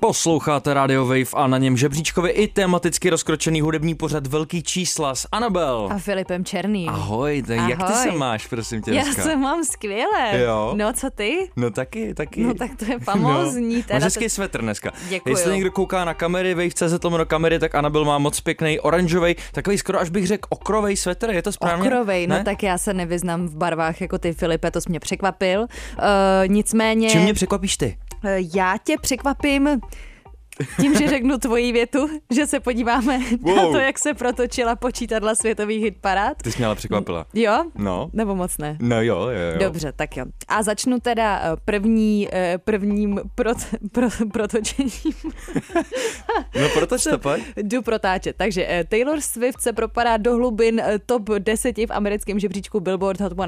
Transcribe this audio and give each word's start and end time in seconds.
Posloucháte 0.00 0.74
Radio 0.74 1.04
Wave 1.06 1.24
a 1.34 1.46
na 1.46 1.58
něm 1.58 1.76
žebříčkově 1.76 2.32
i 2.32 2.48
tematicky 2.48 3.10
rozkročený 3.10 3.60
hudební 3.60 3.94
pořad 3.94 4.26
Velký 4.26 4.62
čísla 4.62 5.14
s 5.14 5.28
Anabel. 5.32 5.88
A 5.92 5.98
Filipem 5.98 6.44
Černým. 6.44 6.88
Ahoj, 6.88 7.42
tak 7.46 7.68
jak 7.68 7.82
ty 7.86 7.92
se 7.92 8.10
máš, 8.12 8.46
prosím 8.46 8.82
tě 8.82 8.90
Já 8.92 9.02
dneska? 9.02 9.22
se 9.22 9.36
mám 9.36 9.64
skvěle. 9.64 10.40
Jo? 10.44 10.72
No, 10.76 10.92
co 10.92 11.10
ty? 11.10 11.50
No 11.56 11.70
taky, 11.70 12.14
taky. 12.14 12.44
No 12.44 12.54
tak 12.54 12.70
to 12.78 12.84
je 12.84 12.98
famózní. 12.98 13.76
No. 13.76 13.82
teda 13.82 13.94
Máš 13.94 14.00
to- 14.02 14.04
hezký 14.04 14.28
svetr 14.28 14.60
dneska. 14.60 14.92
Děkuju. 15.08 15.36
Jestli 15.36 15.54
někdo 15.54 15.70
kouká 15.72 16.04
na 16.04 16.14
kamery, 16.14 16.54
wave.cz 16.54 17.04
lomeno 17.04 17.26
kamery, 17.26 17.58
tak 17.58 17.74
Anabel 17.74 18.04
má 18.04 18.18
moc 18.18 18.40
pěkný 18.40 18.80
oranžový, 18.80 19.36
takový 19.52 19.78
skoro 19.78 20.00
až 20.00 20.10
bych 20.10 20.26
řekl 20.26 20.46
okrovej 20.50 20.96
svetr, 20.96 21.30
je 21.30 21.42
to 21.42 21.52
správně? 21.52 21.88
Okrovej, 21.88 22.26
no 22.26 22.36
Ne? 22.36 22.44
tak 22.44 22.62
já 22.62 22.78
se 22.78 22.94
nevyznám 22.94 23.46
v 23.48 23.56
barvách 23.56 24.00
jako 24.00 24.18
ty, 24.18 24.32
Filipe, 24.32 24.70
to 24.70 24.80
jsi 24.80 24.88
mě 24.90 25.00
překvapil. 25.00 25.60
Uh, 25.60 25.66
nicméně, 26.46 27.10
Čím 27.10 27.22
mě 27.22 27.34
překvapíš 27.34 27.76
ty? 27.76 27.96
Já 28.54 28.74
tě 28.84 28.96
překvapím 29.02 29.68
tím, 30.80 30.94
že 30.94 31.08
řeknu 31.08 31.38
tvoji 31.38 31.72
větu, 31.72 32.08
že 32.34 32.46
se 32.46 32.60
podíváme 32.60 33.18
na 33.18 33.24
Wow. 33.62 33.72
to, 33.72 33.78
jak 33.78 33.98
se 33.98 34.14
protočila 34.14 34.76
počítadla 34.76 35.34
světových 35.34 35.82
hitparád. 35.84 36.36
Ty 36.42 36.52
jsi 36.52 36.58
mě 36.58 36.66
ale 36.66 36.74
překvapila. 36.74 37.26
Jo? 37.34 37.64
No. 37.74 38.10
Nebo 38.12 38.34
moc 38.34 38.58
ne? 38.58 38.76
No 38.80 39.02
jo, 39.02 39.16
jo, 39.20 39.28
jo. 39.52 39.58
Dobře, 39.58 39.92
tak 39.92 40.16
jo. 40.16 40.24
A 40.48 40.62
začnu 40.62 41.00
teda 41.00 41.40
eh, 41.42 41.56
první, 41.64 42.28
eh, 42.32 42.58
prvním 42.58 43.20
prot, 43.34 43.56
pro, 43.92 44.06
protočením. 44.32 44.90
No 46.60 46.68
proto 46.68 46.96
to 47.10 47.18
pojď. 47.22 47.42
Jdu 47.56 47.82
protáčet. 47.82 48.36
Takže 48.36 48.66
eh, 48.68 48.84
Taylor 48.84 49.20
Swift 49.20 49.60
se 49.60 49.72
propadá 49.72 50.16
do 50.16 50.34
hlubin 50.34 50.82
top 51.06 51.22
10 51.38 51.78
v 51.78 51.86
americkém 51.90 52.38
žebříčku 52.38 52.80
Billboard 52.80 53.20
Hot 53.20 53.32
100 53.32 53.42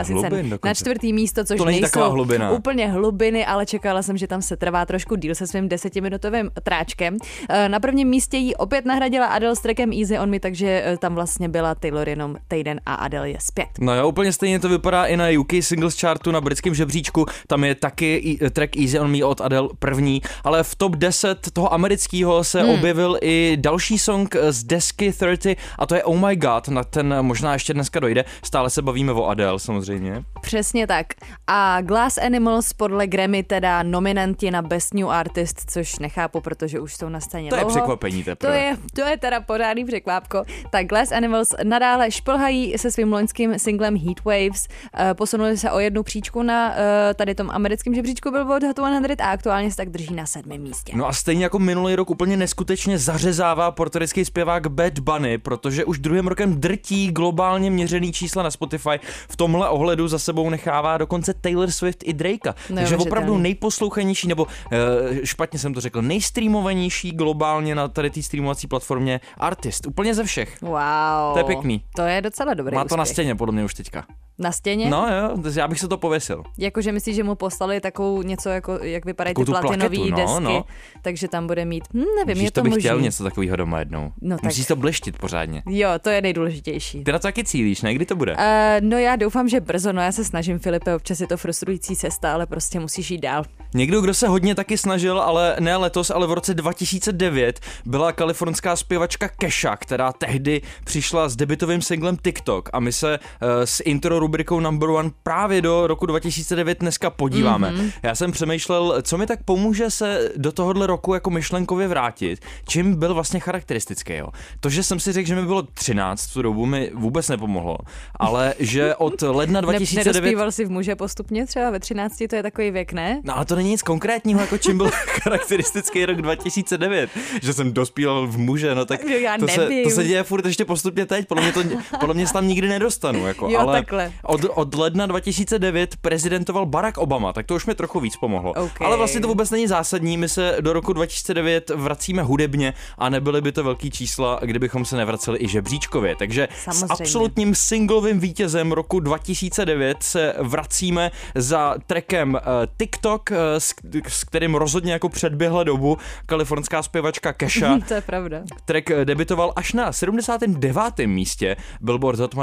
a 0.00 0.04
sice 0.04 0.30
na 0.64 0.74
čtvrtý 0.74 1.12
místo, 1.12 1.44
což 1.44 1.58
To 1.58 1.64
není 1.64 1.80
nejsou 1.80 1.92
taková 1.92 2.08
hlubina. 2.08 2.50
úplně 2.50 2.86
hlubiny, 2.92 3.46
ale 3.46 3.66
čekala 3.66 4.02
jsem, 4.02 4.16
že 4.16 4.26
tam 4.26 4.42
se 4.42 4.56
trvá 4.56 4.86
trošku 4.86 5.16
díl 5.16 5.34
se 5.34 5.46
svým 5.46 5.68
desetiminutovým 5.68 6.50
tráčkem. 6.62 7.16
Eh, 7.48 7.68
Na 7.68 7.80
prvním 7.80 8.08
místě 8.08 8.36
jí 8.36 8.56
opět 8.56 8.84
nahradila 8.84 9.26
Adele 9.26 9.56
s 9.56 9.60
trackem 9.60 9.92
Easy 9.92 10.18
on 10.18 10.30
Me, 10.30 10.40
takže 10.40 10.82
eh, 10.84 10.96
tam 10.96 11.14
vlastně 11.14 11.48
byla 11.48 11.74
Taylor 11.74 12.08
jenom 12.08 12.36
týden 12.48 12.80
a 12.86 12.94
Adele 12.94 13.30
je 13.30 13.38
zpět. 13.40 13.68
No 13.80 13.94
jo, 13.94 14.08
úplně 14.08 14.32
stejně 14.32 14.58
to 14.60 14.68
vypadá 14.68 15.04
i 15.06 15.16
na 15.16 15.24
UK 15.40 15.52
Singles 15.60 16.00
Chartu 16.00 16.30
na 16.30 16.40
britském 16.40 16.74
žebříčku. 16.74 17.26
Tam 17.46 17.64
je 17.64 17.74
taky 17.74 18.14
i- 18.16 18.50
track 18.50 18.76
Easy 18.76 18.98
on 19.00 19.10
Me 19.18 19.24
od 19.24 19.40
Adele 19.40 19.68
první, 19.78 20.22
ale 20.44 20.62
v 20.62 20.74
top 20.74 20.96
10 20.96 21.38
toho 21.52 21.72
amerického 21.74 22.44
se 22.44 22.62
hmm. 22.62 22.70
objevil 22.70 23.18
i 23.22 23.56
další 23.60 23.98
song 23.98 24.36
z 24.50 24.64
desky 24.64 25.12
30 25.12 25.56
a 25.78 25.86
to 25.86 25.94
je 25.94 26.04
Oh 26.04 26.18
My 26.28 26.36
God, 26.36 26.68
na 26.68 26.84
ten 26.84 27.22
možná 27.22 27.52
ještě 27.52 27.74
dneska 27.74 28.00
dojde. 28.00 28.24
Stále 28.42 28.70
se 28.70 28.82
bavíme 28.82 29.12
o 29.12 29.24
Adele 29.26 29.58
samozřejmě. 29.58 30.22
Přesně 30.42 30.86
tak. 30.86 31.06
A 31.46 31.80
Glass 31.80 32.18
Animals 32.18 32.72
podle 32.72 33.06
Grammy 33.06 33.42
teda 33.42 33.82
nominanti 33.82 34.50
na 34.50 34.62
Best 34.62 34.94
New 34.94 35.10
Artist, 35.10 35.70
což 35.70 35.98
nechápu, 35.98 36.40
protože 36.44 36.80
už 36.80 36.94
jsou 36.96 37.08
na 37.08 37.20
scéně 37.20 37.50
To 37.50 37.56
je 37.56 37.60
dlouho. 37.60 37.76
překvapení 37.76 38.22
To 38.24 38.30
teprve. 38.30 38.58
je, 38.58 38.76
to 38.94 39.00
je 39.00 39.16
teda 39.18 39.40
pořádný 39.40 39.84
překvápko. 39.84 40.42
Tak 40.70 40.86
Glass 40.86 41.12
Animals 41.12 41.48
nadále 41.64 42.10
šplhají 42.10 42.78
se 42.78 42.90
svým 42.90 43.12
loňským 43.12 43.58
singlem 43.58 43.96
Heat 43.96 44.24
Waves, 44.24 44.68
eh, 44.98 45.14
posunuli 45.14 45.56
se 45.56 45.70
o 45.70 45.78
jednu 45.78 46.02
příčku 46.02 46.42
na 46.42 46.74
eh, 46.76 47.14
tady 47.14 47.34
tom 47.34 47.50
americkém 47.50 47.94
žebříčku 47.94 48.30
Billboard 48.30 48.62
Hot 48.64 48.72
100 48.74 48.84
a 49.20 49.30
aktuálně 49.30 49.70
se 49.70 49.76
tak 49.76 49.88
drží 49.90 50.14
na 50.14 50.26
sedmém 50.26 50.60
místě. 50.60 50.92
No 50.96 51.08
a 51.08 51.12
stejně 51.12 51.44
jako 51.44 51.58
minulý 51.58 51.94
rok 51.94 52.10
úplně 52.10 52.36
neskutečně 52.36 52.98
zařezává 52.98 53.70
portorický 53.70 54.24
zpěvák 54.24 54.66
Bad 54.66 54.98
Bunny, 54.98 55.38
protože 55.38 55.84
už 55.84 55.98
druhým 55.98 56.26
rokem 56.26 56.60
drtí 56.60 57.10
globálně 57.10 57.70
měřený 57.70 58.12
čísla 58.12 58.42
na 58.42 58.50
Spotify. 58.50 59.00
V 59.28 59.36
tomhle 59.36 59.68
ohledu 59.68 60.08
za 60.08 60.18
sebou 60.18 60.50
nechává 60.50 60.98
dokonce 60.98 61.34
Taylor 61.34 61.70
Swift 61.70 61.98
i 62.04 62.12
Drakea. 62.12 62.52
Takže 62.52 62.74
Neuvěřitelný. 62.74 63.06
opravdu 63.06 63.38
nejposlouchanější, 63.38 64.28
nebo 64.28 64.46
eh, 64.72 65.26
špatně 65.26 65.58
jsem 65.58 65.74
to 65.74 65.80
řekl, 65.80 66.02
nejstreamovanější 66.34 67.10
globálně 67.10 67.74
na 67.74 67.88
tady 67.88 68.10
té 68.10 68.22
streamovací 68.22 68.66
platformě 68.66 69.20
artist. 69.38 69.86
Úplně 69.86 70.14
ze 70.14 70.24
všech. 70.24 70.62
Wow. 70.62 71.32
To 71.32 71.38
je 71.38 71.44
pěkný. 71.44 71.82
To 71.96 72.02
je 72.02 72.22
docela 72.22 72.54
dobrý 72.54 72.74
Má 72.74 72.84
to 72.84 72.96
na 72.96 73.02
úspěch. 73.02 73.14
stěně, 73.14 73.34
podle 73.34 73.52
mě 73.54 73.64
už 73.64 73.74
teďka. 73.74 74.04
Na 74.38 74.52
stěně? 74.52 74.90
No 74.90 75.06
jo, 75.08 75.50
já 75.56 75.68
bych 75.68 75.80
se 75.80 75.88
to 75.88 75.98
pověsil. 75.98 76.42
Jakože 76.58 76.92
myslíš, 76.92 77.16
že 77.16 77.24
mu 77.24 77.34
poslali 77.34 77.80
takovou 77.80 78.22
něco, 78.22 78.48
jako, 78.48 78.78
jak 78.82 79.04
vypadají 79.04 79.34
ty 79.34 79.44
platinové 79.44 79.98
no, 80.10 80.16
desky, 80.16 80.42
no. 80.42 80.64
takže 81.02 81.28
tam 81.28 81.46
bude 81.46 81.64
mít, 81.64 81.84
hm, 81.94 82.02
nevím, 82.16 82.34
Víš, 82.34 82.44
je 82.44 82.50
to 82.50 82.60
to 82.60 82.62
bych 82.64 82.70
možný. 82.70 82.80
chtěl 82.80 83.00
něco 83.00 83.24
takového 83.24 83.56
doma 83.56 83.78
jednou. 83.78 84.12
No 84.22 84.36
tak- 84.36 84.44
Musíš 84.44 84.66
to 84.66 84.76
bleštit 84.76 85.18
pořádně. 85.18 85.62
Jo, 85.66 85.88
to 86.00 86.10
je 86.10 86.22
nejdůležitější. 86.22 87.04
Ty 87.04 87.12
na 87.12 87.18
to 87.18 87.22
taky 87.22 87.44
cílíš, 87.44 87.82
ne? 87.82 87.94
Kdy 87.94 88.06
to 88.06 88.16
bude? 88.16 88.32
Uh, 88.32 88.40
no 88.80 88.98
já 88.98 89.16
doufám, 89.16 89.48
že 89.48 89.60
brzo, 89.60 89.92
no 89.92 90.02
já 90.02 90.12
se 90.12 90.24
snažím, 90.24 90.58
Filipe, 90.58 90.94
občas 90.96 91.20
je 91.20 91.26
to 91.26 91.36
frustrující 91.36 91.96
cesta, 91.96 92.32
ale 92.34 92.46
prostě 92.46 92.80
musíš 92.80 93.10
jít 93.10 93.18
dál. 93.18 93.44
Někdo, 93.76 94.00
kdo 94.00 94.14
se 94.14 94.28
hodně 94.28 94.54
taky 94.54 94.78
snažil, 94.78 95.20
ale 95.20 95.56
ne 95.60 95.76
letos, 95.76 96.10
ale 96.10 96.26
v 96.26 96.32
roce 96.32 96.54
2009, 96.54 97.60
byla 97.84 98.12
kalifornská 98.12 98.76
zpěvačka 98.76 99.28
Kesha, 99.28 99.76
která 99.76 100.12
tehdy 100.12 100.62
přišla 100.84 101.28
s 101.28 101.36
debitovým 101.36 101.82
singlem 101.82 102.16
TikTok 102.16 102.70
a 102.72 102.80
my 102.80 102.92
se 102.92 103.18
uh, 103.18 103.48
s 103.64 103.82
intro 103.84 104.18
rubrikou 104.18 104.60
Number 104.60 104.88
One 104.88 105.10
právě 105.22 105.62
do 105.62 105.86
roku 105.86 106.06
2009 106.06 106.78
dneska 106.80 107.10
podíváme. 107.10 107.70
Mm-hmm. 107.70 107.92
Já 108.02 108.14
jsem 108.14 108.32
přemýšlel, 108.32 109.02
co 109.02 109.18
mi 109.18 109.26
tak 109.26 109.42
pomůže 109.44 109.90
se 109.90 110.30
do 110.36 110.52
tohohle 110.52 110.86
roku 110.86 111.14
jako 111.14 111.30
myšlenkově 111.30 111.88
vrátit, 111.88 112.40
čím 112.68 112.98
byl 112.98 113.14
vlastně 113.14 113.40
charakteristický. 113.40 114.14
Jo. 114.14 114.28
To, 114.60 114.68
že 114.70 114.82
jsem 114.82 115.00
si 115.00 115.12
řekl, 115.12 115.28
že 115.28 115.34
mi 115.34 115.42
bylo 115.46 115.62
13 115.62 116.26
v 116.26 116.32
tu 116.32 116.42
dobu, 116.42 116.66
mi 116.66 116.90
vůbec 116.94 117.28
nepomohlo, 117.28 117.78
ale 118.16 118.54
že 118.58 118.94
od 118.94 119.22
ledna 119.22 119.60
Ne, 119.60 119.66
2009... 119.66 120.14
nedospíval 120.14 120.52
si 120.52 120.64
v 120.64 120.70
muže 120.70 120.96
postupně, 120.96 121.46
třeba 121.46 121.70
ve 121.70 121.80
13, 121.80 122.22
to 122.30 122.36
je 122.36 122.42
takový 122.42 122.70
věk, 122.70 122.92
ne? 122.92 123.20
No 123.24 123.36
ale 123.36 123.44
to 123.44 123.56
není 123.56 123.63
nic 123.68 123.82
konkrétního, 123.82 124.40
jako 124.40 124.58
čím 124.58 124.76
byl 124.78 124.90
charakteristický 125.22 126.06
rok 126.06 126.22
2009, 126.22 127.10
že 127.42 127.52
jsem 127.52 127.72
dospíval 127.72 128.26
v 128.26 128.38
muže, 128.38 128.74
no 128.74 128.84
tak 128.84 129.04
Jo, 129.04 129.18
já 129.18 129.38
to, 129.38 129.48
se, 129.48 129.68
to 129.84 129.90
se 129.90 130.04
děje 130.04 130.22
furt 130.22 130.46
ještě 130.46 130.64
postupně 130.64 131.06
teď, 131.06 131.28
podle 131.28 131.42
mě, 131.42 131.52
to, 131.52 131.62
podle 132.00 132.14
mě 132.14 132.26
se 132.26 132.32
tam 132.32 132.48
nikdy 132.48 132.68
nedostanu, 132.68 133.26
jako, 133.26 133.48
Jo, 133.50 133.60
ale 133.60 133.72
takhle. 133.72 134.12
od, 134.22 134.40
od 134.54 134.74
ledna 134.74 135.06
2009 135.06 135.96
prezidentoval 136.00 136.66
Barack 136.66 136.98
Obama, 136.98 137.32
tak 137.32 137.46
to 137.46 137.54
už 137.54 137.66
mi 137.66 137.74
trochu 137.74 138.00
víc 138.00 138.16
pomohlo. 138.16 138.52
OK. 138.52 138.82
Ale 138.82 138.96
vlastně 138.96 139.20
to 139.20 139.28
vůbec 139.28 139.50
není 139.50 139.66
zásadní, 139.66 140.16
my 140.16 140.28
se 140.28 140.56
do 140.60 140.72
roku 140.72 140.92
2009 140.92 141.70
vracíme 141.74 142.22
hudebně 142.22 142.74
a 142.98 143.08
nebyly 143.08 143.40
by 143.40 143.52
to 143.52 143.64
velký 143.64 143.90
čísla, 143.90 144.38
kdybychom 144.42 144.84
se 144.84 144.96
nevraceli 144.96 145.38
i 145.42 145.48
žebříčkově, 145.48 146.16
takže 146.16 146.48
Samozřejmě. 146.64 146.86
s 146.86 147.00
absolutním 147.00 147.54
singlovým 147.54 148.20
vítězem 148.20 148.72
roku 148.72 149.00
2009 149.00 149.96
se 150.00 150.34
vracíme 150.38 151.10
za 151.34 151.74
trackem 151.86 152.34
uh, 152.34 152.40
TikTok, 152.78 153.30
uh, 153.30 153.36
s, 153.58 153.74
s 154.08 154.24
kterým 154.24 154.54
rozhodně 154.54 154.92
jako 154.92 155.08
předběhla 155.08 155.64
dobu 155.64 155.98
kalifornská 156.26 156.82
zpěvačka 156.82 157.32
Kesha. 157.32 157.78
to 157.88 157.94
je 157.94 158.00
pravda. 158.00 158.42
Track 158.64 158.90
eh, 158.90 159.04
debitoval 159.04 159.52
až 159.56 159.72
na 159.72 159.92
79. 159.92 161.06
místě 161.06 161.56
Billboard 161.80 162.18
Hot 162.18 162.32
100, 162.32 162.40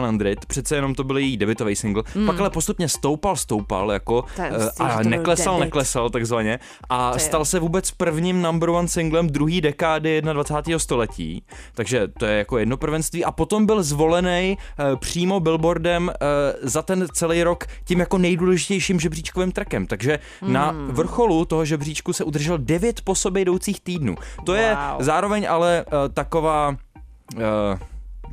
přece 0.47 0.75
jenom 0.75 0.95
to 0.95 1.03
byl 1.03 1.17
její 1.17 1.37
debitový 1.37 1.75
single, 1.75 2.03
mm. 2.15 2.25
pak 2.25 2.39
ale 2.39 2.49
postupně 2.49 2.89
stoupal, 2.89 3.35
stoupal 3.35 3.91
jako 3.91 4.25
eh, 4.39 4.49
a 4.79 5.03
neklesal, 5.03 5.59
neklesal 5.59 6.09
takzvaně 6.09 6.59
a 6.89 7.19
stal 7.19 7.45
se 7.45 7.59
vůbec 7.59 7.91
prvním 7.91 8.41
number 8.41 8.69
one 8.69 8.87
singlem 8.87 9.27
druhé 9.27 9.61
dekády 9.61 10.21
21. 10.21 10.79
století, 10.79 11.43
takže 11.73 12.07
to 12.07 12.25
je 12.25 12.37
jako 12.37 12.57
jedno 12.57 12.77
prvenství 12.77 13.25
a 13.25 13.31
potom 13.31 13.65
byl 13.65 13.83
zvolený 13.83 14.57
eh, 14.57 14.83
přímo 14.95 15.39
Billboardem 15.39 16.09
eh, 16.09 16.15
za 16.61 16.81
ten 16.81 17.07
celý 17.13 17.43
rok 17.43 17.65
tím 17.83 17.99
jako 17.99 18.17
nejdůležitějším 18.17 18.99
žebříčkovým 18.99 19.51
trackem, 19.51 19.85
takže 19.87 20.19
na 20.41 20.71
Hmm. 20.71 20.90
Vrcholu 20.91 21.45
toho 21.45 21.65
žebříčku 21.65 22.13
se 22.13 22.23
udržel 22.23 22.57
devět 22.57 23.01
po 23.01 23.15
sobě 23.15 23.41
jdoucích 23.41 23.81
týdnů. 23.81 24.15
To 24.45 24.53
je 24.53 24.77
Wow. 24.93 25.03
zároveň 25.03 25.47
ale 25.49 25.85
uh, 25.85 25.93
taková 26.13 26.69
uh, 26.69 27.41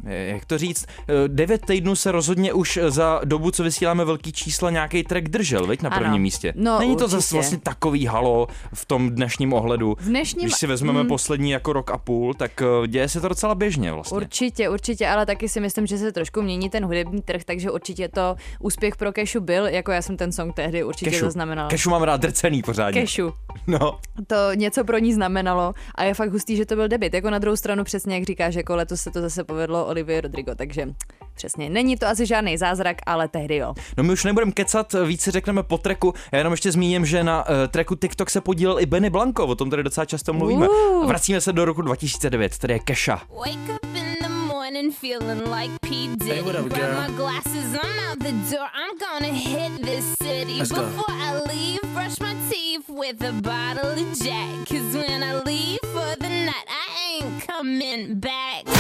jak 0.05 0.45
to 0.45 0.59
říct, 0.59 0.87
eh, 1.09 1.13
devět 1.29 1.67
týdnů 1.67 1.97
se 1.97 2.13
rozhodně 2.13 2.53
už 2.53 2.79
za 2.89 3.21
dobu, 3.25 3.51
co 3.51 3.63
vysíláme 3.63 4.05
velký 4.05 4.33
čísla, 4.33 4.71
nějaký 4.71 5.03
track 5.03 5.29
držel, 5.29 5.67
veď 5.67 5.83
na 5.83 5.91
prvním 5.91 6.09
Ano. 6.09 6.19
místě. 6.19 6.53
No, 6.57 6.79
Není 6.79 6.97
to 6.97 7.05
určitě. 7.05 7.17
zase 7.17 7.35
vlastně 7.35 7.59
takový 7.59 8.07
halo 8.07 8.49
v 8.75 8.85
tom 8.87 9.11
dnešním 9.11 9.53
ohledu. 9.53 9.97
V 10.01 10.05
dnešním- 10.05 10.45
Když 10.45 10.55
si 10.57 10.67
vezmeme 10.67 11.05
poslední 11.05 11.51
jako 11.51 11.73
rok 11.73 11.91
a 11.91 11.99
půl, 11.99 12.35
tak 12.35 12.63
eh, 12.63 12.87
děje 12.89 13.09
se 13.09 13.21
to 13.21 13.29
docela 13.29 13.55
běžně 13.55 13.93
vlastně. 13.93 14.17
Určitě, 14.17 14.69
určitě, 14.69 15.09
ale 15.09 15.27
taky 15.27 15.49
si 15.49 15.61
myslím, 15.61 15.87
že 15.87 15.99
se 15.99 16.13
trošku 16.13 16.43
mění 16.43 16.71
ten 16.71 16.85
hudební 16.85 17.23
trh, 17.23 17.45
takže 17.45 17.71
určitě 17.71 18.09
to 18.09 18.37
úspěch 18.61 18.97
pro 18.97 19.13
Kešu 19.13 19.41
byl, 19.41 19.67
jako 19.67 19.93
já 19.93 20.03
jsem 20.03 20.17
ten 20.17 20.33
song 20.33 20.55
tehdy 20.55 20.85
určitě 20.85 21.11
Kešu. 21.11 21.25
zaznamenala. 21.25 21.69
Kešu 21.69 21.91
mám 21.91 22.03
rád 22.03 22.21
drcený 22.21 22.63
pořádně. 22.63 23.01
Kešu. 23.01 23.33
No. 23.67 23.99
To 24.27 24.37
něco 24.55 24.85
pro 24.85 24.99
ní 24.99 25.13
znamenalo 25.15 25.75
a 25.95 26.05
je 26.05 26.15
fakt 26.15 26.33
hustý, 26.33 26.57
že 26.57 26.67
to 26.67 26.75
byl 26.75 26.89
debit. 26.89 27.15
Jako 27.15 27.31
na 27.31 27.39
druhou 27.39 27.57
stranu 27.57 27.85
přesně, 27.85 28.15
jak 28.15 28.25
říkáš, 28.25 28.55
jako 28.55 28.77
letos 28.77 29.01
se 29.01 29.11
to 29.11 29.21
zase 29.21 29.45
povedlo 29.45 29.87
Olivia 29.87 30.21
Rodrigo, 30.21 30.55
takže 30.55 30.87
přesně. 31.35 31.71
Není 31.71 31.97
to 31.97 32.07
asi 32.07 32.27
žádný 32.27 32.59
zázrak, 32.59 32.97
ale 33.07 33.29
tehdy 33.29 33.57
jo. 33.57 33.75
No 33.97 34.05
my 34.05 34.13
už 34.13 34.25
nebudeme 34.25 34.53
kecat, 34.53 34.95
víc 35.07 35.23
si 35.23 35.31
řekneme 35.31 35.63
po 35.63 35.79
treku. 35.79 36.15
Já 36.33 36.39
jenom 36.39 36.53
ještě 36.53 36.73
zmíním, 36.73 37.07
že 37.07 37.25
na 37.25 37.49
uh, 37.49 37.55
treku 37.69 37.95
TikTok 37.95 38.31
se 38.31 38.41
podílel 38.41 38.81
i 38.81 38.87
Benny 38.87 39.11
Blanco, 39.11 39.47
o 39.47 39.55
tom 39.55 39.71
tady 39.71 39.83
docela 39.83 40.05
často 40.05 40.33
mluvíme. 40.33 40.69
Uh. 40.69 41.03
A 41.05 41.07
vracíme 41.07 41.41
se 41.41 41.53
do 41.53 41.65
roku 41.65 41.83
2009, 41.83 42.59
tady 42.59 42.73
je 42.75 42.79
Kesha. 42.79 43.23
Wake 43.39 43.75
up 43.75 43.97
in 43.97 44.15
the 44.23 44.29
morning 44.29 44.95
feeling 44.95 45.43
like 45.55 45.75
P. 45.83 45.91
Diddy. 45.91 46.31
Hey, 46.31 46.43
what 46.43 46.55
up, 46.61 46.67
Grab 46.67 46.81
girl? 46.81 47.01
my 47.09 47.17
glasses, 47.17 47.75
I'm 47.75 48.11
out 48.11 48.19
the 48.19 48.33
door. 48.57 48.67
I'm 48.75 48.99
gonna 48.99 49.33
hit 49.35 49.83
this 49.83 50.05
city. 50.23 50.59
Let's 50.59 50.73
go. 50.73 50.83
Before 50.83 51.15
I 51.15 51.41
leave, 51.49 51.88
brush 52.09 52.21
my 52.21 52.51
teeth 52.51 52.89
with 52.89 53.23
a 53.23 53.33
bottle 53.43 53.91
of 53.91 54.19
Jack. 54.19 54.67
Cause 54.67 54.95
when 54.95 55.23
I 55.23 55.43
leave 55.43 55.81
for 55.93 56.17
the 56.17 56.29
night, 56.29 56.67
I 56.69 57.21
ain't 57.23 57.43
coming 57.43 58.19
back. 58.19 58.78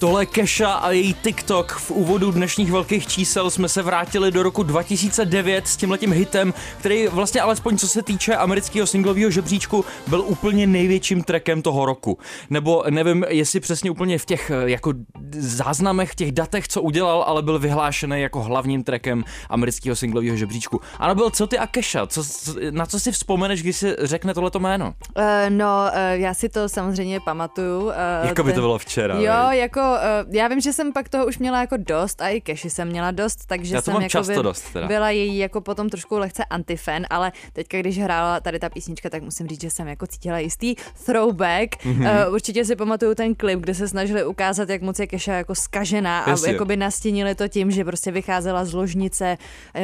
Tohle 0.00 0.26
Kesha 0.26 0.72
a 0.72 0.90
její 0.90 1.14
TikTok. 1.14 1.72
V 1.72 1.90
úvodu 1.90 2.30
dnešních 2.30 2.72
velkých 2.72 3.06
čísel 3.06 3.50
jsme 3.50 3.68
se 3.68 3.82
vrátili 3.82 4.30
do 4.30 4.42
roku 4.42 4.62
2009 4.62 5.68
s 5.68 5.76
tímhletím 5.76 6.12
hitem, 6.12 6.54
který 6.78 7.06
vlastně 7.06 7.40
alespoň 7.40 7.78
co 7.78 7.88
se 7.88 8.02
týče 8.02 8.36
amerického 8.36 8.86
singlového 8.86 9.30
žebříčku 9.30 9.84
byl 10.06 10.20
úplně 10.26 10.66
největším 10.66 11.22
trackem 11.24 11.62
toho 11.62 11.86
roku. 11.86 12.18
Nebo 12.50 12.84
nevím, 12.90 13.24
jestli 13.28 13.60
přesně 13.60 13.90
úplně 13.90 14.18
v 14.18 14.24
těch 14.24 14.50
eh, 14.50 14.70
jako 14.70 14.92
záznamech, 15.38 16.14
těch 16.14 16.32
datech, 16.32 16.68
co 16.68 16.82
udělal, 16.82 17.22
ale 17.22 17.42
byl 17.42 17.58
vyhlášený 17.58 18.20
jako 18.20 18.42
hlavním 18.42 18.84
trackem 18.84 19.24
amerického 19.50 19.96
singlového 19.96 20.36
žebříčku. 20.36 20.80
Ano, 20.98 21.14
byl 21.14 21.30
co 21.30 21.46
ty 21.46 21.58
a 21.58 21.66
Kesha? 21.66 22.06
Co, 22.06 22.22
na 22.70 22.86
co 22.86 23.00
si 23.00 23.12
vzpomeneš, 23.12 23.62
když 23.62 23.76
si 23.76 23.96
řekne 23.98 24.34
tohleto 24.34 24.58
jméno? 24.58 24.94
Uh, 25.16 25.22
no, 25.48 25.66
uh, 25.66 26.20
já 26.20 26.34
si 26.34 26.48
to 26.48 26.68
samozřejmě 26.68 27.20
pamatuju. 27.20 27.80
Uh, 27.80 27.92
Jako 28.22 28.42
by 28.42 28.52
to 28.52 28.60
bylo 28.60 28.78
včera, 28.78 29.14
Jo, 29.14 29.50
viď? 29.50 29.58
jako, 29.60 29.89
já 30.30 30.48
vím, 30.48 30.60
že 30.60 30.72
jsem 30.72 30.92
pak 30.92 31.08
toho 31.08 31.26
už 31.26 31.38
měla 31.38 31.60
jako 31.60 31.76
dost 31.76 32.22
a 32.22 32.28
i 32.28 32.40
Keši 32.40 32.70
jsem 32.70 32.88
měla 32.88 33.10
dost, 33.10 33.46
takže 33.46 33.74
Já 33.74 33.80
to 33.80 33.84
jsem 33.84 33.94
mám 33.94 34.02
jako 34.02 34.10
často 34.10 34.32
by 34.32 34.42
dost 34.42 34.72
teda. 34.72 34.86
byla 34.86 35.10
její 35.10 35.38
jako 35.38 35.60
potom 35.60 35.88
trošku 35.88 36.18
lehce 36.18 36.44
antifan, 36.44 37.02
ale 37.10 37.32
teďka, 37.52 37.78
když 37.78 37.98
hrála 37.98 38.40
tady 38.40 38.58
ta 38.58 38.68
písnička, 38.68 39.10
tak 39.10 39.22
musím 39.22 39.48
říct, 39.48 39.60
že 39.60 39.70
jsem 39.70 39.88
jako 39.88 40.06
cítila 40.06 40.38
jistý 40.38 40.74
throwback. 41.06 41.84
Mhm. 41.84 42.00
Mm-hmm. 42.00 42.26
Uh, 42.28 42.34
určitě 42.34 42.64
si 42.64 42.76
pamatuju 42.76 43.14
ten 43.14 43.34
klip, 43.34 43.60
kde 43.60 43.74
se 43.74 43.88
snažili 43.88 44.24
ukázat, 44.24 44.68
jak 44.68 44.82
moc 44.82 44.98
je 44.98 45.06
Keša 45.06 45.32
jako 45.34 45.54
skažená 45.54 46.20
a 46.20 46.30
Jasně. 46.30 46.52
jakoby 46.52 46.76
nastínili 46.76 47.34
to 47.34 47.48
tím, 47.48 47.70
že 47.70 47.84
prostě 47.84 48.10
vycházela 48.10 48.64
z 48.64 48.72
ložnice 48.72 49.38
uh, 49.74 49.82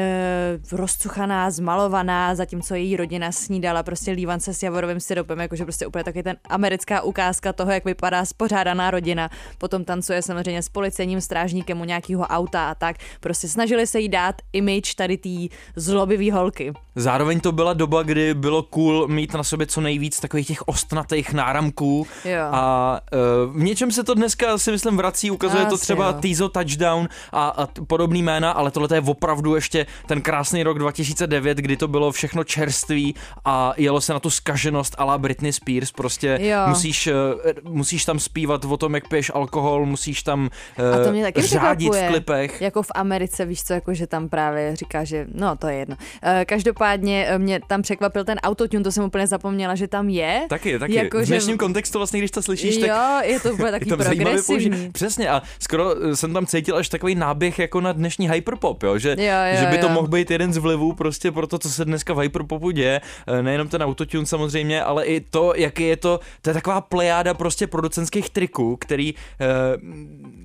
rozcuchaná, 0.79 1.50
zmalovaná, 1.50 2.35
zatímco 2.35 2.75
její 2.75 2.97
rodina 2.97 3.32
snídala 3.32 3.82
prostě 3.82 4.11
lívance 4.11 4.55
s 4.55 4.62
javorovým 4.62 5.00
syropem, 5.00 5.41
jakože 5.41 5.64
prostě 5.64 5.87
úplně 5.87 6.05
taky 6.05 6.23
ten 6.23 6.37
americká 6.49 7.00
ukázka 7.03 7.53
toho, 7.53 7.73
jak 7.73 7.85
vypadá 7.85 8.25
spořádaná 8.25 8.91
rodina. 8.91 9.31
Potom 9.58 9.85
tancuje 9.96 10.22
samozřejmě 10.22 10.62
s 10.62 10.69
policejním 10.69 11.20
strážníkem 11.20 11.81
u 11.81 11.84
nějakého 11.84 12.25
auta 12.26 12.70
a 12.70 12.75
tak. 12.75 12.96
Prostě 13.20 13.48
snažili 13.48 13.87
se 13.87 14.00
jí 14.00 14.08
dát 14.08 14.34
image 14.52 14.94
tady 14.94 15.16
té 15.16 15.56
zlobivý 15.76 16.31
holky. 16.31 16.72
Zároveň 16.94 17.40
to 17.40 17.52
byla 17.52 17.72
doba, 17.72 18.02
kdy 18.02 18.34
bylo 18.34 18.62
cool 18.62 19.08
mít 19.08 19.34
na 19.34 19.43
sobě 19.44 19.66
co 19.66 19.81
nejvíc 19.81 20.20
takových 20.20 20.46
těch 20.46 20.69
ostnatých 20.69 21.32
náramků 21.32 22.06
Jo. 22.25 22.40
a 22.52 23.00
uh, 23.46 23.56
v 23.56 23.62
něčem 23.62 23.93
se 23.93 24.04
to 24.04 24.14
dneska 24.14 24.58
si 24.58 24.70
myslím 24.70 24.96
vrací, 24.96 25.31
ukazuje 25.31 25.66
to 25.66 25.75
Asi 25.75 25.82
třeba 25.82 26.06
jo. 26.06 26.16
Tizo 26.20 26.48
Touchdown 26.48 27.08
a, 27.32 27.48
a 27.48 27.66
podobný 27.87 28.22
jména, 28.22 28.50
ale 28.52 28.70
tohle 28.70 28.88
je 28.96 29.00
opravdu 29.00 29.54
ještě 29.54 29.87
ten 30.06 30.20
krásný 30.22 30.62
rok 30.62 30.78
2009, 30.78 31.58
kdy 31.58 31.76
to 31.76 31.88
bylo 31.88 32.12
všechno 32.12 32.44
čerství 32.44 33.14
a 33.44 33.72
jelo 33.76 34.00
se 34.00 34.12
na 34.12 34.20
tu 34.20 34.31
skaženost 34.31 34.94
a 34.98 35.04
la 35.04 35.19
Britney 35.19 35.52
Spears, 35.52 35.93
prostě 35.93 36.38
Jo. 36.43 36.58
musíš, 36.69 37.06
uh, 37.06 37.72
musíš 37.72 38.04
tam 38.04 38.19
zpívat 38.19 38.64
o 38.64 38.76
tom, 38.76 38.94
jak 38.94 39.08
piješ 39.08 39.31
alkohol, 39.34 39.85
musíš 39.86 40.22
tam 40.22 40.50
A 40.94 40.98
to 40.98 41.04
uh, 41.06 41.12
mě 41.12 41.22
taky 41.22 41.42
řádit 41.42 41.94
v 41.94 42.06
klipech. 42.08 42.60
Jako 42.60 42.82
v 42.82 42.90
Americe, 42.94 43.44
víš 43.44 43.62
co, 43.64 43.72
jako 43.72 43.94
že 43.94 44.06
tam 44.06 44.28
právě 44.28 44.76
říká, 44.76 45.04
že 45.04 45.26
no 45.34 45.56
to 45.56 45.66
je 45.68 45.76
jedno. 45.76 45.96
Eh, 46.22 46.44
Každopádně 46.44 47.26
eh, 47.28 47.38
mě 47.38 47.60
tam 47.66 47.82
překvapil 47.82 48.24
ten 48.24 48.38
autotune, 48.42 48.84
to 48.84 48.92
jsem 48.92 49.04
úplně 49.04 49.26
zapomněla, 49.26 49.74
že 49.74 49.88
tam 49.88 50.08
je. 50.08 50.46
Taky, 50.48 50.78
taky. 50.78 50.94
Jako, 50.94 51.18
v 51.18 51.22
že- 51.22 51.26
dnešním 51.34 51.58
kontextu 51.58 51.98
vlastně, 51.98 52.18
když 52.20 52.30
to 52.30 52.42
slyšíš, 52.42 52.76
tak 52.76 52.88
Jo, 52.88 53.20
je 53.32 53.40
to 53.40 53.52
úplně 53.52 53.66
je 53.68 53.72
takový 53.72 53.90
použít. 53.96 54.22
progresivní. 54.22 54.92
Přesně 54.92 55.28
a 55.30 55.42
skoro 55.58 55.94
eh, 56.10 56.16
jsem 56.16 56.32
tam 56.32 56.46
cítil 56.46 56.76
až 56.76 56.88
takový 56.88 57.14
náběh 57.14 57.58
jako 57.58 57.80
na 57.80 57.92
dnešní 57.92 58.30
hyperpop, 58.30 58.82
jo? 58.82 58.98
Že, 58.98 59.08
Jo, 59.18 59.24
jo, 59.52 59.60
že 59.60 59.66
by 59.66 59.78
to 59.78 59.86
jo. 59.86 59.92
mohl 59.92 60.08
být 60.08 60.30
jeden 60.30 60.52
z 60.52 60.56
vlivů 60.56 60.92
prostě 60.92 61.32
pro 61.32 61.46
to, 61.46 61.58
co 61.58 61.70
se 61.70 61.84
dneska 61.84 62.12
v 62.14 62.18
hyperpopu 62.18 62.70
děje. 62.70 63.00
Eh, 63.26 63.42
Nejenom 63.42 63.68
ten 63.68 63.82
autotune 63.82 64.26
samozřejmě, 64.26 64.82
ale 64.82 65.04
i 65.04 65.20
to, 65.20 65.52
jaký 65.56 65.82
je 65.82 65.96
to, 65.96 66.20
to 66.42 66.50
je 66.50 66.54
taková 66.54 66.80
plejáda 66.80 67.34
prostě 67.34 67.66
producentských 67.66 68.30
triků, 68.30 68.76
který 68.76 69.14
eh, 69.14 69.46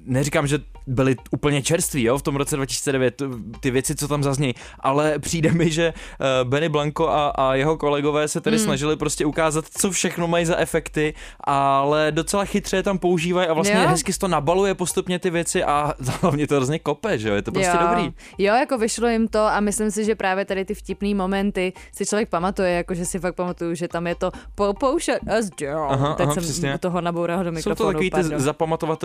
neříkám, 0.05 0.47
že 0.47 0.59
byly 0.87 1.15
úplně 1.31 1.61
čerství, 1.61 2.03
jo, 2.03 2.17
v 2.17 2.21
tom 2.21 2.35
roce 2.35 2.55
2009, 2.55 3.21
ty 3.59 3.71
věci, 3.71 3.95
co 3.95 4.07
tam 4.07 4.23
zaznějí, 4.23 4.53
ale 4.79 5.19
přijde 5.19 5.51
mi, 5.51 5.71
že 5.71 5.93
eh, 5.93 6.25
Benny 6.43 6.69
Blanco 6.69 7.09
a, 7.09 7.27
a 7.29 7.55
jeho 7.55 7.77
kolegové 7.77 8.27
se 8.27 8.41
tady 8.41 8.55
Hmm. 8.57 8.65
snažili 8.65 8.95
prostě 8.95 9.25
ukázat, 9.25 9.65
co 9.77 9.91
všechno 9.91 10.27
mají 10.27 10.45
za 10.45 10.57
efekty, 10.57 11.13
ale 11.39 12.11
docela 12.11 12.45
chytře 12.45 12.75
je 12.77 12.83
tam 12.83 12.97
používají 12.97 13.47
a 13.47 13.53
vlastně 13.53 13.75
Jo. 13.75 13.87
hezky 13.87 14.13
se 14.13 14.19
to 14.19 14.27
nabaluje 14.27 14.75
postupně 14.75 15.19
ty 15.19 15.29
věci 15.29 15.63
a 15.63 15.93
hlavně 16.21 16.47
to 16.47 16.55
hrozně 16.55 16.79
kope, 16.79 17.17
že 17.19 17.29
jo, 17.29 17.35
je 17.35 17.41
to 17.41 17.51
prostě 17.51 17.71
jo. 17.81 17.87
dobrý. 17.89 18.13
Jo, 18.37 18.55
jako 18.55 18.77
vyšlo 18.77 19.07
jim 19.07 19.27
to 19.27 19.39
a 19.39 19.59
myslím 19.59 19.91
si, 19.91 20.05
že 20.05 20.15
právě 20.15 20.45
tady 20.45 20.65
ty 20.65 20.73
vtipný 20.73 21.15
momenty 21.15 21.73
si 21.95 22.05
člověk 22.05 22.29
pamatuje, 22.29 22.71
jako 22.71 22.93
že 22.93 23.05
si 23.05 23.19
fakt 23.19 23.35
pamatuju, 23.35 23.75
že 23.75 23.87
tam 23.87 24.07
je 24.07 24.15
to 24.15 24.31
popoušet 24.55 25.19
us 25.39 25.49
down. 25.61 25.87
Aha, 25.91 26.13
Teď 26.13 26.25
aha, 26.25 26.33
jsem 26.33 26.43
přesně. 26.43 26.77
toho 26.77 27.01
naboural 27.01 27.43
do 27.43 27.49
Jsou 27.49 27.55
mikrofonu. 27.55 27.75
to 27.89 27.93
takový 27.93 28.09
ty 28.09 28.11
pardon. 28.11 28.39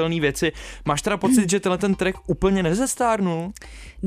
Zapamatovatelné 0.07 0.21
věci. 0.21 0.53
Máš 0.85 1.03
teda 1.03 1.17
pocit, 1.17 1.51
že 1.51 1.61
tenhle 1.61 1.79
ten 1.79 1.95
track 1.95 2.19
úplně 2.27 2.63
nezestárnul? 2.63 3.53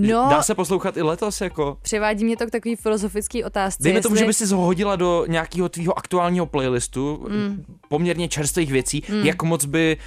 No, 0.07 0.28
Dá 0.30 0.44
se 0.44 0.56
poslouchat 0.56 0.98
i 0.98 1.01
letos 1.01 1.42
jako? 1.42 1.78
převádí 1.81 2.25
mě 2.25 2.38
to 2.38 2.48
k 2.48 2.51
takový 2.51 2.75
filozofický 2.75 3.44
otázce. 3.44 3.84
Dejme 3.84 4.01
tomu, 4.01 4.16
že 4.16 4.25
jestli- 4.25 4.44
by 4.46 4.48
si 4.48 4.54
ho 4.56 4.62
hodila 4.62 4.96
do 4.96 5.25
nějakého 5.28 5.69
tvýho 5.69 5.98
aktuálního 5.98 6.46
playlistu, 6.46 7.25
mm. 7.30 7.63
poměrně 7.90 8.28
čerstvých 8.28 8.72
věcí, 8.72 9.04
mm. 9.10 9.25
jak 9.25 9.44
moc 9.44 9.66
by 9.66 9.98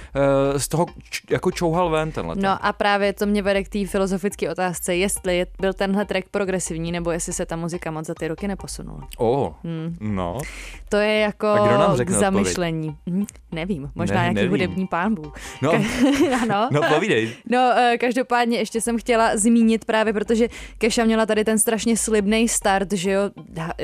uh, 0.53 0.57
z 0.59 0.67
toho 0.67 0.85
č- 1.09 1.21
jako 1.29 1.51
čouhal 1.51 1.89
ven 1.89 2.11
tenhle. 2.11 2.35
No 2.37 2.65
a 2.65 2.73
právě 2.73 3.13
to 3.13 3.25
mě 3.25 3.41
vede 3.41 3.63
k 3.63 3.69
té 3.69 3.85
filozofické 3.87 4.51
otázce, 4.51 4.95
jestli 4.95 5.37
je- 5.37 5.47
byl 5.61 5.73
tenhle 5.73 6.05
track 6.05 6.27
progresivní, 6.31 6.91
nebo 6.91 7.11
jestli 7.11 7.33
se 7.33 7.45
ta 7.45 7.55
muzika 7.55 7.91
moc 7.91 8.05
za 8.05 8.13
ty 8.13 8.27
roky 8.27 8.47
neposunula. 8.47 9.07
Oh, 9.17 9.49
no. 9.99 10.37
To 10.89 10.97
je 10.97 11.19
jako 11.19 11.47
A 11.47 11.67
kdo 11.67 11.77
nám 11.77 11.97
k 11.97 12.09
zamyšlení. 12.09 12.97
Hm, 13.09 13.25
nevím, 13.51 13.91
možná 13.95 14.15
Ne, 14.15 14.21
nějaký 14.21 14.35
nevím. 14.35 14.51
hudební 14.51 14.87
pán 14.87 15.15
Bůh. 15.15 15.33
No, 15.61 15.71
ano. 16.41 16.69
no 16.71 16.81
povídej. 16.93 17.29
No, 17.49 17.73
eh, 17.77 17.97
každopádně 17.97 18.57
ještě 18.57 18.81
jsem 18.81 18.97
chtěla 18.97 19.37
zmínit 19.37 19.82
právě, 19.83 20.13
protože 20.13 20.47
Keša 20.77 21.03
měla 21.03 21.25
tady 21.25 21.43
ten 21.43 21.59
strašně 21.59 21.97
slibný 21.97 22.47
start, 22.47 22.93
že 22.93 23.11
jo, 23.11 23.21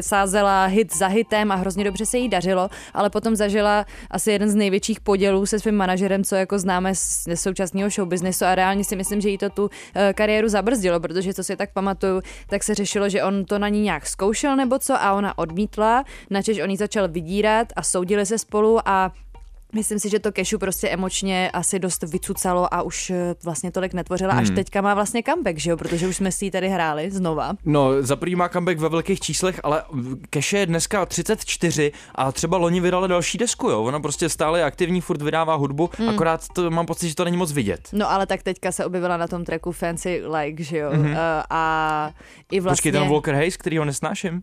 sázela 0.02 0.66
hit 0.66 0.96
za 0.96 1.08
hitem 1.08 1.52
a 1.52 1.56
hrozně 1.56 1.84
dobře 1.84 2.06
se 2.06 2.18
jí 2.18 2.30
dařilo, 2.30 2.70
ale 2.94 3.10
potom 3.10 3.36
zažila 3.36 3.86
asi 4.12 4.32
jeden 4.32 4.50
z 4.50 4.56
největších 4.56 5.00
podělů 5.00 5.46
se 5.46 5.60
svým 5.60 5.76
manažerem, 5.76 6.24
co 6.24 6.36
jako 6.36 6.60
známe 6.60 6.96
z 6.96 7.28
současného 7.36 7.90
showbiznesu 7.90 8.46
a 8.46 8.56
reálně 8.56 8.84
si 8.84 8.96
myslím, 8.96 9.22
že 9.22 9.30
jí 9.30 9.38
to 9.38 9.50
tu 9.50 9.70
eh, 9.96 10.14
kariéru 10.14 10.48
zabrzdilo, 10.48 11.00
protože 11.00 11.34
co 11.34 11.44
si 11.44 11.56
tak 11.56 11.74
pamatuju, 11.74 12.22
tak 12.48 12.64
se 12.64 12.76
řešilo, 12.76 13.10
že 13.10 13.24
on 13.24 13.46
to 13.46 13.60
na 13.60 13.70
ní 13.70 13.82
nějak 13.82 14.08
zkoušel 14.08 14.56
nebo 14.56 14.80
co 14.80 15.02
a 15.02 15.14
ona 15.14 15.38
odmítla, 15.38 16.04
načež 16.30 16.60
on 16.60 16.70
jí 16.70 16.78
začal 16.78 17.08
vydírat 17.08 17.68
a 17.76 17.84
soudili 17.84 18.26
se 18.26 18.38
spolu 18.38 18.80
a 18.86 19.12
Myslím 19.76 20.00
si, 20.00 20.10
že 20.10 20.20
to 20.20 20.32
Kešu 20.32 20.60
prostě 20.60 20.90
emočně 20.90 21.52
asi 21.54 21.80
dost 21.80 22.04
vycucalo 22.04 22.74
a 22.74 22.82
už 22.82 23.10
eh, 23.10 23.36
vlastně 23.44 23.72
tolik 23.72 23.94
netvořila. 23.94 24.34
Až 24.34 24.50
teďka 24.50 24.82
má 24.82 24.94
vlastně 24.94 25.24
comeback, 25.24 25.58
že 25.58 25.70
jo? 25.72 25.78
Protože 25.78 26.08
už 26.08 26.16
jsme 26.16 26.32
si 26.32 26.46
ji 26.46 26.52
tady 26.52 26.70
hráli 26.70 27.12
znova. 27.12 27.54
No, 27.66 28.02
za 28.04 28.16
prvý 28.16 28.36
má 28.36 28.50
comeback 28.50 28.80
ve 28.80 28.90
velkých 28.90 29.20
číslech, 29.20 29.60
ale 29.64 29.84
Keše 30.30 30.58
je 30.58 30.66
dneska 30.66 31.06
34 31.06 31.92
a 32.16 32.32
třeba 32.32 32.58
loni 32.58 32.80
vydala 32.82 33.08
další 33.08 33.38
desku, 33.38 33.70
jo. 33.70 33.84
Ona 33.84 34.00
prostě 34.00 34.30
stále 34.30 34.60
je 34.60 34.64
aktivní, 34.66 35.02
furt 35.02 35.22
vydává 35.22 35.56
hudbu, 35.56 35.90
Hmm. 35.98 36.10
akorát 36.10 36.48
to 36.54 36.72
mám 36.72 36.86
pocit, 36.86 37.10
že 37.10 37.16
to 37.16 37.24
není 37.26 37.38
moc 37.38 37.52
vidět. 37.52 37.90
No 37.94 38.12
ale 38.12 38.26
tak 38.26 38.44
teďka 38.44 38.72
se 38.72 38.86
objevila 38.86 39.18
na 39.18 39.28
tom 39.28 39.46
tracku 39.46 39.72
Fancy 39.72 40.22
Like, 40.40 40.64
že 40.64 40.78
jo? 40.78 40.92
Mm-hmm. 40.92 41.12
Uh, 41.12 41.18
a 41.50 42.12
i 42.52 42.60
vlastně... 42.60 42.92
Počkej, 42.92 42.92
ten 42.92 43.10
Walker 43.10 43.36
Hayes, 43.36 43.58
který 43.58 43.78
ho 43.78 43.86
nesnáším? 43.86 44.42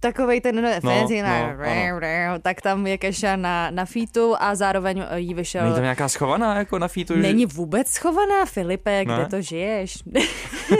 Takovej 0.00 0.40
ten 0.40 0.56
no, 0.62 0.62
No, 0.62 0.80
fancy, 0.90 1.22
no, 1.22 1.28
no, 2.00 2.38
tak 2.42 2.60
tam 2.60 2.86
je 2.86 2.98
Keša 2.98 3.36
na, 3.36 3.70
na 3.70 3.84
featu 3.84 4.34
a 4.38 4.54
zároveň 4.54 5.04
jí 5.14 5.34
vyšel... 5.34 5.62
Není 5.62 5.74
tam 5.74 5.82
nějaká 5.82 6.08
schovaná 6.08 6.58
jako 6.58 6.78
na 6.78 6.88
featu? 6.88 7.14
že- 7.14 7.22
Není 7.22 7.46
vůbec 7.46 7.88
schovaná, 7.88 8.44
Filipe, 8.46 9.04
kde 9.04 9.16
Ne? 9.18 9.26
to 9.26 9.40
žiješ? 9.42 9.98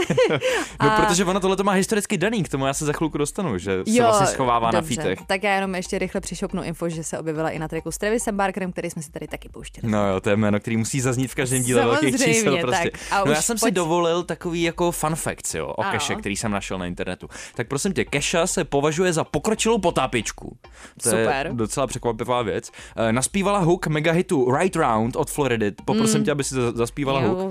No, 0.83 0.93
A- 0.93 1.01
protože 1.07 1.25
ona 1.25 1.41
tohle 1.41 1.57
to 1.57 1.65
má 1.65 1.73
historicky 1.73 2.19
daný, 2.19 2.43
k 2.43 2.49
tomu 2.49 2.67
já 2.67 2.75
se 2.75 2.85
za 2.85 2.93
chvilku 2.93 3.19
dostanu, 3.19 3.59
že 3.59 3.83
se 3.85 4.03
vlastně 4.03 4.27
schovává 4.27 4.71
na 4.71 4.81
dobře. 4.81 4.95
fítech. 4.97 5.19
Tak 5.27 5.43
já 5.43 5.55
jenom 5.55 5.75
ještě 5.75 5.99
rychle 5.99 6.21
přišopnu 6.21 6.63
info, 6.63 6.89
že 6.89 7.05
se 7.05 7.19
objevila 7.19 7.51
i 7.51 7.59
na 7.59 7.69
tracku 7.69 7.93
s 7.93 7.99
Travisem 7.99 8.37
Barkerem, 8.37 8.73
který 8.73 8.91
jsme 8.91 9.03
si 9.03 9.11
tady 9.11 9.29
taky 9.29 9.49
pouštěli. 9.49 9.93
No 9.93 10.09
jo, 10.09 10.21
to 10.21 10.31
je 10.31 10.37
jméno, 10.37 10.61
který 10.61 10.77
musí 10.77 11.01
zaznít 11.01 11.31
v 11.31 11.35
každém 11.35 11.63
díle 11.63 11.85
velkých 11.85 12.11
Samozřejmě, 12.11 12.35
čísel 12.35 12.59
prostě. 12.61 12.91
tak. 12.91 13.01
A 13.11 13.25
no 13.25 13.33
já 13.33 13.43
jsem 13.43 13.59
si 13.59 13.63
pojď- 13.67 13.75
dovolil 13.75 14.23
takový 14.23 14.63
jako 14.63 14.93
fun 14.93 15.15
facts, 15.17 15.55
jo, 15.55 15.67
o 15.67 15.81
Ano. 15.81 15.93
keše, 15.93 16.15
který 16.15 16.37
jsem 16.37 16.51
našel 16.51 16.79
na 16.79 16.87
internetu. 16.87 17.29
Tak 17.55 17.69
prosím 17.69 17.93
tě, 17.93 18.05
keša 18.05 18.47
se 18.47 18.65
považuje 18.65 19.06
za 19.13 19.25
pokročilou 19.25 19.79
potápičku. 19.79 20.57
To 21.03 21.11
Super. 21.11 21.47
je 21.47 21.53
docela 21.53 21.87
překvapivá 21.87 22.43
věc. 22.43 22.71
Eh, 22.97 23.13
Naspívala 23.13 23.59
hook 23.59 23.87
megahitu 23.87 24.53
Right 24.57 24.77
Round 24.77 25.17
od 25.17 25.31
Floridy. 25.31 25.73
Poprosím 25.85 26.19
Mm. 26.19 26.25
tě, 26.25 26.31
aby 26.33 26.45
si 26.45 26.55
za- 26.55 26.73
zaspívala 26.73 27.21
hook. 27.21 27.39
You 27.39 27.47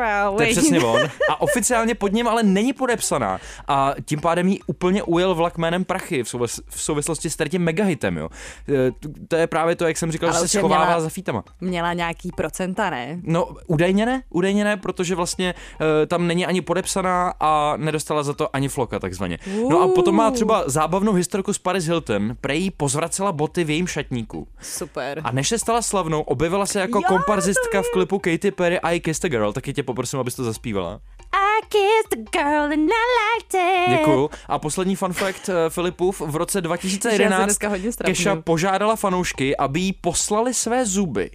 round. 0.00 0.36
To 0.36 0.42
je 0.42 0.48
přesně 0.50 0.80
on. 0.80 1.00
A 1.30 1.40
oficiálně 1.40 1.94
pod 1.94 2.12
ním 2.12 2.28
ale 2.28 2.42
není 2.42 2.72
podepsaná. 2.72 3.38
A 3.68 3.94
tím 4.04 4.20
pádem 4.20 4.48
jí 4.48 4.60
úplně 4.66 5.02
ujel 5.02 5.34
vlak 5.34 5.58
jménem 5.58 5.84
Prachy 5.84 6.22
v, 6.22 6.26
souvis- 6.28 6.60
v 6.68 6.80
souvislosti 6.82 7.30
s 7.30 7.36
tím 7.50 7.62
megahitem, 7.62 8.16
jo. 8.16 8.28
E, 8.68 8.90
t- 8.90 9.08
To 9.28 9.36
je 9.36 9.46
právě 9.46 9.76
to, 9.76 9.86
jak 9.86 9.98
jsem 9.98 10.12
říkal, 10.12 10.28
Ale 10.30 10.38
že 10.38 10.48
se 10.48 10.58
schovává 10.58 10.84
měla- 10.84 11.00
za 11.00 11.08
fítama. 11.08 11.44
Měla 11.60 11.92
nějaký 11.92 12.30
procenta, 12.36 12.90
ne? 12.90 13.20
No, 13.22 13.48
údajně 13.66 14.06
ne, 14.06 14.22
údajně 14.30 14.64
ne, 14.64 14.76
protože 14.76 15.14
vlastně 15.14 15.54
e, 16.02 16.06
tam 16.06 16.26
není 16.26 16.46
ani 16.46 16.60
podepsaná 16.60 17.34
a 17.40 17.74
nedostala 17.76 18.22
za 18.22 18.34
to 18.34 18.56
ani 18.56 18.68
floka, 18.78 18.98
takzvaně. 18.98 19.38
No 19.70 19.80
a 19.82 19.88
potom 19.88 20.14
má 20.14 20.30
třeba 20.30 20.64
zábavnou 20.66 21.12
historku 21.12 21.52
s 21.52 21.58
Paris 21.58 21.84
Hilton, 21.84 22.36
prej 22.40 22.70
pozvracela 22.70 23.32
boty 23.32 23.64
v 23.64 23.70
jejím 23.70 23.86
šatníku. 23.86 24.48
Super. 24.62 25.20
A 25.24 25.32
než 25.32 25.48
se 25.48 25.58
stala 25.58 25.82
slavnou, 25.82 26.20
objevila 26.20 26.66
se 26.66 26.80
jako 26.80 26.98
Jo, 26.98 27.02
komparzistka 27.08 27.82
v 27.82 27.90
klipu 27.92 28.18
Katy 28.18 28.50
Perry 28.50 28.80
I 28.80 29.00
Kissed 29.00 29.24
a 29.24 29.28
Girl, 29.28 29.52
taky 29.52 29.72
tě 29.72 29.82
poprosím, 29.82 30.18
abys 30.18 30.34
to 30.34 30.44
zaspívala. 30.44 31.00
I 31.32 31.66
kissed 31.68 32.12
a 32.12 32.42
girl 32.42 32.72
and 32.72 32.90
I 32.90 33.06
liked 33.18 33.54
it. 33.54 33.98
Děkuju. 33.98 34.30
A 34.48 34.58
poslední 34.58 34.96
fun 34.96 35.12
fact 35.12 35.48
eh, 35.48 35.70
Filipův. 35.70 36.20
V 36.20 36.36
roce 36.36 36.58
Já 36.58 36.60
se 36.60 36.62
2011 36.62 37.44
dneska 37.44 37.68
hodně 37.68 37.92
strapňuju. 37.92 38.16
Keša 38.16 38.36
požádala 38.36 38.96
fanoušky, 38.96 39.56
aby 39.56 39.80
jí 39.80 39.92
poslali 39.92 40.54
své 40.54 40.86
zuby. 40.86 41.30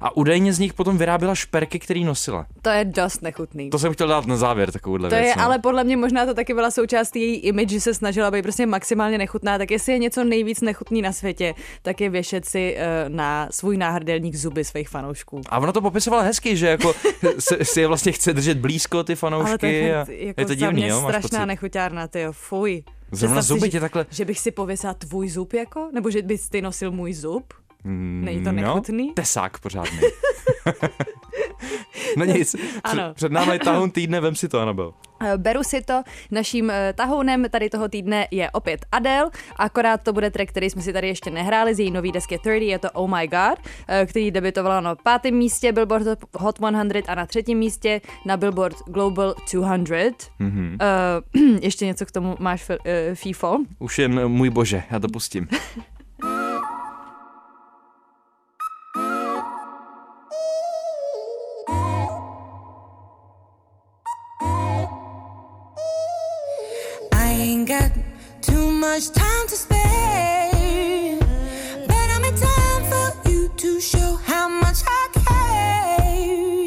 A 0.00 0.16
údajně 0.16 0.52
z 0.52 0.58
nich 0.58 0.72
potom 0.74 0.98
vyráběla 0.98 1.34
šperky, 1.34 1.78
který 1.78 2.04
nosila. 2.04 2.46
To 2.62 2.70
je 2.70 2.84
dost 2.84 3.22
nechutný. 3.22 3.70
To 3.70 3.78
jsem 3.78 3.92
chtěl 3.92 4.08
dát 4.08 4.26
na 4.26 4.36
závěr 4.36 4.72
takovouhle 4.72 5.08
To 5.10 5.14
věc. 5.16 5.26
je, 5.26 5.34
no. 5.36 5.42
ale 5.44 5.58
podle 5.58 5.84
mě 5.84 5.96
možná 5.96 6.26
to 6.26 6.34
taky 6.34 6.54
byla 6.54 6.70
součást 6.70 7.16
její 7.16 7.34
image, 7.36 7.70
že 7.70 7.80
se 7.80 7.94
snažila 7.94 8.30
být 8.30 8.42
prostě 8.42 8.66
maximálně 8.66 9.18
nechutná, 9.18 9.58
tak 9.58 9.70
jestli 9.70 9.92
je 9.92 9.98
něco 9.98 10.24
nejvíc 10.24 10.60
nechutný 10.60 11.02
na 11.02 11.12
světě, 11.12 11.54
tak 11.82 12.00
je 12.00 12.10
věšet 12.10 12.44
si 12.44 12.76
uh, 12.76 13.08
na 13.14 13.48
svůj 13.50 13.76
náhrdelník 13.76 14.34
zuby 14.34 14.64
svých 14.64 14.88
fanoušků. 14.88 15.40
A 15.48 15.58
ona 15.58 15.72
to 15.72 15.80
popisovala 15.80 16.22
hezky, 16.22 16.56
že 16.56 16.66
jako 16.66 16.94
si, 17.38 17.56
si 17.64 17.80
je 17.80 17.86
vlastně 17.86 18.12
chce 18.12 18.32
držet 18.32 18.58
blízko 18.58 19.04
ty 19.04 19.14
fanoušky. 19.14 19.48
Ale 19.50 19.58
to 19.58 19.66
je, 19.66 19.96
a 19.96 19.98
jako 20.10 20.40
je 20.40 20.44
to 20.46 20.48
za 20.48 20.54
divný, 20.54 20.72
mě 20.82 20.88
jo? 20.88 21.00
Strašná 21.08 21.46
nechuťárna, 21.46 22.08
ty 22.08 22.20
jo, 22.20 22.32
fuj. 22.32 22.84
Zrovna 23.12 23.36
Představ 23.40 23.44
si, 23.44 23.48
zuby 23.60 23.66
že- 23.66 23.70
tě 23.70 23.80
takhle... 23.80 24.06
Že 24.10 24.24
bych 24.24 24.40
si 24.40 24.50
pověsila 24.50 24.94
tvůj 24.94 25.28
zub 25.30 25.52
jako? 25.52 25.88
Nebo 25.94 26.10
že 26.10 26.22
bys 26.22 26.48
ty 26.48 26.62
nosil 26.62 26.90
můj 26.92 27.14
zub? 27.14 27.44
Není 27.84 28.44
to 28.44 28.50
Mm, 28.50 28.56
nechutný? 28.56 29.06
No, 29.06 29.12
tesák 29.14 29.58
pořádný. 29.58 29.98
no 32.16 32.24
nic, 32.24 32.56
Ano. 32.84 33.02
před, 33.02 33.14
před 33.14 33.32
námi 33.32 33.52
je 33.52 33.58
tahoun 33.58 33.90
týdne, 33.90 34.20
vem 34.20 34.36
si 34.36 34.48
to, 34.48 34.60
Anabel. 34.60 34.92
Eh, 35.22 35.38
Beru 35.38 35.62
si 35.62 35.82
to. 35.82 36.02
Naším 36.30 36.70
eh, 36.70 36.92
tahounem 36.96 37.46
tady 37.50 37.70
toho 37.70 37.88
týdne 37.88 38.28
je 38.30 38.50
opět 38.50 38.86
Adele, 38.92 39.30
akorát 39.56 40.02
to 40.02 40.12
bude 40.12 40.30
track, 40.30 40.48
který 40.50 40.70
jsme 40.70 40.82
si 40.82 40.92
tady 40.92 41.08
ještě 41.08 41.30
nehráli 41.30 41.74
z 41.74 41.78
její 41.80 41.90
nový 41.90 42.12
desky 42.12 42.38
30, 42.38 42.64
je 42.64 42.78
to 42.78 42.90
Oh 42.90 43.10
My 43.10 43.28
God, 43.28 43.58
eh, 43.88 44.06
který 44.06 44.30
debitovala 44.30 44.80
na 44.80 44.94
pátém 44.94 45.34
místě 45.34 45.72
Billboard 45.72 46.06
Hot 46.38 46.56
100 46.56 46.66
a 47.08 47.14
na 47.14 47.26
třetím 47.26 47.58
místě 47.58 48.00
na 48.26 48.36
Billboard 48.36 48.76
Global 48.86 49.34
200. 49.76 50.26
Mm-hmm. 50.40 50.76
Uh, 51.34 51.58
ještě 51.62 51.86
něco 51.86 52.06
k 52.06 52.10
tomu 52.10 52.36
máš, 52.38 52.70
eh, 52.84 53.14
FIFO? 53.14 53.58
Už 53.78 53.98
jen 53.98 54.28
můj 54.28 54.50
bože, 54.50 54.82
já 54.90 54.98
to 54.98 55.08
pustím. 55.08 55.48
much 68.94 69.10
time 69.10 69.46
to 69.46 69.56
spare, 69.56 71.18
but 71.86 72.06
I'm 72.14 72.24
in 72.24 72.34
time 72.34 72.82
for 72.90 73.30
you 73.30 73.48
to 73.56 73.80
show 73.80 74.16
how 74.26 74.48
much 74.48 74.78
I 74.84 75.02
care. 75.14 76.64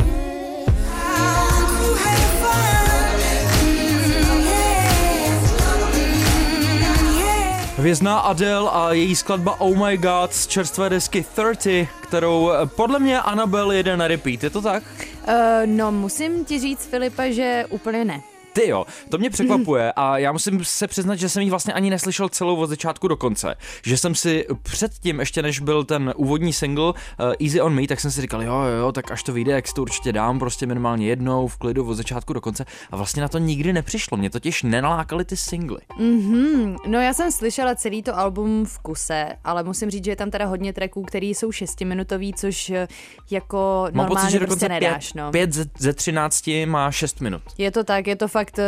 I 0.87 1.25
want 1.35 1.67
to 1.79 1.89
have 2.05 2.31
fun, 2.43 3.19
mm, 3.63 4.45
yeah, 4.51 5.41
mm, 5.85 7.19
yeah. 7.19 7.77
Hvězdná 7.77 8.19
Adele 8.19 8.69
a 8.71 8.93
její 8.93 9.15
skladba 9.15 9.61
Oh 9.61 9.87
My 9.87 9.97
God 9.97 10.33
z 10.33 10.47
čerstvé 10.47 10.89
desky 10.89 11.25
30, 11.53 11.87
kterou 12.01 12.51
eh, 12.51 12.65
podle 12.65 12.99
mě 12.99 13.21
Annabel 13.21 13.71
jede 13.71 13.97
na 13.97 14.07
repeat, 14.07 14.43
je 14.43 14.49
to 14.49 14.61
tak? 14.61 14.83
Uh, 15.27 15.33
no, 15.65 15.91
musím 15.91 16.45
ti 16.45 16.59
říct, 16.59 16.85
Filipe, 16.85 17.33
že 17.33 17.65
úplně 17.69 18.05
ne. 18.05 18.32
Ty 18.53 18.69
jo, 18.69 18.85
to 19.09 19.17
mě 19.17 19.29
překvapuje 19.29 19.93
a 19.95 20.17
já 20.17 20.31
musím 20.31 20.65
se 20.65 20.87
přiznat, 20.87 21.15
že 21.15 21.29
jsem 21.29 21.43
ji 21.43 21.49
vlastně 21.49 21.73
ani 21.73 21.89
neslyšel 21.89 22.29
celou 22.29 22.55
od 22.55 22.67
začátku 22.67 23.07
do 23.07 23.17
konce. 23.17 23.55
Že 23.83 23.97
jsem 23.97 24.15
si 24.15 24.45
předtím, 24.63 25.19
ještě 25.19 25.41
než 25.41 25.59
byl 25.59 25.83
ten 25.83 26.13
úvodní 26.17 26.53
single 26.53 26.83
uh, 26.85 26.93
Easy 27.41 27.61
on 27.61 27.75
Me, 27.75 27.87
tak 27.87 27.99
jsem 27.99 28.11
si 28.11 28.21
říkal, 28.21 28.43
jo, 28.43 28.61
jo, 28.79 28.91
tak 28.91 29.11
až 29.11 29.23
to 29.23 29.33
vyjde, 29.33 29.51
jak 29.51 29.67
si 29.67 29.73
to 29.73 29.81
určitě 29.81 30.11
dám, 30.11 30.39
prostě 30.39 30.65
minimálně 30.65 31.07
jednou 31.07 31.47
v 31.47 31.57
klidu 31.57 31.89
od 31.89 31.93
začátku 31.93 32.33
do 32.33 32.41
konce. 32.41 32.65
A 32.91 32.95
vlastně 32.95 33.21
na 33.21 33.27
to 33.27 33.37
nikdy 33.37 33.73
nepřišlo, 33.73 34.17
mě 34.17 34.29
totiž 34.29 34.63
nenalákaly 34.63 35.25
ty 35.25 35.37
singly. 35.37 35.79
Mm, 35.99 36.75
no 36.87 36.99
já 36.99 37.13
jsem 37.13 37.31
slyšela 37.31 37.75
celý 37.75 38.03
to 38.03 38.17
album 38.17 38.65
v 38.65 38.79
kuse, 38.79 39.27
ale 39.43 39.63
musím 39.63 39.89
říct, 39.89 40.05
že 40.05 40.11
je 40.11 40.15
tam 40.15 40.31
teda 40.31 40.45
hodně 40.45 40.73
tracků, 40.73 41.03
který 41.03 41.33
jsou 41.33 41.51
šestiminutový, 41.51 42.33
což 42.33 42.69
eh, 42.69 42.87
jako 43.31 43.87
Mám 43.91 44.05
normálně 44.05 44.25
pocit, 44.25 44.31
že 44.31 44.39
prostě 44.39 44.69
nedáš, 44.69 45.11
pět, 45.11 45.21
no. 45.21 45.31
pět 45.31 45.53
ze, 45.53 45.65
ze 45.77 45.93
13 45.93 46.49
má 46.65 46.91
6 46.91 47.21
minut. 47.21 47.41
Je 47.57 47.71
to 47.71 47.83
tak, 47.83 48.07
je 48.07 48.15
to 48.15 48.27
fakt 48.27 48.42
eh, 48.59 48.63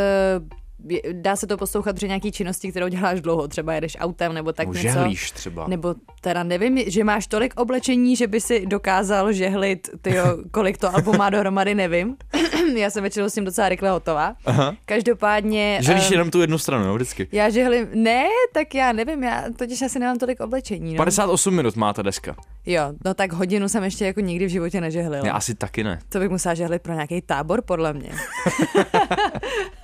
je- 0.88 1.02
dá 1.12 1.36
se 1.36 1.46
to 1.46 1.56
poslouchat 1.56 1.96
při 1.96 2.06
nějaký 2.08 2.32
činnosti, 2.32 2.70
kterou 2.70 2.88
děláš 2.88 3.20
dlouho, 3.20 3.48
třeba 3.48 3.74
jedeš 3.74 3.96
autem 4.00 4.32
nebo 4.34 4.52
tak 4.52 4.66
Nebo 4.66 4.78
něco. 4.78 4.88
žehlíš 4.88 5.30
třeba. 5.30 5.66
Nebo 5.68 5.94
teda 6.20 6.42
nevím, 6.42 6.78
že 6.90 7.04
máš 7.04 7.26
tolik 7.26 7.60
oblečení, 7.60 8.16
že 8.16 8.26
by 8.26 8.40
si 8.40 8.66
dokázal 8.66 9.32
žehlit, 9.32 9.88
tyjo, 10.02 10.24
kolik 10.50 10.78
to 10.78 10.94
album 10.94 11.16
má 11.18 11.30
dohromady, 11.30 11.74
nevím. 11.74 12.16
Já 12.76 12.90
jsem 12.90 13.02
většinou 13.02 13.26
s 13.28 13.34
tím 13.34 13.44
docela 13.44 13.68
rychle 13.68 13.90
hotová. 13.90 14.34
Aha. 14.44 14.74
Každopádně... 14.84 15.78
Želíš 15.82 16.10
eh, 16.10 16.14
jenom 16.14 16.30
tu 16.30 16.40
jednu 16.40 16.58
stranu, 16.58 16.84
no, 16.86 16.94
vždycky. 16.94 17.28
Já 17.32 17.50
žehlim, 17.50 17.88
ne, 17.94 18.24
tak 18.54 18.74
já 18.74 18.92
nevím, 18.92 19.22
já 19.22 19.44
totiž 19.56 19.82
asi 19.82 19.98
nemám 19.98 20.18
tolik 20.18 20.40
oblečení. 20.40 20.92
No. 20.94 20.96
58 20.96 21.54
minut 21.54 21.76
má 21.76 21.92
ta 21.92 22.02
deska. 22.02 22.36
Jo, 22.66 22.82
no 23.04 23.14
tak 23.14 23.32
hodinu 23.32 23.68
jsem 23.68 23.84
ještě 23.84 24.06
jako 24.06 24.20
nikdy 24.20 24.46
v 24.46 24.50
životě 24.50 24.80
nežehlila. 24.80 25.26
Já 25.26 25.32
asi 25.32 25.54
taky 25.54 25.84
ne. 25.84 25.98
To 26.08 26.18
bych 26.18 26.30
musela 26.30 26.54
žehlit 26.54 26.82
pro 26.82 26.92
nějaký 26.94 27.22
tábor, 27.22 27.62
podle 27.62 27.92
mě. 27.92 28.10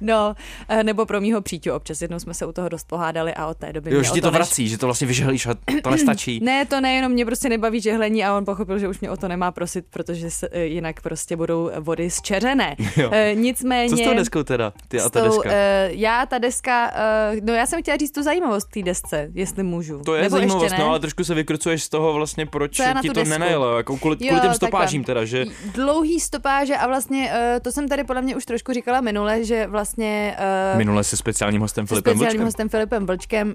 no, 0.00 0.34
eh, 0.68 0.82
nebo 0.84 1.06
pro 1.06 1.20
mýho 1.20 1.40
příťu 1.40 1.72
občas. 1.72 2.02
Jednou 2.02 2.18
jsme 2.18 2.34
se 2.34 2.46
u 2.46 2.52
toho 2.52 2.68
dost 2.68 2.86
pohádali 2.88 3.34
a 3.34 3.46
od 3.46 3.56
té 3.56 3.72
doby 3.72 3.94
Jo, 3.94 4.02
že 4.02 4.10
ti 4.10 4.20
to 4.20 4.26
než- 4.30 4.34
vrací, 4.36 4.68
že 4.68 4.78
to 4.78 4.86
vlastně 4.86 5.06
vyžehlíš 5.06 5.46
a 5.46 5.54
to 5.82 5.90
nestačí. 5.90 6.40
Ne, 6.48 6.66
to 6.66 6.80
nejenom 6.80 7.12
mě 7.12 7.24
prostě 7.24 7.48
nebaví 7.48 7.80
žehlení 7.80 8.24
a 8.24 8.36
on 8.36 8.44
pochopil, 8.44 8.78
že 8.78 8.88
už 8.88 9.00
mě 9.00 9.10
o 9.10 9.16
to 9.16 9.28
nemá 9.28 9.50
prosit, 9.52 9.84
protože 9.90 10.30
se, 10.30 10.48
eh, 10.52 10.64
jinak 10.64 11.00
prostě 11.02 11.36
budou 11.36 11.70
vody 11.78 12.10
zčeřené. 12.10 12.76
Jo. 12.96 13.08
Eh, 13.12 13.34
Nicméně... 13.34 13.90
Co 13.90 13.96
s 13.96 14.00
tou 14.00 14.14
deskou 14.14 14.42
teda, 14.42 14.72
ty 14.88 15.00
a 15.00 15.08
ta 15.08 15.20
tou, 15.20 15.26
deska? 15.26 15.48
eh, 15.52 15.88
já, 15.92 16.26
ta 16.26 16.38
deska, 16.38 16.92
uh, 17.32 17.38
no 17.44 17.52
já 17.52 17.66
jsem 17.66 17.82
chtěla 17.82 17.96
říct 17.96 18.10
tu 18.10 18.22
zajímavost 18.22 18.64
té 18.74 18.82
desce, 18.82 19.30
jestli 19.34 19.62
můžu. 19.62 19.98
To 19.98 20.14
je 20.14 20.22
Nebo 20.22 20.36
zajímavost, 20.36 20.62
ještě 20.62 20.78
ne? 20.78 20.84
no 20.84 20.90
ale 20.90 21.00
trošku 21.00 21.24
se 21.24 21.34
vykrucuješ 21.34 21.82
z 21.82 21.88
toho 21.88 22.12
vlastně, 22.12 22.46
proč 22.46 22.78
na 22.78 23.02
ti 23.02 23.10
to 23.10 23.24
nenajelo, 23.24 23.76
jako 23.76 23.96
kvůli, 23.96 24.16
Jo, 24.16 24.18
kvůli 24.18 24.30
těm 24.40 24.40
takhle. 24.40 24.54
stopážím 24.54 25.04
teda, 25.04 25.24
že 25.24 25.44
Dlouhý 25.74 26.20
stopáže 26.20 26.76
a 26.76 26.86
vlastně 26.86 27.32
to 27.62 27.72
jsem 27.72 27.88
tady 27.88 28.04
podle 28.04 28.22
mě 28.22 28.36
už 28.36 28.44
trošku 28.46 28.72
říkala 28.72 29.00
minule, 29.00 29.44
že 29.44 29.66
vlastně 29.66 29.87
uh, 30.72 30.78
minule 30.78 31.04
se 31.04 31.16
speciálním 31.16 31.60
hostem 31.60 31.86
se 31.86 31.88
Filipem 31.88 32.12
speciálním 32.12 32.28
Vlčkem. 32.38 32.44
hostem 32.44 32.68
Filipem 32.68 33.06
Vlčkem 33.06 33.54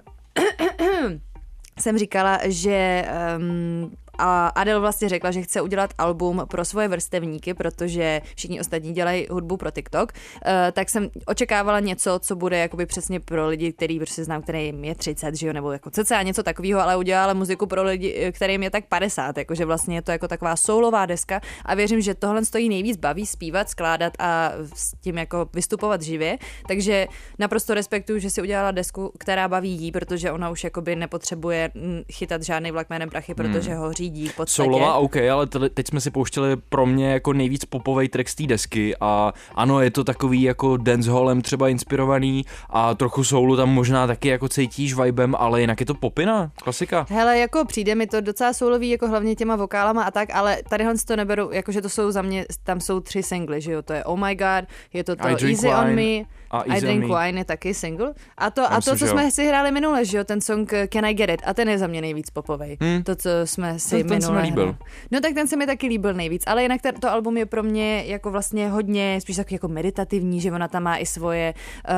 jsem 1.80 1.98
říkala, 1.98 2.40
že 2.44 3.06
um, 3.38 3.92
a 4.18 4.48
Adele 4.48 4.80
vlastně 4.80 5.10
řekla, 5.10 5.32
že 5.32 5.42
chce 5.42 5.62
udělat 5.62 5.94
album 5.98 6.42
pro 6.50 6.66
svoje 6.66 6.88
vrstevníky, 6.88 7.54
protože 7.54 8.22
všichni 8.36 8.60
ostatní 8.60 8.94
dělají 8.94 9.28
hudbu 9.32 9.58
pro 9.58 9.72
TikTok, 9.72 10.14
eh, 10.46 10.72
tak 10.72 10.90
jsem 10.90 11.10
očekávala 11.26 11.80
něco, 11.80 12.20
co 12.20 12.36
bude 12.36 12.58
jakoby 12.58 12.86
přesně 12.86 13.20
pro 13.20 13.48
lidi, 13.48 13.74
který 13.74 14.00
prostě 14.00 14.24
znám, 14.24 14.42
kterým 14.42 14.84
je 14.84 14.96
30, 14.96 15.36
že 15.36 15.48
jo, 15.48 15.54
nebo 15.54 15.72
jako 15.72 15.90
cca 15.90 16.22
něco 16.22 16.44
takového, 16.44 16.82
ale 16.82 16.98
udělala 16.98 17.34
muziku 17.34 17.66
pro 17.66 17.84
lidi, 17.84 18.16
eh, 18.18 18.32
kterým 18.32 18.64
je 18.64 18.70
tak 18.70 18.86
50, 18.88 19.38
jakože 19.38 19.66
vlastně 19.66 19.96
je 19.96 20.02
to 20.02 20.12
jako 20.12 20.28
taková 20.28 20.56
soulová 20.56 21.06
deska. 21.06 21.42
A 21.66 21.76
věřím, 21.76 22.02
že 22.02 22.16
tohle 22.16 22.46
stojí 22.46 22.70
nejvíc 22.70 22.98
baví 22.98 23.26
zpívat, 23.26 23.70
skládat 23.70 24.14
a 24.20 24.52
s 24.74 24.96
tím 25.02 25.18
jako 25.18 25.50
vystupovat 25.54 26.02
živě, 26.02 26.38
takže 26.68 27.08
naprosto 27.40 27.74
respektuju, 27.74 28.20
že 28.20 28.30
si 28.30 28.42
udělala 28.42 28.72
desku, 28.72 29.12
která 29.20 29.48
baví 29.48 29.72
jí, 29.72 29.92
protože 29.92 30.32
ona 30.32 30.50
už 30.50 30.64
jakoby 30.64 30.96
nepotřebuje 30.96 31.72
mm, 31.74 32.02
chytat 32.12 32.44
žádný 32.44 32.72
vlak 32.72 32.90
jménem 32.90 33.10
prachy, 33.10 33.36
protože 33.36 33.76
ho 33.76 33.94
řídí 34.04 34.28
v 34.28 34.36
podstatě. 34.36 34.56
Soulová 34.56 34.96
OK, 34.96 35.16
ale 35.16 35.48
teď 35.48 35.88
jsme 35.88 36.02
si 36.02 36.12
pouštěli 36.12 36.56
pro 36.56 36.86
mě 36.86 37.12
jako 37.12 37.34
nejvíc 37.34 37.66
popovej 37.66 38.10
track 38.10 38.30
z 38.30 38.36
té 38.36 38.44
desky 38.44 38.96
a 39.02 39.34
ano, 39.56 39.82
je 39.82 39.92
to 39.92 40.04
takový 40.04 40.42
jako 40.42 40.78
dancehallem 40.78 41.42
třeba 41.42 41.70
inspirovaný 41.70 42.46
a 42.70 42.96
trochu 42.96 43.24
soulu 43.24 43.58
tam 43.58 43.70
možná 43.70 44.08
taky 44.08 44.28
jako 44.28 44.50
cítíš 44.50 44.94
vibem, 44.94 45.36
ale 45.38 45.62
jinak 45.62 45.80
je 45.80 45.86
to 45.86 45.94
popina, 45.94 46.52
klasika. 46.64 47.06
Hele, 47.10 47.38
jako 47.38 47.66
přijde 47.66 47.96
mi 47.96 48.08
to 48.08 48.22
docela 48.22 48.54
soulový, 48.54 48.90
jako 48.90 49.08
hlavně 49.08 49.36
těma 49.36 49.56
vokálama 49.56 50.04
a 50.04 50.12
tak, 50.12 50.30
ale 50.34 50.58
tadyhle 50.70 50.98
si 50.98 51.06
to 51.06 51.16
neberu, 51.16 51.52
jakože 51.52 51.82
to 51.82 51.90
jsou 51.90 52.12
za 52.12 52.22
mě, 52.22 52.46
tam 52.64 52.82
jsou 52.82 53.00
tři 53.00 53.24
singly, 53.24 53.62
že 53.62 53.72
jo, 53.72 53.82
to 53.82 53.94
je 53.94 54.04
Oh 54.04 54.20
My 54.20 54.36
God, 54.36 54.70
je 54.94 55.04
to 55.04 55.16
to 55.16 55.28
Easy 55.28 55.68
on 55.68 55.96
Me, 55.96 56.26
a 56.58 56.64
I 56.64 56.82
Drink. 56.82 57.06
Wine 57.06 57.38
je 57.40 57.46
taky 57.46 57.74
single. 57.74 58.14
A 58.38 58.50
to, 58.50 58.72
a 58.74 58.82
to 58.82 58.96
co 58.96 59.08
jsme 59.08 59.32
si 59.32 59.46
hráli 59.48 59.72
minule, 59.72 60.06
že 60.06 60.18
jo, 60.18 60.24
ten 60.24 60.42
song 60.42 60.74
eh, 60.74 60.88
Can 60.88 61.06
I 61.06 61.14
Get 61.14 61.30
It, 61.30 61.42
a 61.46 61.54
ten 61.54 61.70
je 61.70 61.78
za 61.78 61.88
mě 61.88 62.02
nejvíc 62.02 62.30
popovej. 62.30 62.78
Hmm. 62.82 63.04
To, 63.04 63.16
co 63.16 63.30
jsme 63.46 63.80
si 63.80 63.90
Ten- 64.04 64.08
ten 64.08 64.22
se 64.22 64.28
mi 64.28 64.34
minule 64.34 64.42
líbil. 64.50 64.64
hráli. 64.64 64.78
No 65.12 65.20
tak 65.22 65.34
ten 65.34 65.48
se 65.48 65.58
mi 65.58 65.66
taky 65.66 65.88
líbil 65.88 66.14
nejvíc, 66.14 66.44
ale 66.48 66.62
jinak 66.64 66.82
ten- 66.82 66.96
to 66.96 67.12
album 67.12 67.38
je 67.38 67.46
pro 67.46 67.64
mě 67.64 68.04
jako 68.06 68.32
vlastně 68.32 68.70
hodně, 68.70 69.22
spíš 69.22 69.36
takový 69.36 69.56
jako 69.56 69.68
meditativní, 69.68 70.42
že 70.42 70.52
ona 70.52 70.68
tam 70.68 70.84
má 70.84 70.98
i 70.98 71.06
svoje 71.06 71.54
uh, 71.90 71.94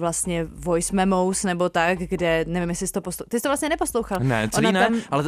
vlastně 0.00 0.44
voice 0.54 0.96
memos 0.96 1.44
nebo 1.44 1.68
tak, 1.68 1.98
kde 1.98 2.44
nevím, 2.48 2.68
jestli 2.68 2.86
jsi 2.86 2.92
to 2.92 3.00
poslouchal. 3.00 3.26
Ty 3.30 3.38
jsi 3.38 3.42
to 3.42 3.48
vlastně 3.48 3.68
neposlouchal. 3.68 4.18
Ne, 4.22 4.48
celý 4.52 4.66
Ona 4.66 4.80
ne, 4.80 4.86
tam- 4.86 5.00
ale 5.10 5.24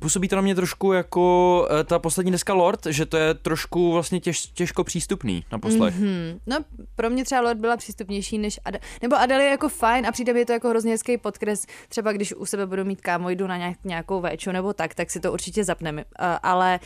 působí 0.00 0.28
to 0.28 0.36
na 0.36 0.42
mě 0.42 0.54
trošku 0.54 0.92
jako 0.92 1.68
eh, 1.80 1.84
ta 1.84 1.98
poslední 1.98 2.32
deska 2.32 2.54
Lord, 2.54 2.86
že 2.90 3.06
to 3.06 3.16
je 3.16 3.34
trošku 3.34 3.92
vlastně 3.92 4.20
těž, 4.20 4.46
těžko 4.46 4.84
přístupný 4.84 5.44
na 5.52 5.58
poslech. 5.58 5.94
Mm-hmm. 5.94 5.98
Hmm, 6.30 6.38
no 6.46 6.56
pro 6.96 7.10
mě 7.10 7.24
třeba 7.24 7.40
Lord 7.40 7.58
byla 7.60 7.76
přístupnější 8.06 8.38
než 8.38 8.60
Adele. 8.64 8.80
Nebo 9.02 9.16
Adele 9.16 9.44
je 9.44 9.50
jako 9.50 9.68
fajn 9.68 10.06
a 10.06 10.12
přijde 10.12 10.32
mi 10.32 10.44
to 10.44 10.52
jako 10.52 10.68
hrozně 10.68 10.92
hezký 10.92 11.18
podkres. 11.18 11.66
Třeba 11.88 12.12
když 12.12 12.34
u 12.34 12.46
sebe 12.46 12.66
budu 12.66 12.84
mít 12.84 13.00
kámo, 13.00 13.30
jdu 13.30 13.46
na 13.46 13.56
nějak, 13.56 13.76
nějakou 13.84 14.20
véču 14.20 14.52
nebo 14.52 14.72
tak, 14.72 14.94
tak 14.94 15.10
si 15.10 15.20
to 15.20 15.32
určitě 15.32 15.64
zapneme. 15.64 16.04
Uh, 16.04 16.26
ale 16.42 16.80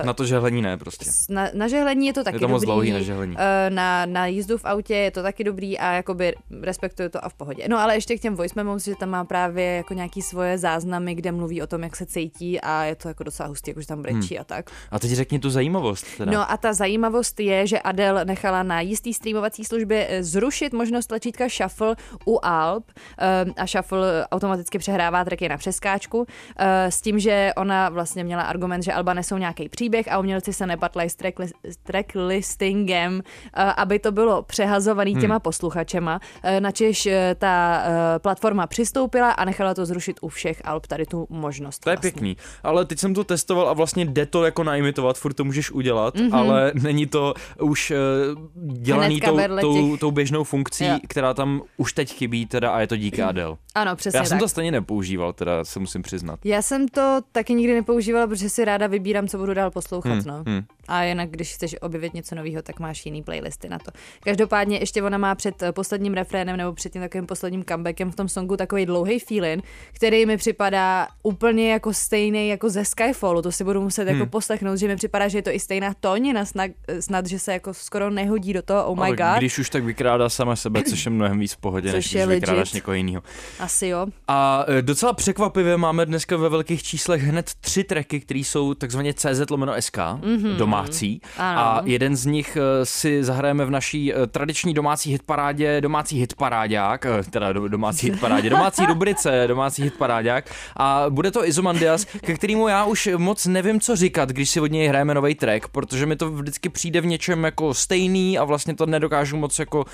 uh, 0.00 0.06
Na 0.06 0.12
to 0.12 0.24
žehlení 0.26 0.62
ne 0.62 0.76
prostě. 0.76 1.10
na, 1.28 1.48
na 1.54 1.68
žehlení 1.68 2.06
je 2.06 2.12
to 2.12 2.24
taky 2.24 2.38
to 2.38 2.48
moc 2.48 2.62
dobrý. 2.62 2.66
dlouhý 2.66 2.92
na 2.92 3.00
žehlení. 3.00 3.36
Eh, 3.38 3.70
Na, 3.70 4.06
na 4.06 4.26
jízdu 4.26 4.58
v 4.58 4.64
autě 4.64 4.94
je 4.96 5.10
to 5.10 5.22
taky 5.22 5.44
dobrý 5.44 5.78
a 5.78 5.92
jakoby 5.92 6.34
respektuju 6.62 7.08
to 7.08 7.24
a 7.24 7.28
v 7.28 7.34
pohodě. 7.34 7.64
No 7.68 7.78
ale 7.78 7.94
ještě 7.96 8.16
k 8.16 8.20
těm 8.20 8.34
voice 8.34 8.52
memos, 8.56 8.84
že 8.84 8.94
tam 8.96 9.08
má 9.10 9.24
právě 9.24 9.64
jako 9.76 9.94
nějaký 9.94 10.22
svoje 10.22 10.58
záznamy, 10.58 11.14
kde 11.14 11.32
mluví 11.32 11.62
o 11.62 11.66
tom, 11.66 11.82
jak 11.82 11.96
se 11.96 12.06
cítí 12.06 12.60
a 12.60 12.84
je 12.84 12.94
to 12.94 13.08
jako 13.08 13.24
docela 13.24 13.48
hustý, 13.48 13.70
jakože 13.70 13.86
tam 13.86 14.02
brečí 14.02 14.38
a 14.38 14.44
tak. 14.44 14.70
A 14.90 14.98
teď 14.98 15.10
řekni 15.10 15.38
tu 15.38 15.50
zajímavost. 15.50 16.06
Teda. 16.16 16.32
No 16.32 16.50
a 16.50 16.56
ta 16.56 16.72
zajímavost 16.72 17.40
je, 17.40 17.66
že 17.66 17.78
Adele 17.80 18.24
nechala 18.24 18.62
na 18.62 18.80
jistý 18.80 19.14
streamovací 19.14 19.64
službě 19.64 20.06
eh, 20.10 20.23
zrušit 20.24 20.72
možnost 20.72 21.06
tlačítka 21.06 21.44
Shuffle 21.48 21.96
u 22.26 22.38
Alp 22.42 22.84
eh, 23.18 23.44
a 23.56 23.66
Shuffle 23.66 24.26
automaticky 24.32 24.78
přehrává 24.78 25.24
tracky 25.24 25.48
na 25.48 25.56
přeskáčku 25.56 26.26
eh, 26.56 26.90
s 26.90 27.00
tím, 27.00 27.18
že 27.18 27.52
ona 27.56 27.88
vlastně 27.88 28.24
měla 28.24 28.42
argument, 28.42 28.82
že 28.82 28.92
Alba 28.92 29.14
nesou 29.14 29.36
nějaký 29.36 29.68
příběh 29.68 30.12
a 30.12 30.18
umělci 30.18 30.52
se 30.52 30.66
nepatlají 30.66 31.10
s 31.10 31.16
track, 31.16 31.34
s 31.64 31.76
track 31.76 32.12
listingem, 32.14 33.22
eh, 33.56 33.62
aby 33.64 33.98
to 33.98 34.12
bylo 34.12 34.42
přehazovaný 34.42 35.12
Hmm. 35.12 35.20
těma 35.20 35.38
posluchačema, 35.40 36.20
načež 36.60 37.08
ta 37.38 37.82
platforma 38.18 38.66
přistoupila 38.66 39.30
a 39.30 39.44
nechala 39.44 39.74
to 39.74 39.86
zrušit 39.86 40.16
u 40.20 40.28
všech 40.28 40.62
Alp, 40.64 40.86
tady 40.86 41.06
tu 41.06 41.26
možnost. 41.30 41.78
To 41.78 41.90
je 41.90 41.96
vlastně. 41.96 42.10
pěkný, 42.10 42.36
ale 42.62 42.84
teď 42.84 42.98
jsem 42.98 43.14
to 43.14 43.24
testoval 43.24 43.68
a 43.68 43.72
vlastně 43.72 44.04
jde 44.04 44.26
to 44.26 44.44
jako 44.44 44.64
naimitovat, 44.64 45.18
furt 45.18 45.32
to 45.34 45.44
můžeš 45.44 45.70
udělat, 45.70 46.14
Mhm. 46.14 46.24
mm-hmm. 46.28 46.36
ale 46.36 46.72
není 46.82 47.06
to 47.06 47.34
už 47.60 47.92
dělaný 48.72 49.20
Hnedka 49.20 49.60
tou, 49.60 49.72
tou, 49.90 49.96
tou 49.96 50.10
běžnou 50.14 50.44
funkcí, 50.44 50.84
Jo. 50.84 50.98
která 51.08 51.34
tam 51.34 51.62
už 51.76 51.92
teď 51.92 52.12
chybí 52.14 52.46
teda 52.46 52.70
a 52.70 52.80
je 52.80 52.86
to 52.86 52.96
díky 52.96 53.22
Adele. 53.22 53.56
Ano, 53.74 53.96
přesně 53.96 54.18
Já 54.18 54.24
jsem 54.24 54.38
tak. 54.38 54.44
to 54.44 54.48
stejně 54.48 54.72
nepoužíval, 54.72 55.32
teda 55.32 55.64
se 55.64 55.80
musím 55.80 56.02
přiznat. 56.02 56.40
Já 56.44 56.62
jsem 56.62 56.88
to 56.88 57.20
taky 57.32 57.54
nikdy 57.54 57.74
nepoužívala, 57.74 58.26
protože 58.26 58.48
si 58.48 58.64
ráda 58.64 58.86
vybírám, 58.86 59.28
co 59.28 59.38
budu 59.38 59.54
dál 59.54 59.70
poslouchat. 59.70 60.12
Hmm, 60.12 60.22
no. 60.26 60.42
hmm. 60.46 60.62
A 60.88 61.02
jinak, 61.02 61.30
když 61.30 61.54
chceš 61.54 61.76
objevit 61.80 62.14
něco 62.14 62.34
nového, 62.34 62.62
tak 62.62 62.80
máš 62.80 63.06
jiný 63.06 63.22
playlisty 63.22 63.68
na 63.68 63.78
to. 63.78 63.90
Každopádně 64.24 64.78
ještě 64.78 65.02
ona 65.02 65.18
má 65.18 65.34
před 65.34 65.62
eh, 65.62 65.72
posledním 65.72 66.14
refrénem 66.14 66.56
nebo 66.56 66.72
před 66.72 66.92
tím 66.92 67.02
takovým 67.02 67.26
posledním 67.26 67.64
comebackem 67.64 68.10
v 68.12 68.16
tom 68.16 68.28
songu 68.28 68.56
takový 68.56 68.86
dlouhý 68.86 69.18
feeling, 69.18 69.64
který 69.92 70.26
mi 70.26 70.36
připadá 70.36 71.08
úplně 71.22 71.72
jako 71.72 71.92
stejný 71.94 72.48
jako 72.48 72.70
ze 72.70 72.84
Skyfallu. 72.84 73.42
To 73.42 73.52
si 73.52 73.64
budu 73.64 73.80
muset 73.82 74.08
Hmm. 74.08 74.18
jako 74.20 74.30
poslechnout, 74.30 74.76
že 74.76 74.88
mi 74.88 74.96
připadá, 74.96 75.28
že 75.28 75.38
je 75.38 75.42
to 75.42 75.50
i 75.50 75.60
stejná 75.60 75.94
tónina, 76.00 76.44
snad, 76.44 76.70
snad 77.00 77.26
že 77.26 77.38
se 77.38 77.52
jako 77.52 77.74
skoro 77.74 78.10
nehodí 78.10 78.52
do 78.52 78.62
toho, 78.62 78.84
oh 78.86 78.96
my 78.96 79.02
ale 79.02 79.16
god. 79.16 79.38
když 79.38 79.58
už 79.58 79.70
tak 79.70 79.84
vykrádá 80.04 80.28
sama 80.28 80.56
sebe, 80.56 80.82
což 80.82 81.04
je 81.04 81.10
mnohem 81.10 81.38
víc 81.38 81.52
v 81.52 81.56
pohodě, 81.56 81.88
Což 81.88 81.94
než 81.94 82.10
když 82.10 82.24
legit. 82.24 82.40
vykrádáš 82.40 82.72
někoho 82.72 82.94
jiného. 82.94 83.22
Asi 83.60 83.86
jo. 83.86 84.06
A 84.28 84.64
e, 84.68 84.82
docela 84.82 85.12
překvapivě 85.12 85.76
máme 85.76 86.06
dneska 86.06 86.36
ve 86.36 86.48
velkých 86.48 86.82
číslech 86.82 87.22
hned 87.22 87.50
tři 87.60 87.84
tracky, 87.84 88.20
které 88.20 88.40
jsou 88.40 88.74
takzvaně 88.74 89.14
CZ 89.14 89.50
lomeno 89.50 89.72
SK, 89.80 89.96
mm-hmm. 89.96 90.56
domácí. 90.56 91.20
Ano. 91.38 91.60
A 91.60 91.82
jeden 91.84 92.16
z 92.16 92.26
nich 92.26 92.56
e, 92.56 92.86
si 92.86 93.24
zahrajeme 93.24 93.64
v 93.64 93.70
naší 93.70 94.14
e, 94.14 94.26
tradiční 94.26 94.74
domácí 94.74 95.10
hitparádě, 95.10 95.80
domácí 95.80 96.20
hitparáďák, 96.20 97.06
teda 97.30 97.52
do- 97.52 97.68
domácí 97.68 98.06
hitparádě, 98.10 98.50
domácí 98.50 98.86
rubrice, 98.86 99.44
domácí 99.46 99.82
hitparáďák. 99.82 100.50
A 100.76 101.04
bude 101.08 101.30
to 101.30 101.46
Izomandias, 101.46 102.04
ke 102.04 102.34
kterému 102.34 102.68
já 102.68 102.84
už 102.84 103.08
moc 103.16 103.46
nevím, 103.46 103.80
co 103.80 103.96
říkat, 103.96 104.28
když 104.28 104.50
si 104.50 104.60
od 104.60 104.72
něj 104.72 104.88
hrajeme 104.88 105.14
nový 105.14 105.34
track, 105.34 105.68
protože 105.68 106.06
mi 106.06 106.16
to 106.16 106.30
vždycky 106.30 106.68
přijde 106.68 107.00
v 107.00 107.06
něčem 107.06 107.44
jako 107.44 107.74
stejný 107.74 108.38
a 108.38 108.44
vlastně 108.44 108.74
to 108.74 108.86
nedokážu 108.86 109.36
moc 109.36 109.58
jako 109.58 109.84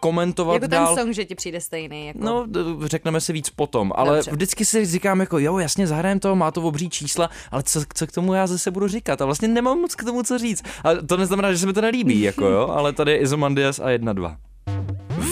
komentovat 0.00 0.54
Jako 0.54 0.68
ten 0.68 0.70
dál. 0.70 0.96
song, 0.96 1.12
že 1.14 1.24
ti 1.24 1.34
přijde 1.34 1.60
stejný. 1.60 2.06
Jako... 2.06 2.18
No, 2.24 2.46
řekneme 2.84 3.20
si 3.20 3.32
víc 3.32 3.50
potom, 3.50 3.92
ale 3.96 4.16
Dobře. 4.16 4.30
vždycky 4.30 4.64
si 4.64 4.86
říkám 4.86 5.20
jako 5.20 5.38
jo, 5.38 5.58
jasně 5.58 5.86
zahrajem 5.86 6.20
to, 6.20 6.36
má 6.36 6.50
to 6.50 6.62
obří 6.62 6.90
čísla, 6.90 7.30
ale 7.50 7.62
co, 7.62 7.80
co 7.94 8.06
k 8.06 8.12
tomu 8.12 8.34
já 8.34 8.46
zase 8.46 8.70
budu 8.70 8.88
říkat 8.88 9.22
a 9.22 9.24
vlastně 9.24 9.48
nemám 9.48 9.78
moc 9.78 9.94
k 9.94 10.04
tomu 10.04 10.22
co 10.22 10.38
říct. 10.38 10.62
A 10.84 10.88
to 11.06 11.16
neznamená, 11.16 11.52
že 11.52 11.58
se 11.58 11.66
mi 11.66 11.72
to 11.72 11.80
nelíbí, 11.80 12.20
jako 12.20 12.44
jo, 12.46 12.68
ale 12.76 12.92
tady 12.92 13.12
je 13.12 13.18
Izomandias 13.18 13.78
a 13.80 13.90
jedna 13.90 14.12
dva. 14.12 14.36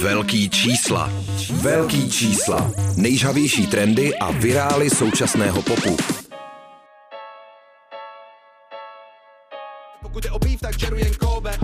Velký 0.02 0.48
čísla. 0.50 1.10
Velký 1.52 2.10
čísla. 2.10 2.70
Nejžavější 2.96 3.66
trendy 3.66 4.14
a 4.18 4.30
virály 4.30 4.90
současného 4.90 5.62
popu. 5.62 5.96
Pokud 10.02 10.24
je 10.24 10.30
o 10.30 10.38
beef, 10.38 10.60
tak 10.60 10.78
žeru 10.78 10.96
jen 10.96 11.14
Kobe 11.14 11.58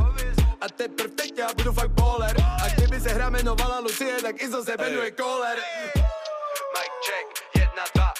A 0.64 0.68
teprv 0.68 1.10
teď 1.10 1.38
já 1.38 1.48
budu 1.54 1.72
fakt 1.72 1.90
baller. 1.90 2.36
A 2.64 2.68
kdyby 2.68 3.00
se 3.00 3.08
hra 3.08 3.26
jmenovala 3.26 3.78
Lucie, 3.78 4.22
tak 4.22 4.42
Izo 4.42 4.64
se 4.64 4.76
jmenuje 4.76 5.10
Koller 5.10 5.58
Mic 6.74 6.92
check, 7.06 7.44
jedna, 7.54 7.84
dva, 7.94 8.12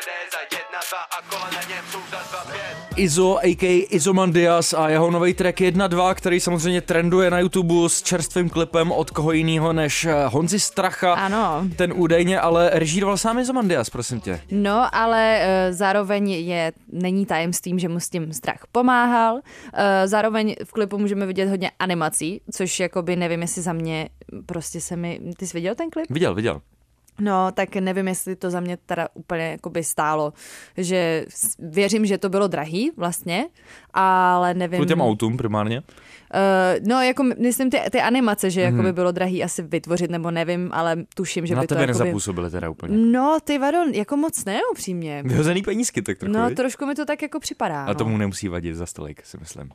PCD 0.00 0.32
za 0.32 0.56
jedna, 0.56 0.80
dva 0.90 1.18
A 1.18 1.22
kola 1.30 1.50
na 1.50 1.68
něm 1.68 1.84
jsou 1.90 1.98
za 2.10 2.16
dva, 2.16 2.52
pět 2.52 2.98
Izo, 2.98 3.38
a.k.a. 3.38 3.86
Izomandias 3.90 4.72
a 4.72 4.88
jeho 4.88 5.10
nový 5.10 5.34
track 5.34 5.60
1.2, 5.60 6.14
který 6.14 6.40
samozřejmě 6.40 6.80
trenduje 6.80 7.30
na 7.30 7.38
YouTube 7.38 7.88
s 7.88 8.02
čerstvým 8.02 8.50
klipem 8.50 8.92
od 8.92 9.10
koho 9.10 9.32
jiného 9.32 9.72
než 9.72 10.04
eh, 10.04 10.26
Honzi 10.26 10.60
Stracha. 10.60 11.14
Ano. 11.14 11.64
Ten 11.76 11.92
údajně 11.96 12.40
ale 12.40 12.70
režíroval 12.72 13.16
sám 13.16 13.38
Izomandias, 13.38 13.90
prosím 13.90 14.20
tě. 14.20 14.40
No, 14.50 14.94
ale 14.94 15.40
uh, 15.40 15.76
zároveň 15.76 16.30
je, 16.30 16.72
není 16.92 17.26
tajemstvím, 17.26 17.78
že 17.78 17.88
mu 17.88 18.00
s 18.00 18.08
tím 18.08 18.32
strach 18.32 18.60
pomáhal. 18.72 19.34
Uh, 19.34 19.40
zároveň 20.04 20.54
v 20.64 20.72
klipu 20.72 20.98
můžeme 20.98 21.26
vidět 21.26 21.48
hodně 21.48 21.70
animací, 21.78 22.40
což 22.52 22.80
jakoby 22.80 23.16
nevím, 23.16 23.42
jestli 23.42 23.62
za 23.62 23.72
mě 23.72 24.08
prostě 24.46 24.80
se 24.80 24.96
mi... 24.96 25.20
Ty 25.36 25.46
jsi 25.46 25.56
viděl 25.56 25.74
ten 25.74 25.90
klip? 25.90 26.06
Viděl, 26.10 26.34
viděl. 26.34 26.60
No, 27.20 27.52
tak 27.52 27.76
nevím, 27.76 28.08
jestli 28.08 28.36
to 28.36 28.50
za 28.50 28.60
mě 28.60 28.76
teda 28.76 29.08
úplně 29.14 29.50
jakoby 29.50 29.84
stálo. 29.84 30.32
Že 30.76 31.26
věřím, 31.58 32.06
že 32.06 32.18
to 32.18 32.28
bylo 32.28 32.48
drahý 32.48 32.90
vlastně, 32.96 33.46
ale 33.94 34.54
nevím... 34.54 34.76
Kvůli 34.76 34.88
těm 34.88 35.00
autům 35.00 35.36
primárně. 35.36 35.82
Uh, 36.34 36.86
no, 36.88 37.02
jako 37.02 37.22
my- 37.22 37.34
myslím 37.38 37.70
ty, 37.70 37.80
ty 37.90 38.00
animace, 38.00 38.50
že 38.50 38.60
jakoby 38.60 38.92
bylo 38.92 39.12
drahý 39.12 39.44
asi 39.44 39.62
vytvořit, 39.62 40.10
nebo 40.10 40.30
nevím, 40.30 40.70
ale 40.72 40.96
tuším, 41.14 41.46
že. 41.46 41.54
Na 41.54 41.60
by 41.60 41.66
to 41.66 41.74
tebe 41.74 41.82
jakoby... 41.86 41.98
nezapůsobili 42.04 42.50
teda 42.50 42.70
úplně. 42.70 42.96
No, 42.96 43.38
ty 43.44 43.58
vado, 43.58 43.78
jako 43.92 44.16
moc 44.16 44.44
ne, 44.44 44.60
upřímně. 44.72 45.22
Vyhozený 45.26 45.62
penízky 45.62 46.02
tak 46.02 46.18
trochu, 46.18 46.32
No, 46.32 46.48
viď? 46.48 46.56
trošku 46.56 46.86
mi 46.86 46.94
to 46.94 47.04
tak 47.04 47.22
jako 47.22 47.40
připadá. 47.40 47.84
A 47.84 47.88
no. 47.88 47.94
tomu 47.94 48.16
nemusí 48.16 48.48
vadit 48.48 48.76
za 48.76 48.86
stolik, 48.86 49.26
si 49.26 49.38
myslím. 49.38 49.70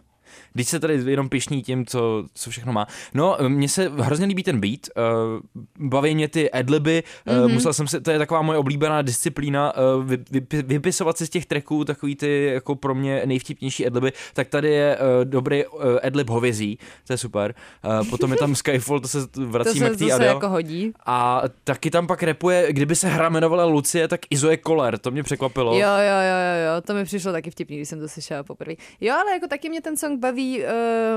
Když 0.53 0.67
se 0.67 0.79
tady 0.79 0.93
jenom 1.11 1.29
pišní 1.29 1.61
tím, 1.63 1.85
co, 1.85 2.25
co 2.33 2.49
všechno 2.49 2.73
má. 2.73 2.88
No, 3.13 3.38
mně 3.47 3.69
se 3.69 3.91
hrozně 3.97 4.25
líbí 4.25 4.43
ten 4.43 4.59
beat, 4.59 4.79
uh, 4.97 5.63
baví 5.89 6.15
mě 6.15 6.27
ty 6.27 6.51
adliby, 6.51 7.03
Mhm. 7.25 7.39
uh, 7.45 7.51
musel 7.51 7.73
jsem 7.73 7.88
se, 7.88 8.01
to 8.01 8.11
je 8.11 8.17
taková 8.17 8.41
moje 8.41 8.59
oblíbená 8.59 9.01
disciplína, 9.01 9.73
uh, 9.97 10.03
vy, 10.05 10.17
vy, 10.31 10.41
vypisovat 10.63 11.17
si 11.17 11.25
z 11.25 11.29
těch 11.29 11.45
tracků 11.45 11.85
takový 11.85 12.15
ty 12.15 12.45
jako 12.53 12.75
pro 12.75 12.95
mě 12.95 13.21
nejvtipnější 13.25 13.88
adliby, 13.88 14.13
tak 14.33 14.47
tady 14.47 14.69
je 14.71 14.97
uh, 14.97 15.25
dobrý 15.25 15.65
uh, 15.65 15.81
adlib 16.03 16.29
hovězí, 16.29 16.77
to 17.07 17.13
je 17.13 17.17
super. 17.17 17.55
Uh, 18.01 18.09
potom 18.09 18.31
je 18.31 18.38
tam 18.38 18.55
Skyfall, 18.65 18.99
to 18.99 19.07
se 19.07 19.27
To 19.27 19.45
vracíme 19.45 19.89
se, 19.89 19.95
k 19.95 19.97
to 19.97 20.03
té 20.03 20.09
se 20.09 20.13
Adele. 20.15 20.27
jako 20.33 20.49
hodí. 20.49 20.93
A 21.05 21.41
taky 21.63 21.91
tam 21.91 22.07
pak 22.07 22.23
repuje, 22.23 22.67
kdyby 22.73 22.95
se 22.95 23.07
hra 23.07 23.27
jmenovala 23.27 23.65
Lucie, 23.65 24.07
tak 24.07 24.19
Izo 24.29 24.49
je 24.49 24.57
Koller, 24.57 24.97
to 24.97 25.11
mě 25.11 25.23
překvapilo. 25.23 25.73
Jo, 25.73 25.79
jo, 25.79 25.88
jo, 25.88 26.38
jo, 26.45 26.75
jo, 26.75 26.81
to 26.81 26.93
mi 26.93 27.03
přišlo 27.05 27.31
taky 27.31 27.51
vtipný, 27.51 27.75
když 27.77 27.89
jsem 27.89 27.99
to 27.99 28.07
slyšela 28.07 28.43
poprvé. 28.43 28.73
Jo, 29.01 29.15
ale 29.15 29.31
jako 29.33 29.47
taky 29.47 29.69
mě 29.69 29.81
ten 29.81 29.97
song 29.97 30.14
baví. 30.19 30.60
Uh, 30.60 30.65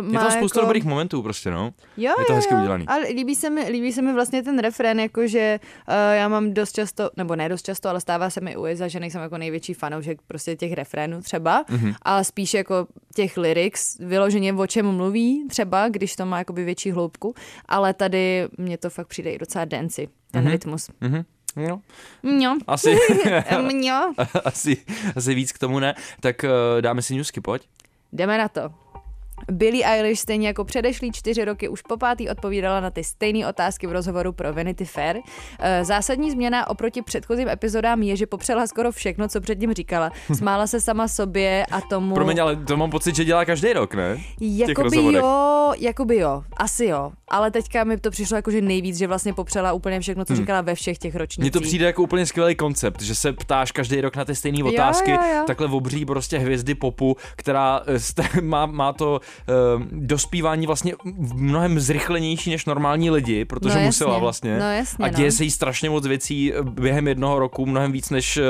je 0.07 0.13
má 0.13 0.21
tam 0.21 0.31
spoustu 0.31 0.59
jako... 0.59 0.67
dobrých 0.67 0.85
momentů 0.85 1.23
prostě, 1.23 1.51
no. 1.51 1.73
Jo, 1.97 2.15
Je 2.19 2.25
to 2.25 2.33
jo, 2.33 2.37
hezky 2.37 2.55
jo. 2.55 2.61
udělaný. 2.61 2.85
Ale 2.89 3.01
líbí 3.09 3.35
se, 3.35 3.51
mi, 3.51 3.69
líbí 3.71 3.93
se 3.93 4.03
mi 4.03 4.13
vlastně 4.13 4.43
ten 4.43 4.59
refrén, 4.59 5.01
jakože 5.01 5.61
uh, 5.89 5.95
já 6.15 6.29
mám 6.29 6.55
dost 6.55 6.73
často, 6.73 7.11
nebo 7.17 7.37
ne 7.37 7.49
dost 7.49 7.63
často, 7.67 7.89
ale 7.89 8.01
stává 8.01 8.31
se 8.31 8.41
mi 8.41 8.57
u 8.57 8.67
Iza, 8.67 8.89
že 8.89 9.01
nejsem 9.01 9.23
jako 9.23 9.39
největší 9.39 9.75
fanoušek 9.75 10.19
prostě 10.27 10.57
těch 10.57 10.73
refrénů 10.73 11.23
třeba, 11.23 11.65
Mhm. 11.69 11.79
mm-hmm. 11.91 11.95
ale 12.03 12.25
spíš 12.25 12.55
jako 12.55 12.87
těch 13.15 13.37
lyrics, 13.37 13.99
vyloženě 14.01 14.53
o 14.53 14.67
čem 14.67 14.87
mluví 14.93 15.49
třeba, 15.49 15.89
když 15.89 16.17
to 16.17 16.27
má 16.27 16.39
jakoby 16.39 16.65
větší 16.65 16.91
hloubku, 16.91 17.35
ale 17.69 17.95
tady 17.95 18.49
mně 18.59 18.79
to 18.79 18.91
fakt 18.91 19.07
přijde 19.07 19.31
i 19.33 19.39
docela 19.39 19.65
dancy, 19.65 20.09
ten 20.31 20.45
mm-hmm. 20.45 20.51
rytmus. 20.51 20.91
Mhm. 21.01 21.25
No, 21.69 21.81
Mňo. 22.23 22.57
asi, 22.67 22.97
Mňo. 23.63 24.13
asi, 24.45 24.77
asi 25.17 25.35
víc 25.35 25.53
k 25.53 25.59
tomu 25.59 25.79
ne. 25.79 25.95
Tak 26.21 26.45
uh, 26.45 26.81
dáme 26.83 27.03
si 27.03 27.15
newsky, 27.15 27.41
pojď. 27.41 27.69
Jdeme 28.13 28.39
na 28.39 28.49
to. 28.49 28.71
Billie 29.53 29.87
Eilish 29.87 30.21
stejně 30.21 30.47
jako 30.47 30.65
předešlý 30.65 31.13
čtyři 31.13 31.45
roky 31.45 31.69
už 31.69 31.83
po 31.83 31.97
pátý 31.97 32.29
odpovídala 32.29 32.81
na 32.81 32.91
ty 32.91 33.05
stejné 33.05 33.49
otázky 33.49 33.87
v 33.87 33.93
rozhovoru 33.93 34.33
pro 34.33 34.53
Vanity 34.53 34.85
Fair. 34.85 35.17
Eh, 35.59 35.85
Zásadní 35.85 36.31
změna 36.31 36.71
oproti 36.71 37.03
předchozím 37.03 37.49
epizodám 37.49 38.03
je, 38.03 38.17
že 38.17 38.27
popřela 38.27 38.67
skoro 38.67 38.93
všechno, 38.93 39.29
co 39.29 39.41
předtím 39.41 39.73
říkala. 39.75 40.13
Smála 40.35 40.67
se 40.67 40.81
sama 40.81 41.09
sobě 41.09 41.67
a 41.71 41.81
tomu... 41.81 42.15
Promiň, 42.15 42.41
ale 42.43 42.57
to 42.57 42.77
mám 42.77 42.91
pocit, 42.91 43.17
že 43.17 43.25
dělá 43.25 43.45
každý 43.45 43.73
rok, 43.73 43.95
ne? 43.95 44.19
Jakoby 44.41 44.97
jo, 44.97 45.73
jakoby 45.79 46.17
jo, 46.17 46.43
asi 46.57 46.85
jo. 46.85 47.13
Ale 47.29 47.51
teďka 47.51 47.85
mi 47.85 47.97
to 47.97 48.11
přišlo 48.11 48.37
jako, 48.37 48.51
že 48.51 48.61
nejvíc, 48.61 48.99
že 48.99 49.07
vlastně 49.07 49.33
popřela 49.33 49.73
úplně 49.73 50.01
všechno, 50.01 50.25
co 50.25 50.37
říkala 50.37 50.61
ve 50.61 50.75
všech 50.75 50.99
těch 50.99 51.15
ročnících. 51.15 51.39
Hmm. 51.39 51.45
Mně 51.45 51.51
to 51.51 51.61
přijde 51.61 51.87
jako 51.87 52.03
úplně 52.03 52.27
skvělý 52.27 52.55
koncept, 52.55 53.03
že 53.03 53.15
se 53.15 53.33
ptáš 53.33 53.73
každý 53.73 54.01
rok 54.01 54.17
na 54.17 54.25
ty 54.25 54.35
stejné 54.35 54.59
Jo, 54.59 54.67
otázky, 54.67 55.11
jo, 55.11 55.19
jo. 55.37 55.45
takhle 55.47 55.67
obří 55.67 56.05
prostě 56.05 56.39
hvězdy 56.39 56.75
popu, 56.75 57.17
která 57.37 57.83
eh, 58.37 58.41
má, 58.41 58.67
má 58.67 58.93
to 58.93 59.21
dospívání 59.93 60.67
vlastně 60.67 60.95
v 61.19 61.35
mnohem 61.35 61.81
zrychlenější 61.81 62.51
než 62.51 62.67
normální 62.67 63.11
lidi, 63.11 63.45
protože 63.45 63.75
No 63.75 63.81
jasně, 63.81 63.87
musela 63.87 64.19
vlastně. 64.19 64.59
no 64.59 64.73
jasně, 64.73 65.05
a 65.05 65.09
děje 65.09 65.29
no. 65.29 65.33
se 65.33 65.45
jí 65.45 65.51
strašně 65.51 65.91
moc 65.91 66.07
věcí 66.07 66.53
eh, 66.55 66.63
během 66.63 67.09
jednoho 67.09 67.39
roku, 67.39 67.67
mnohem 67.67 67.93
víc 67.93 68.11
než 68.11 68.37
eh, 68.37 68.43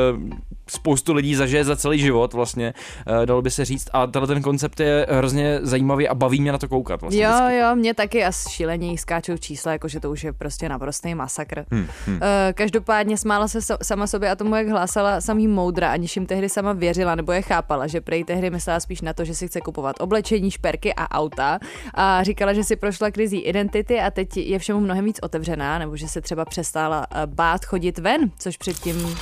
spoustu 0.71 1.13
lidí 1.13 1.35
zažije 1.35 1.65
za 1.65 1.77
celý 1.77 1.99
život 1.99 2.33
vlastně, 2.33 2.75
eh, 3.23 3.27
dalo 3.27 3.43
by 3.43 3.51
se 3.51 3.65
říct. 3.65 3.89
A 3.93 4.07
tenhle 4.07 4.27
ten 4.27 4.43
koncept 4.43 4.81
je 4.81 5.07
hrozně 5.11 5.59
zajímavý 5.63 6.09
a 6.09 6.15
baví 6.15 6.41
mě 6.41 6.53
na 6.53 6.59
to 6.59 6.69
koukat 6.69 7.01
vlastně. 7.01 7.23
Jo, 7.23 7.31
vždycky. 7.31 7.57
jo, 7.57 7.77
mě 7.77 7.95
taky 7.95 8.25
a 8.25 8.33
šíleně 8.33 8.99
skáčou 8.99 9.37
čísla, 9.37 9.73
jakože 9.73 10.01
to 10.01 10.11
už 10.11 10.25
je 10.25 10.33
prostě 10.33 10.69
naprostý 10.69 11.15
masakr. 11.15 11.65
Hmm, 11.71 11.87
hmm. 12.07 12.21
Každopádně 12.55 13.17
smála 13.17 13.49
se 13.49 13.59
sama 13.83 14.07
sobě 14.07 14.31
a 14.31 14.37
tomu, 14.37 14.55
jak 14.55 14.69
hlásala 14.69 15.21
samý 15.21 15.49
moudra, 15.49 15.93
aniž 15.93 16.17
jim 16.17 16.27
tehdy 16.27 16.49
sama 16.49 16.73
věřila 16.73 17.15
nebo 17.15 17.33
je 17.33 17.43
chápala, 17.43 17.87
že 17.87 18.01
prej 18.01 18.25
tehdy 18.25 18.51
myslela 18.51 18.81
spíš 18.81 19.01
na 19.01 19.13
to, 19.13 19.25
že 19.25 19.35
si 19.35 19.49
chce 19.49 19.61
kupovat 19.61 20.01
oblečení, 20.01 20.51
šperky 20.51 20.95
a 20.95 21.11
auta 21.11 21.59
a 21.95 22.23
říkala, 22.23 22.53
že 22.53 22.65
si 22.65 22.77
prošla 22.77 23.11
krizí 23.11 23.39
identity 23.39 24.01
a 24.01 24.11
teď 24.11 24.37
je 24.37 24.59
všemu 24.59 24.81
mnohem 24.81 25.05
víc 25.05 25.19
otevřená, 25.23 25.79
nebo 25.79 25.97
že 25.97 26.09
se 26.09 26.21
třeba 26.21 26.45
přestala 26.45 27.07
eh, 27.11 27.27
bát 27.27 27.65
chodit 27.65 27.99
ven, 27.99 28.31
což 28.39 28.57
předtím... 28.57 29.17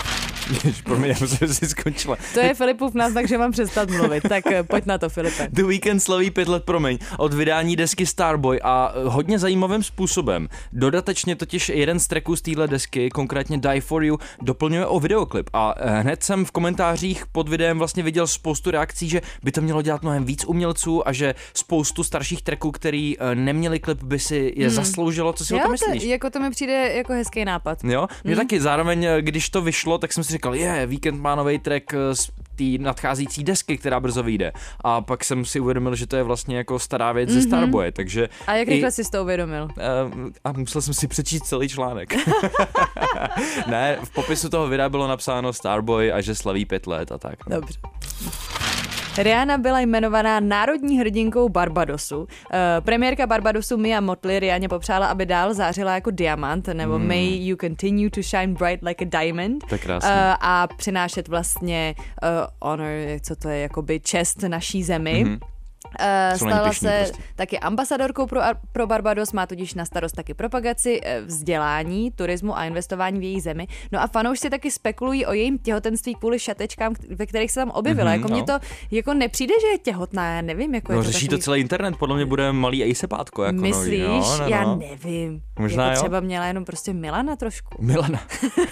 Promiň, 0.85 1.11
já 1.11 1.17
musím, 1.21 1.49
že 1.49 1.55
jsi 1.55 1.69
skončila. 1.69 2.17
To 2.35 2.41
je 2.41 2.55
Filipův 2.55 2.95
náznak, 2.95 3.29
že 3.29 3.39
mám 3.39 3.53
přestat 3.53 3.91
mluvit, 3.91 4.23
tak 4.29 4.47
eh, 4.47 4.63
pojď 4.63 4.87
na 4.87 4.99
to, 4.99 5.09
Filipe. 5.09 5.49
The 5.51 5.63
Weeknd 5.63 6.03
slaví 6.03 6.31
pět 6.31 6.49
let, 6.49 6.65
promiň, 6.65 6.99
od 7.19 7.35
vydání 7.35 7.77
desky 7.77 8.07
Starboy 8.07 8.61
a 8.63 8.93
eh, 8.95 9.09
hodně 9.09 9.39
zajímavým 9.39 9.83
způsobem. 9.83 10.49
Dodatečně 10.73 11.37
totiž 11.37 11.69
jeden 11.69 11.99
z 12.01 12.07
tracků 12.07 12.37
z 12.37 12.43
téhle 12.43 12.69
desky, 12.69 13.11
konkrétně 13.11 13.59
Die 13.59 13.81
For 13.81 14.05
You, 14.05 14.19
doplňuje 14.43 14.87
o 14.87 15.01
videoklip 15.01 15.51
a 15.53 15.75
eh, 15.77 16.01
hned 16.01 16.23
jsem 16.23 16.45
v 16.45 16.51
komentářích 16.51 17.27
pod 17.33 17.49
videem 17.49 17.79
vlastně 17.79 18.03
viděl 18.03 18.27
spoustu 18.27 18.71
reakcí, 18.71 19.09
že 19.09 19.23
by 19.43 19.53
to 19.53 19.61
mělo 19.61 19.83
dělat 19.83 20.03
mnohem 20.03 20.25
víc 20.25 20.45
umělců 20.45 21.09
a 21.09 21.13
že 21.13 21.35
spoustu 21.55 22.05
starších 22.05 22.43
tracků, 22.43 22.71
který 22.71 23.17
neměli 23.35 23.79
klip, 23.79 24.03
by 24.03 24.19
si 24.19 24.53
je 24.57 24.71
zasloužilo. 24.71 25.33
Co 25.33 25.45
si 25.45 25.55
o 25.55 25.57
tom 25.59 25.67
Jo, 25.67 25.73
myslíš? 25.73 26.03
to, 26.03 26.09
jako 26.09 26.31
to 26.31 26.41
mi 26.41 26.51
přijde 26.51 26.93
jako 26.93 27.13
hezký 27.13 27.45
nápad. 27.45 27.85
Jo, 27.85 28.07
mě 28.25 28.37
taky 28.37 28.61
zároveň, 28.61 29.09
když 29.21 29.51
to 29.51 29.63
vyšlo, 29.63 29.99
tak 29.99 30.13
jsem 30.13 30.25
si 30.25 30.33
říkal, 30.37 30.55
je, 30.55 30.87
Weekend 30.87 31.21
má 31.21 31.35
nový 31.35 31.59
track 31.59 31.95
eh, 31.95 32.15
z 32.15 32.31
té 32.57 32.65
nadcházející 32.79 33.45
desky, 33.45 33.79
která 33.79 34.01
brzo 34.01 34.23
vyjde. 34.23 34.53
A 34.85 35.01
pak 35.01 35.25
jsem 35.25 35.45
si 35.45 35.61
uvědomil, 35.61 35.95
že 35.95 36.07
to 36.07 36.17
je 36.17 36.23
vlastně 36.23 36.57
jako 36.57 36.79
stará 36.79 37.13
věc 37.13 37.31
ze 37.31 37.43
Starboye, 37.43 37.93
takže... 37.93 38.29
A 38.47 38.55
jak 38.55 38.69
i- 38.69 38.71
rychle 38.71 38.91
jsi 38.91 39.03
to 39.13 39.23
uvědomil? 39.23 39.69
Eh, 39.79 39.83
a 40.45 40.53
musel 40.53 40.83
jsem 40.83 40.95
si 40.95 41.09
přečíst 41.09 41.43
celý 41.43 41.69
článek. 41.69 42.15
ne, 43.67 43.99
v 44.05 44.11
popisu 44.11 44.49
toho 44.49 44.69
videa 44.69 44.89
bylo 44.89 45.09
napsáno 45.09 45.53
Starboy 45.53 46.13
a 46.13 46.21
že 46.21 46.35
slaví 46.35 46.65
pět 46.65 46.87
let 46.87 47.13
a 47.13 47.19
tak. 47.19 47.47
no. 47.47 47.57
Dobře. 47.61 47.79
Rihanna 49.19 49.59
byla 49.59 49.81
jmenovaná 49.81 50.41
národní 50.41 50.99
hrdinkou 50.99 51.49
Barbadosu. 51.49 52.19
Uh, 52.19 52.27
premiérka 52.81 53.27
Barbadosu 53.27 53.77
Mia 53.77 54.01
Motley 54.01 54.39
Rihanně 54.41 54.69
popřála, 54.69 55.07
aby 55.07 55.27
dál 55.27 55.55
zářila 55.55 55.95
jako 55.95 56.11
diamant, 56.11 56.69
nebo 56.69 56.95
Hmm. 56.97 57.09
May 57.09 57.47
you 57.47 57.57
continue 57.61 58.11
to 58.11 58.23
shine 58.23 58.55
bright 58.55 58.83
like 58.83 59.05
a 59.05 59.09
diamond. 59.21 59.65
To 59.69 59.75
je 59.75 59.79
krásný. 59.79 60.11
Uh, 60.11 60.17
a 60.41 60.67
přinášet 60.77 61.29
vlastně 61.29 61.95
uh, 61.99 62.29
honor, 62.71 62.89
co 63.21 63.37
to 63.37 63.49
je, 63.49 63.61
jakoby 63.61 64.01
čest 64.01 64.43
naší 64.43 64.83
zemi. 64.83 65.25
Mhm. 65.25 65.39
Uh, 66.01 66.37
stala 66.37 66.69
pyšní 66.69 66.89
se 66.89 67.03
prostě. 67.05 67.23
taky 67.37 67.59
ambasadorkou 67.59 68.27
pro, 68.27 68.41
pro 68.73 68.87
Barbados, 68.87 69.33
má 69.33 69.47
tudíž 69.47 69.75
na 69.75 69.85
starost 69.85 70.13
taky 70.17 70.35
propagaci, 70.35 71.01
eh, 71.05 71.21
vzdělání, 71.21 72.11
turismu 72.11 72.59
a 72.59 72.65
investování 72.65 73.21
v 73.21 73.23
její 73.23 73.41
zemi. 73.41 73.67
No 73.93 74.03
a 74.03 74.07
fanoušci 74.07 74.51
taky 74.51 74.71
spekulují 74.71 75.27
o 75.27 75.33
jejím 75.33 75.59
těhotenství 75.59 76.15
kvůli 76.15 76.39
šatečkám, 76.39 76.95
ve 77.17 77.27
kterých 77.27 77.51
se 77.51 77.61
tam 77.61 77.71
objevila. 77.71 78.11
Mhm, 78.11 78.21
jako 78.21 78.33
mně 78.33 78.41
no. 78.41 78.47
to 78.47 78.67
jako 78.91 79.15
nepřijde, 79.15 79.55
že 79.61 79.67
je 79.67 79.79
těhotná, 79.79 80.35
já 80.35 80.43
nevím. 80.43 80.75
Jako 80.75 80.93
No 80.93 80.99
je 80.99 81.05
to 81.05 81.13
řeší 81.13 81.27
takový... 81.27 81.41
to 81.41 81.45
celý 81.45 81.61
internet, 81.61 81.97
podle 81.97 82.17
mě 82.17 82.27
bude 82.27 82.53
malý 82.53 82.83
ejsepátko. 82.83 83.45
Jako 83.45 83.59
Myslíš? 83.61 84.03
nový. 84.03 84.21
No, 84.21 84.39
no, 84.39 84.49
Já 84.49 84.63
no. 84.65 84.77
nevím. 84.77 85.43
Možná 85.59 85.85
jako 85.85 85.97
jo. 85.97 86.03
třeba 86.03 86.21
měla 86.21 86.47
jenom 86.47 86.65
prostě 86.65 86.93
Milana 86.93 87.37
trošku. 87.37 87.83
Milana. 87.83 88.21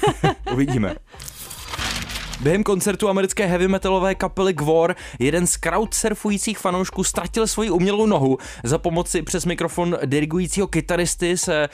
Uvidíme. 0.53 0.95
Během 2.45 2.65
koncertu 2.65 3.09
americké 3.09 3.47
heavy 3.47 3.69
metalové 3.69 4.15
kapely 4.15 4.53
Gwar 4.53 4.95
jeden 5.19 5.47
z 5.47 5.57
crowdsurfujících 5.57 6.59
fanoušků 6.59 7.05
ztratil 7.05 7.47
svoji 7.47 7.71
umělou 7.71 8.07
nohu. 8.07 8.39
Za 8.65 8.79
pomoci 8.79 9.23
přes 9.23 9.45
mikrofon 9.45 9.99
dirigujícího 10.07 10.67
kytaristy 10.67 11.39
se 11.39 11.65
e, 11.65 11.69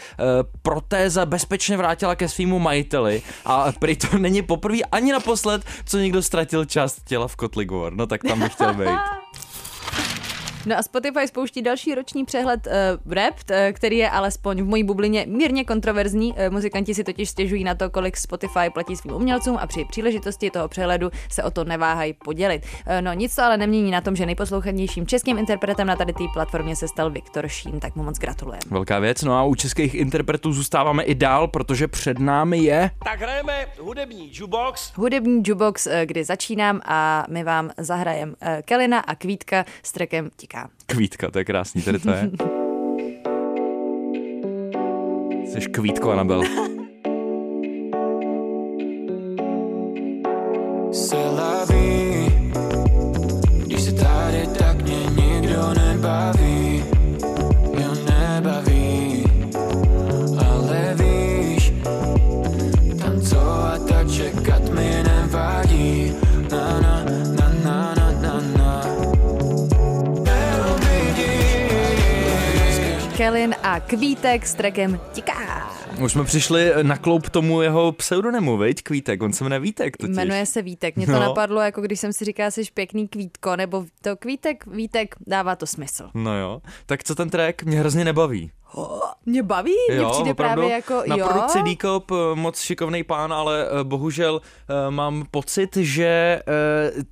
protéza 0.63 1.27
bezpečně 1.27 1.77
vrátila 1.77 2.15
ke 2.15 2.29
svýmu 2.29 2.59
majiteli 2.59 3.23
a 3.45 3.73
prý 3.79 3.97
to 3.97 4.19
není 4.19 4.43
poprvé 4.43 4.79
ani 4.93 5.13
naposled, 5.13 5.63
co 5.85 5.99
někdo 5.99 6.23
ztratil 6.23 6.65
část 6.65 7.05
těla 7.05 7.29
v 7.29 7.37
kotli 7.37 7.65
Gwar. 7.65 7.93
No 7.93 8.07
tak 8.07 8.23
tam 8.23 8.41
bych 8.41 8.53
chtěl 8.53 8.75
být. 8.75 8.89
No 10.67 10.79
a 10.79 10.83
Spotify 10.83 11.29
spouští 11.29 11.63
další 11.63 11.95
roční 11.95 12.25
přehled 12.25 12.67
uh, 12.67 13.13
rap, 13.13 13.35
uh, 13.51 13.57
který 13.73 13.97
je 13.99 14.11
alespoň 14.11 14.63
v 14.63 14.67
mojí 14.67 14.85
bublině 14.85 15.27
mírně 15.29 15.65
kontroverzní. 15.65 16.33
Uh, 16.33 16.39
muzikanti 16.51 16.95
si 16.95 17.05
totiž 17.05 17.29
stěžují 17.29 17.65
na 17.65 17.75
to, 17.75 17.91
kolik 17.91 18.17
Spotify 18.17 18.71
platí 18.75 18.97
svým 18.97 19.15
umělcům 19.15 19.57
a 19.61 19.67
při 19.67 19.85
příležitosti 19.85 20.51
toho 20.51 20.69
přehledu 20.69 21.11
se 21.31 21.43
o 21.43 21.51
to 21.51 21.65
neváhají 21.65 22.13
podělit. 22.13 22.63
Uh, 22.63 22.93
no 23.01 23.13
nic 23.13 23.35
to 23.35 23.43
ale 23.43 23.57
nemění 23.57 23.91
na 23.91 24.01
tom, 24.01 24.17
že 24.17 24.27
nejposlouchanějším 24.27 25.07
českým 25.07 25.39
interpretem 25.39 25.87
na 25.87 25.97
tady 25.97 26.13
té 26.13 26.25
platformě 26.33 26.77
se 26.77 26.89
stal 26.89 27.11
Viktor 27.11 27.49
Šín, 27.49 27.81
tak 27.81 27.97
mu 27.97 28.03
moc 28.03 28.19
gratulujeme. 28.19 28.63
Velká 28.71 28.99
věc, 28.99 29.23
no 29.23 29.39
a 29.39 29.45
u 29.45 29.55
českých 29.55 29.95
interpretů 29.95 30.53
zůstáváme 30.53 31.03
i 31.03 31.15
dál, 31.15 31.49
protože 31.49 31.89
před 31.89 32.19
námi 32.19 32.59
je... 32.59 32.91
Tak 33.05 33.21
hrajeme 33.21 33.67
hudební 33.79 34.31
jukebox. 34.33 34.93
Hudební 34.95 35.37
jukebox, 35.37 35.87
uh, 35.87 35.93
kdy 36.05 36.25
začínám 36.25 36.81
a 36.85 37.27
my 37.29 37.45
vám 37.45 37.71
zahrajem 37.79 38.29
uh, 38.29 38.49
Kelina 38.65 38.99
a 38.99 39.15
Kvítka 39.15 39.65
s 39.83 39.93
trekem 39.93 40.31
Tikám. 40.37 40.50
Kvítka, 40.87 41.31
to 41.31 41.39
je 41.39 41.45
krásný, 41.45 41.83
tady 41.83 41.99
to 41.99 42.11
je. 42.11 42.31
Jsi 45.47 45.61
kvítko, 45.61 46.11
Anabel. 46.11 46.43
a 73.81 73.87
Kvítek 73.87 74.47
s 74.47 74.55
trekem 74.55 75.01
Tiká. 75.13 75.71
Už 76.05 76.13
jsme 76.13 76.25
přišli 76.25 76.73
na 76.83 76.97
kloup 76.97 77.29
tomu 77.31 77.63
jeho 77.63 77.93
pseudonymu, 77.93 78.57
veď? 78.57 78.83
Kvítek, 78.83 79.23
on 79.23 79.33
se 79.33 79.45
jmenuje 79.45 79.61
Vítek 79.61 79.97
totiž. 79.97 80.17
Jmenuje 80.17 80.47
se 80.47 80.63
Vítek. 80.63 80.97
Mě 80.97 81.07
to 81.07 81.13
No. 81.13 81.21
napadlo, 81.21 81.61
jako 81.61 81.81
když 81.81 82.01
jsem 82.01 82.13
si 82.13 82.25
říkala, 82.25 82.51
jsi 82.51 82.63
pěkný 82.75 83.09
kvítko, 83.09 83.57
nebo 83.57 83.85
to 84.03 84.17
Kvítek, 84.17 84.67
Vítek, 84.67 85.15
dává 85.27 85.57
to 85.57 85.67
smysl. 85.67 86.11
No 86.15 86.39
jo, 86.39 86.63
tak 86.87 87.05
co 87.05 87.15
ten 87.15 87.31
track 87.31 87.63
mě 87.63 87.81
hrozně 87.81 88.05
nebaví. 88.05 88.51
Mě 89.27 89.43
baví, 89.43 89.73
mně 89.95 90.07
přijde 90.13 90.35
právě 90.35 90.71
jako, 90.71 91.03
na 91.07 91.17
jo. 91.17 91.27
produkci 91.29 91.59
D-Cop 91.63 92.11
eh, 92.11 92.15
moc 92.35 92.61
šikovný 92.61 93.03
pán, 93.05 93.33
ale 93.33 93.67
eh, 93.81 93.85
bohužel 93.85 94.41
eh, 94.69 94.91
mám 94.91 95.25
pocit, 95.31 95.77
že 95.77 96.43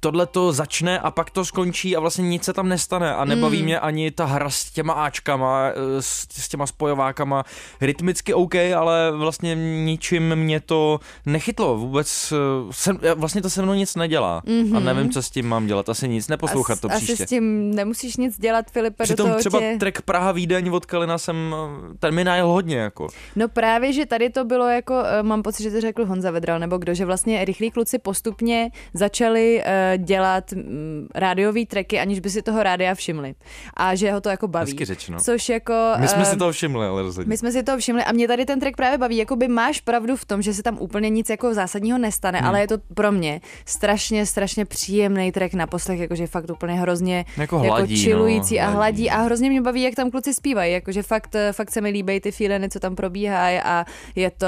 tohle 0.01 0.27
to 0.27 0.53
začne 0.53 0.99
a 1.01 1.11
pak 1.11 1.31
to 1.31 1.45
skončí 1.45 1.97
a 1.97 2.01
vlastně 2.01 2.29
nic 2.29 2.45
se 2.45 2.53
tam 2.53 2.69
nestane 2.69 3.15
a 3.15 3.25
nebaví 3.25 3.59
Mm. 3.59 3.65
mě 3.65 3.81
ani 3.81 4.11
ta 4.11 4.25
hra 4.25 4.51
s 4.51 4.71
těma 4.71 4.93
Ačkama, 4.93 5.63
s, 6.01 6.27
s 6.31 6.49
těma 6.49 6.67
spojovákama. 6.67 7.45
Rytmicky 7.81 8.35
OK, 8.35 8.55
ale 8.55 9.13
vlastně 9.17 9.55
ničím 9.85 10.37
mě 10.37 10.61
to 10.61 11.01
nechytlo. 11.27 11.77
Vůbec 11.79 12.33
se, 12.71 12.93
vlastně 13.15 13.43
to 13.43 13.51
se 13.51 13.63
mnou 13.63 13.75
nic 13.75 13.95
nedělá 13.97 14.43
a 14.77 14.81
nevím, 14.81 15.11
co 15.11 15.23
s 15.23 15.31
tím 15.31 15.49
mám 15.49 15.67
dělat. 15.67 15.89
Asi 15.89 16.09
nic, 16.09 16.29
neposlouchat 16.29 16.81
to 16.81 16.89
Mhm. 16.89 16.97
As- 16.97 17.03
příště. 17.03 17.13
Asi 17.15 17.27
s 17.27 17.29
tím 17.29 17.75
nemusíš 17.75 18.17
nic 18.17 18.39
dělat, 18.39 18.71
Filipe, 18.71 19.03
do 19.03 19.05
Přitom 19.05 19.27
toho 19.27 19.39
třeba 19.39 19.59
tě... 19.59 19.77
track 19.81 20.03
Praha 20.03 20.33
Vídeň 20.33 20.69
od 20.73 20.87
Kalina 20.87 21.19
jsem, 21.19 21.48
eh, 21.55 21.95
ten 21.99 22.15
mi 22.15 22.25
najel 22.25 22.49
hodně 22.49 22.77
jako. 22.77 23.09
No 23.37 23.49
právě, 23.49 23.93
že 23.93 24.07
tady 24.07 24.31
to 24.31 24.45
bylo 24.45 24.69
jako, 24.69 24.95
eh, 25.05 25.23
mám 25.23 25.43
pocit, 25.43 25.63
že 25.63 25.71
to 25.71 25.81
řekl 25.81 26.05
Honza 26.07 26.31
Vedral, 26.31 26.59
nebo 26.59 26.79
kdo, 26.79 26.95
že 26.95 27.05
vlastně 27.05 27.45
rychlí 27.45 27.71
kluci 27.71 27.99
postupně 27.99 28.71
začali 28.95 29.63
uh, 29.63 30.05
dělat 30.05 30.53
um, 30.53 31.09
rádiový 31.15 31.67
tracky, 31.67 32.01
aniž 32.01 32.21
by 32.21 32.31
si 32.31 32.43
toho 32.43 32.63
rádia 32.63 32.95
všimli. 32.95 33.35
A 33.77 33.95
že 33.95 34.13
ho 34.13 34.21
to 34.21 34.29
jako 34.29 34.49
baví. 34.49 34.71
Hezky 34.73 34.85
řečeno. 34.85 35.19
Což 35.21 35.49
jako... 35.49 35.73
My 35.99 36.09
jsme 36.09 36.23
eh, 36.23 36.25
si 36.25 36.37
toho 36.37 36.53
všimli, 36.53 36.87
ale 36.87 37.03
rozhodně. 37.03 37.29
My 37.29 37.37
jsme 37.37 37.53
si 37.53 37.63
to 37.63 37.79
všimli 37.79 38.05
a 38.05 38.13
mě 38.13 38.29
tady 38.29 38.45
ten 38.47 38.61
track 38.61 38.77
právě 38.77 38.99
baví. 38.99 39.17
Jakoby 39.17 39.49
máš 39.49 39.81
pravdu 39.81 40.17
v 40.17 40.25
tom, 40.25 40.43
že 40.43 40.55
se 40.55 40.63
tam 40.63 40.77
úplně 40.81 41.11
nic 41.11 41.31
jako 41.31 41.55
zásadního 41.55 41.99
nestane, 41.99 42.39
Hmm. 42.39 42.49
ale 42.49 42.61
je 42.61 42.69
to 42.69 42.79
pro 42.95 43.13
mě 43.13 43.41
strašně, 43.67 44.27
strašně 44.27 44.65
příjemný 44.65 45.33
track 45.33 45.55
na 45.55 45.67
poslech, 45.67 45.99
jakože 46.01 46.27
fakt 46.27 46.51
úplně 46.51 46.75
hrozně 46.75 47.25
Jako 47.37 47.59
hladí, 47.59 47.93
jako 47.95 48.05
chillující 48.05 48.57
no, 48.59 48.63
a 48.63 48.65
hladí. 48.67 48.77
hladí 48.77 49.11
a 49.11 49.17
hrozně 49.23 49.51
mě 49.51 49.63
baví, 49.63 49.83
jak 49.83 49.95
tam 49.95 50.11
kluci 50.11 50.35
zpívají, 50.35 50.73
jakože 50.73 51.03
fakt, 51.03 51.35
eh, 51.35 51.38
fakt 51.53 51.71
se 51.71 51.81
mi 51.81 51.89
líbí 51.91 52.21
ty 52.21 52.33
feeliny, 52.33 52.69
co 52.69 52.81
tam 52.81 52.97
probíhají 52.97 53.59
a 53.59 53.85
je 54.17 54.31
to, 54.31 54.47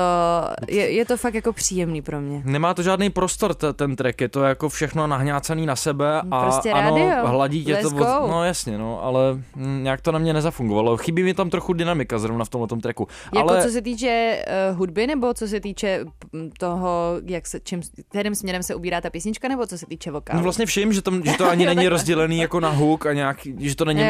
je, 0.68 0.90
je 0.90 1.04
to 1.04 1.16
fakt 1.16 1.34
jako 1.34 1.52
příjemný 1.52 2.02
pro 2.02 2.20
mě. 2.20 2.42
Nemá 2.44 2.74
to 2.74 2.82
žádný 2.82 3.10
prostor, 3.10 3.54
t- 3.54 3.72
ten 3.72 3.96
track, 3.96 4.20
je 4.20 4.28
to 4.28 4.42
jako 4.42 4.68
všechno 4.68 5.06
nahňácaný 5.06 5.66
na 5.66 5.76
sebe 5.76 6.20
a 6.30 6.42
Prostě 6.42 6.72
ano, 6.72 6.96
rádio. 6.98 7.26
hladí 7.26 7.64
tě 7.64 7.76
to, 7.76 7.88
Let's 7.88 7.92
od, 7.92 7.98
go. 7.98 8.28
no 8.30 8.44
jasně, 8.44 8.78
no, 8.78 9.04
ale 9.04 9.20
mm, 9.56 9.84
nějak 9.84 10.00
to 10.00 10.12
na 10.12 10.18
mě 10.18 10.32
nezafungovalo. 10.32 10.96
Chybí 10.96 11.22
mi 11.22 11.34
tam 11.34 11.50
trochu 11.50 11.72
dynamika 11.72 12.18
zrovna 12.18 12.44
v 12.44 12.48
tomhle 12.48 12.68
tracku. 12.82 13.08
Jako 13.34 13.50
ale 13.50 13.62
co 13.62 13.68
se 13.68 13.82
týče 13.82 14.44
uh, 14.72 14.78
hudby, 14.78 15.06
nebo 15.06 15.34
co 15.34 15.48
se 15.48 15.60
týče 15.60 16.04
mm, 16.32 16.50
toho, 16.58 17.14
jak 17.26 17.46
se, 17.46 17.60
čím, 17.60 17.80
kterým 18.08 18.34
směrem 18.34 18.62
se 18.62 18.74
ubírá 18.74 19.00
ta 19.00 19.10
písnička, 19.10 19.48
nebo 19.48 19.66
co 19.66 19.78
se 19.78 19.86
týče 19.86 20.10
vokálu? 20.10 20.38
No 20.38 20.42
vlastně 20.42 20.66
všim, 20.66 20.92
že, 20.92 21.02
tam, 21.02 21.22
že 21.24 21.32
to 21.32 21.50
ani 21.50 21.66
není 21.66 21.88
rozdělený 21.88 22.38
jako 22.38 22.60
na 22.60 22.68
hook 22.70 23.06
a 23.06 23.12
nějak, 23.12 23.36
že 23.58 23.76
to 23.76 23.84
není, 23.84 24.00
Jo. 24.00 24.06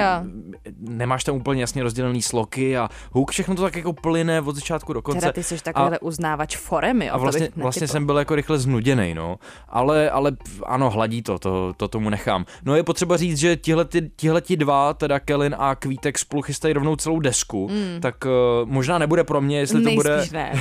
nemáš 0.80 1.24
tam 1.24 1.36
úplně 1.36 1.60
jasně 1.60 1.82
rozdělený 1.82 2.22
sloky 2.22 2.69
a 2.76 2.88
hook, 3.12 3.30
všechno 3.30 3.54
to 3.54 3.62
tak 3.62 3.76
jako 3.76 3.92
plyne 3.92 4.40
od 4.40 4.56
začátku 4.56 4.92
do 4.92 5.02
konce. 5.02 5.20
Teda 5.20 5.32
ty 5.32 5.42
jsi 5.42 5.62
takovýhle 5.62 5.98
uznávač 5.98 6.56
forem, 6.56 7.02
jo? 7.02 7.10
A 7.12 7.16
vlastně, 7.16 7.48
vlastně 7.56 7.88
jsem 7.88 8.06
byl 8.06 8.18
jako 8.18 8.34
rychle 8.34 8.58
znuděný, 8.58 9.14
no. 9.14 9.36
Ale, 9.68 10.10
ale 10.10 10.32
ano, 10.66 10.90
hladí 10.90 11.22
to, 11.22 11.38
to, 11.38 11.72
to 11.76 11.88
tomu 11.88 12.10
nechám. 12.10 12.44
No 12.64 12.76
je 12.76 12.82
potřeba 12.82 13.16
říct, 13.16 13.38
že 13.38 13.56
tihle, 13.56 14.40
ti 14.40 14.56
dva, 14.56 14.94
teda 14.94 15.20
Kelin 15.20 15.56
a 15.58 15.74
Kvítek 15.74 16.18
spolu 16.18 16.42
chystají 16.42 16.74
rovnou 16.74 16.96
celou 16.96 17.20
desku, 17.20 17.68
mm. 17.68 18.00
tak 18.00 18.24
uh, 18.24 18.68
možná 18.68 18.98
nebude 18.98 19.24
pro 19.24 19.40
mě, 19.40 19.58
jestli 19.58 19.82
to 19.82 19.90
bude... 19.90 20.10
Nejspíš 20.10 20.32
ne, 20.32 20.52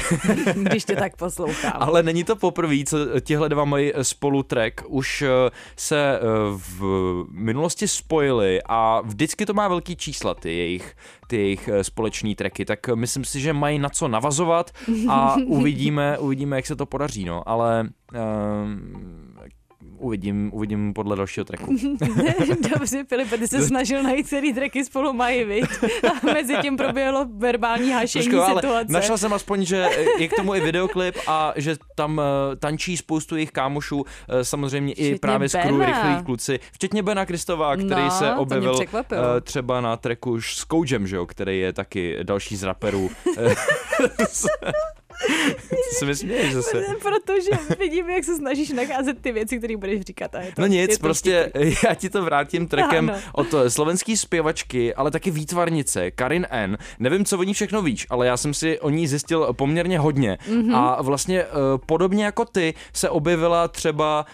když 0.70 0.86
tě 0.86 0.96
tak 0.96 1.16
poslouchám. 1.16 1.74
Ale 1.76 2.04
není 2.04 2.24
to 2.24 2.36
poprvé, 2.36 2.76
co 2.86 2.98
tihle 3.22 3.50
dva 3.50 3.66
mají 3.66 3.92
spolu 4.02 4.44
track. 4.44 4.82
Už 4.88 5.22
eh, 5.22 5.28
se 5.76 6.20
eh, 6.20 6.20
v 6.50 6.84
minulosti 7.32 7.88
spojili 7.88 8.60
a 8.70 9.02
vždycky 9.02 9.46
to 9.46 9.54
má 9.54 9.68
velký 9.68 9.96
čísla, 9.96 10.34
ty 10.34 10.58
jejich, 10.58 10.96
ty 11.28 11.38
jejich 11.38 11.68
eh, 11.68 11.84
společný 12.00 12.36
tracky, 12.36 12.66
tak 12.66 12.88
myslím 12.96 13.26
si, 13.26 13.40
že 13.40 13.54
mají 13.54 13.80
na 13.80 13.90
co 13.90 14.08
navazovat 14.08 14.72
a 15.10 15.36
uvidíme, 15.46 16.18
uvidíme, 16.18 16.56
jak 16.56 16.66
se 16.66 16.76
to 16.76 16.86
podaří, 16.86 17.26
no. 17.26 17.50
Ale 17.50 17.90
um, 18.16 19.29
uvidím, 20.00 20.50
uvidím 20.54 20.94
podle 20.94 21.16
dalšího 21.16 21.44
tracku. 21.46 21.76
Dobře, 22.74 23.04
Filipe, 23.10 23.38
ty 23.38 23.48
se 23.48 23.62
snažil 23.68 24.04
najít 24.04 24.28
celý 24.28 24.54
tracky 24.54 24.86
spolu 24.86 25.14
mají, 25.14 25.44
viď? 25.44 25.66
A 26.10 26.26
mezi 26.34 26.56
tím 26.62 26.78
proběhlo 26.78 27.26
verbální 27.38 27.92
hašení 27.92 28.28
Trošku, 28.28 28.56
situace. 28.56 28.94
našel 28.94 29.18
jsem 29.18 29.34
aspoň, 29.34 29.66
že 29.66 29.88
je 30.18 30.28
k 30.28 30.36
tomu 30.36 30.56
i 30.56 30.60
videoklip 30.62 31.16
a 31.28 31.54
že 31.56 31.76
tam 31.96 32.22
eh, 32.22 32.56
tančí 32.56 32.98
spoustu 32.98 33.36
jejich 33.36 33.52
kámošů, 33.52 34.06
eh, 34.30 34.44
samozřejmě 34.46 34.94
i 34.94 35.04
Včetně 35.04 35.20
právě 35.20 35.50
z 35.50 35.52
crew 35.52 35.78
Bena. 35.78 35.86
Rychlí 35.86 36.26
kluci, 36.26 36.60
včetně 36.72 37.04
Bena 37.04 37.26
Kristová, 37.26 37.76
který 37.76 38.02
No, 38.04 38.12
se 38.12 38.34
objevil 38.34 38.80
eh, 39.12 39.42
třeba 39.42 39.82
na 39.82 39.98
tracku 39.98 40.42
s 40.42 40.64
Koudžem, 40.64 41.08
že 41.08 41.16
jo, 41.16 41.26
který 41.26 41.60
je 41.60 41.74
taky 41.74 42.18
další 42.24 42.56
z 42.56 42.64
raperů. 42.64 43.10
Co 46.00 46.06
mi 46.06 46.16
směješ 46.16 46.54
zase? 46.54 46.84
Protože 47.02 47.76
vidím, 47.80 48.10
jak 48.10 48.24
se 48.24 48.36
snažíš 48.36 48.70
nacházet 48.70 49.22
ty 49.22 49.32
věci, 49.32 49.58
které 49.58 49.78
budeš 49.78 50.02
říkat. 50.02 50.36
A 50.36 50.42
je 50.42 50.52
to, 50.56 50.62
No 50.62 50.68
nic, 50.68 50.92
je 50.92 50.98
to 50.98 51.02
prostě 51.02 51.52
já 51.88 51.94
ti 51.94 52.10
to 52.10 52.24
vrátím 52.24 52.68
trackem 52.68 53.10
Ano. 53.10 53.20
od 53.34 53.54
eh, 53.54 53.70
slovenský 53.70 54.18
zpěvačky, 54.18 54.96
ale 54.96 55.12
taky 55.12 55.32
výtvarnice 55.32 56.12
Karin 56.12 56.48
N. 56.50 56.78
Nevím, 57.00 57.26
co 57.26 57.38
o 57.40 57.44
ní 57.44 57.54
všechno 57.54 57.82
víš, 57.82 58.08
ale 58.10 58.28
já 58.28 58.38
jsem 58.38 58.54
si 58.54 58.80
o 58.80 58.90
ní 58.90 59.08
zjistil 59.08 59.54
poměrně 59.54 60.00
hodně. 60.00 60.38
Mhm. 60.48 60.60
Mm-hmm. 60.60 60.76
A 60.76 61.02
vlastně 61.02 61.44
uh, 61.46 61.50
podobně 61.86 62.26
jako 62.26 62.46
ty 62.46 62.74
se 62.94 63.10
objevila 63.10 63.68
třeba 63.68 64.26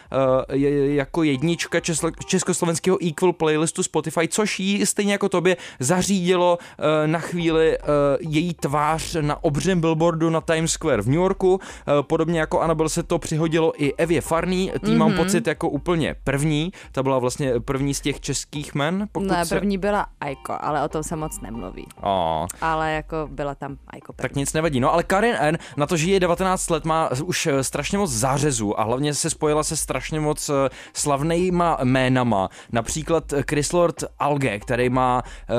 je, 0.51 0.95
jako 0.95 1.23
jednička 1.23 1.79
česko- 1.79 2.11
československého 2.25 2.97
Equal 3.07 3.33
playlistu 3.33 3.83
Spotify, 3.83 4.27
což 4.27 4.59
jí 4.59 4.85
stejně 4.85 5.11
jako 5.11 5.29
tobě 5.29 5.57
zařídilo 5.79 6.57
na 7.05 7.19
chvíli 7.19 7.77
její 8.19 8.53
tvář 8.53 9.15
na 9.21 9.43
obřem 9.43 9.81
billboardu 9.81 10.29
na 10.29 10.41
Times 10.41 10.74
Square 10.75 11.01
v 11.01 11.05
New 11.07 11.15
Yorku. 11.15 11.53
Uh, 11.53 11.59
podobně 12.01 12.39
jako 12.39 12.59
Anabel 12.61 12.89
se 12.89 13.03
to 13.03 13.19
přihodilo 13.19 13.83
i 13.83 13.93
Evě 13.93 14.21
Farný, 14.21 14.71
tý 14.71 14.91
mm-hmm. 14.91 14.97
mám 14.97 15.09
Mhm. 15.09 15.17
pocit 15.17 15.47
jako 15.47 15.69
úplně 15.69 16.15
první. 16.23 16.71
Ta 16.91 17.03
byla 17.03 17.19
vlastně 17.19 17.59
první 17.59 17.93
z 17.93 18.01
těch 18.01 18.19
českých 18.19 18.75
men. 18.75 19.07
Pokud 19.11 19.27
Ne, 19.27 19.45
se... 19.45 19.55
první 19.55 19.77
byla 19.77 20.05
Aiko, 20.21 20.53
ale 20.59 20.83
o 20.85 20.89
tom 20.89 21.03
se 21.03 21.15
moc 21.15 21.41
nemluví. 21.41 21.85
Oh. 22.01 22.45
Ale 22.61 22.91
jako 22.93 23.27
byla 23.31 23.55
tam 23.55 23.77
Aiko 23.87 24.13
první. 24.13 24.29
Tak 24.29 24.35
nic 24.35 24.53
nevadí. 24.53 24.79
No 24.79 24.93
ale 24.93 25.03
Karin 25.03 25.35
N, 25.39 25.57
na 25.77 25.85
to, 25.85 25.97
že 25.97 26.11
je 26.11 26.19
19 26.19 26.69
let, 26.69 26.85
má 26.85 27.09
už 27.23 27.47
eh, 27.47 27.63
strašně 27.63 27.97
moc 27.97 28.11
zářezů 28.11 28.79
a 28.79 28.83
hlavně 28.83 29.13
se 29.13 29.29
spojila 29.29 29.63
se 29.63 29.75
strašně 29.77 30.19
moc 30.19 30.49
eh, 30.49 30.53
slavnýma 30.93 31.77
jménama. 31.83 32.49
Například 32.71 33.33
eh, 33.33 33.43
Chris 33.49 33.73
Lord 33.73 34.03
Alge, 34.19 34.59
který 34.59 34.89
má 34.89 35.23
uh, 35.49 35.55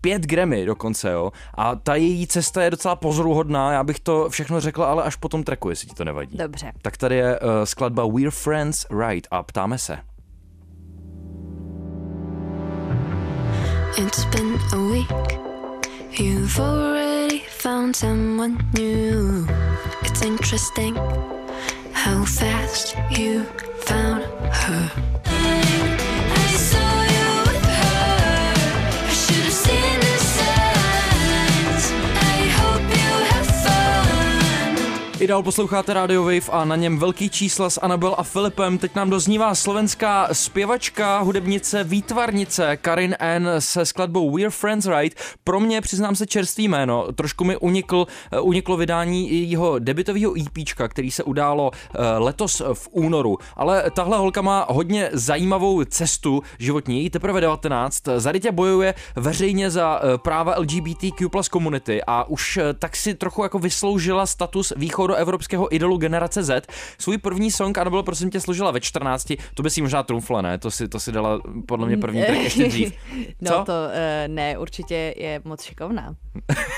pět 0.00 0.22
Grammy 0.22 0.66
dokonce, 0.66 1.10
jo. 1.10 1.32
A 1.54 1.74
ta 1.76 1.94
její 1.94 2.26
cesta 2.26 2.62
je 2.62 2.70
docela 2.70 2.96
pozoruhodná. 2.96 3.72
Já 3.72 3.84
bych 3.84 3.99
to 4.02 4.28
všechno 4.30 4.60
řekl, 4.60 4.82
ale 4.82 5.02
až 5.02 5.16
po 5.16 5.28
tom 5.28 5.44
tracku, 5.44 5.70
jestli 5.70 5.88
ti 5.88 5.94
to 5.94 6.04
nevadí. 6.04 6.36
Dobře. 6.36 6.72
Tak 6.82 6.96
tady 6.96 7.16
je 7.16 7.40
uh, 7.40 7.48
skladba 7.64 8.06
We're 8.06 8.30
Friends 8.30 8.86
Right 8.90 9.28
a 9.30 9.42
ptáme 9.42 9.78
se. 9.78 9.98
It's 13.98 14.24
been 14.24 14.58
a 14.72 14.76
week. 14.76 15.40
You've 16.18 16.58
already 16.58 17.42
found 17.62 17.96
someone 17.96 18.58
new. 18.78 19.46
It's 20.02 20.22
interesting 20.22 20.96
how 21.92 22.24
fast 22.24 22.96
you 23.10 23.44
found 23.86 24.24
her. 24.50 24.90
I 35.20 35.26
dál 35.26 35.42
posloucháte 35.42 35.94
Radio 35.94 36.22
Wave 36.22 36.50
a 36.52 36.64
na 36.64 36.76
něm 36.76 36.98
velký 36.98 37.30
čísla 37.30 37.70
s 37.70 37.80
Anabel 37.80 38.14
a 38.18 38.22
Filipem. 38.22 38.78
Teď 38.78 38.94
nám 38.94 39.10
doznívá 39.10 39.54
slovenská 39.54 40.28
zpěvačka, 40.32 41.18
hudebnice, 41.18 41.84
výtvarnice 41.84 42.76
Karin 42.76 43.16
N. 43.18 43.48
se 43.58 43.86
skladbou 43.86 44.36
We're 44.36 44.50
Friends 44.50 44.86
Right. 44.86 45.18
Pro 45.44 45.60
mě, 45.60 45.80
přiznám 45.80 46.16
se, 46.16 46.26
čerstvý 46.26 46.68
jméno. 46.68 47.12
Trošku 47.12 47.44
mi 47.44 47.56
unikl, 47.56 48.06
eh, 48.32 48.40
uniklo 48.40 48.76
vydání 48.76 49.50
jeho 49.50 49.78
debitového 49.78 50.34
EPčka, 50.40 50.88
který 50.88 51.10
se 51.10 51.22
událo 51.22 51.70
eh, 51.74 51.98
letos 52.18 52.62
v 52.72 52.88
únoru. 52.90 53.38
Ale 53.56 53.90
tahle 53.90 54.18
holka 54.18 54.42
má 54.42 54.66
hodně 54.68 55.10
zajímavou 55.12 55.84
cestu 55.84 56.42
životní, 56.58 57.02
jí 57.02 57.10
teprve 57.10 57.40
19. 57.40 58.02
Zarytě 58.16 58.52
bojuje 58.52 58.94
veřejně 59.16 59.70
za 59.70 60.00
eh, 60.02 60.18
práva 60.18 60.54
LGBTQ 60.58 61.28
plus 61.28 61.48
komunity 61.48 62.00
a 62.06 62.24
už 62.24 62.58
tak 62.78 62.96
si 62.96 63.14
trochu 63.14 63.42
jako 63.42 63.58
vysloužila 63.58 64.26
status 64.26 64.72
východu 64.76 65.09
východoevropského 65.10 65.74
idolu 65.74 65.96
generace 65.96 66.42
Z. 66.42 66.66
Svůj 66.98 67.18
první 67.18 67.50
song 67.50 67.78
Anabel 67.78 68.02
prosím 68.02 68.30
tě 68.30 68.40
složila 68.40 68.70
ve 68.70 68.80
14, 68.80 69.32
to 69.54 69.62
by 69.62 69.70
si 69.70 69.82
možná 69.82 70.02
trumfla, 70.02 70.42
ne? 70.42 70.58
To 70.58 70.70
si, 70.70 70.88
to 70.88 71.00
si 71.00 71.12
dala 71.12 71.40
podle 71.66 71.86
mě 71.86 71.96
první 71.96 72.22
track 72.22 72.40
ještě 72.40 72.68
dřív. 72.68 72.92
No 73.40 73.50
Co? 73.50 73.64
to 73.64 73.72
uh, 73.72 74.34
ne, 74.34 74.58
určitě 74.58 75.14
je 75.16 75.40
moc 75.44 75.62
šikovná. 75.62 76.14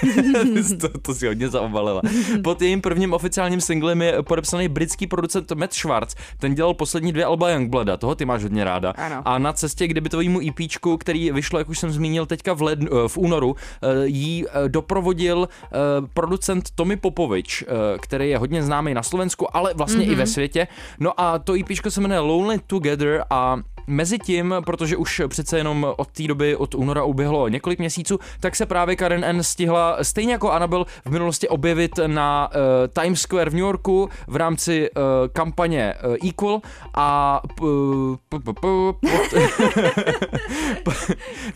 to, 0.81 0.89
to 0.99 1.15
si 1.15 1.27
hodně 1.27 1.49
zaobalila. 1.49 2.03
Pod 2.45 2.63
jejím 2.63 2.81
prvním 2.81 3.13
oficiálním 3.13 3.61
singlem 3.61 4.03
je 4.03 4.23
podepsaný 4.23 4.69
britský 4.69 5.07
producent 5.07 5.53
Matt 5.53 5.73
Schwartz. 5.73 6.15
Ten 6.39 6.55
dělal 6.55 6.75
poslední 6.75 7.13
dvě 7.13 7.25
alba 7.25 7.51
Youngblooda, 7.51 7.97
toho 7.97 8.15
ty 8.15 8.25
máš 8.25 8.43
hodně 8.43 8.65
ráda. 8.65 8.91
Ano. 8.91 9.23
A 9.25 9.39
na 9.39 9.53
cestě 9.53 9.89
k 9.89 9.95
debitovýmu 9.95 10.41
EPčku, 10.49 10.97
který 10.97 11.33
vyšlo, 11.33 11.59
jak 11.59 11.69
už 11.69 11.79
jsem 11.79 11.93
zmínil, 11.93 12.27
teďka 12.27 12.53
v, 12.53 12.63
lednu, 12.63 12.89
eh, 13.05 13.09
v 13.09 13.19
únoru, 13.19 13.57
eh, 13.83 14.07
jí 14.07 14.45
eh, 14.49 14.69
doprovodil 14.69 15.49
eh, 15.65 15.69
producent 16.15 16.71
Tommy 16.75 16.97
Popovič, 16.97 17.63
eh, 17.63 17.99
který 18.23 18.31
je 18.31 18.39
hodně 18.39 18.63
známý 18.63 18.95
na 18.95 19.03
Slovensku, 19.03 19.57
ale 19.57 19.75
vlastně 19.75 20.07
mm-hmm. 20.07 20.13
i 20.13 20.15
ve 20.15 20.27
světě. 20.27 20.69
No 21.01 21.21
a 21.21 21.39
to 21.39 21.55
EPčko 21.55 21.91
se 21.91 22.01
jmenuje 22.01 22.21
Lonely 22.21 22.59
Together 22.67 23.25
a 23.31 23.59
Mezi 23.87 24.19
tím, 24.19 24.55
protože 24.67 24.97
už 24.97 25.23
přece 25.29 25.59
jenom 25.59 25.87
od 25.97 26.09
té 26.09 26.23
doby, 26.23 26.57
od 26.57 26.75
února 26.75 27.05
uběhlo 27.05 27.49
několik 27.49 27.79
měsíců, 27.79 28.19
tak 28.41 28.57
se 28.57 28.67
právě 28.67 28.97
Karen 28.97 29.25
N. 29.25 29.43
stihla 29.43 29.99
stejně 30.03 30.33
jako 30.33 30.51
Annabelle 30.51 30.85
v 31.05 31.11
minulosti 31.11 31.49
objevit 31.49 31.91
na 32.07 32.51
uh, 32.55 32.59
Times 33.03 33.21
Square 33.21 33.51
v 33.51 33.55
New 33.55 33.63
Yorku 33.63 34.09
v 34.27 34.37
rámci 34.37 34.91
uh, 34.91 35.03
kampaně 35.33 35.95
uh, 35.95 36.29
Equal 36.29 36.61
a 36.95 37.41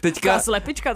teďka, 0.01 0.39
slepička 0.39 0.95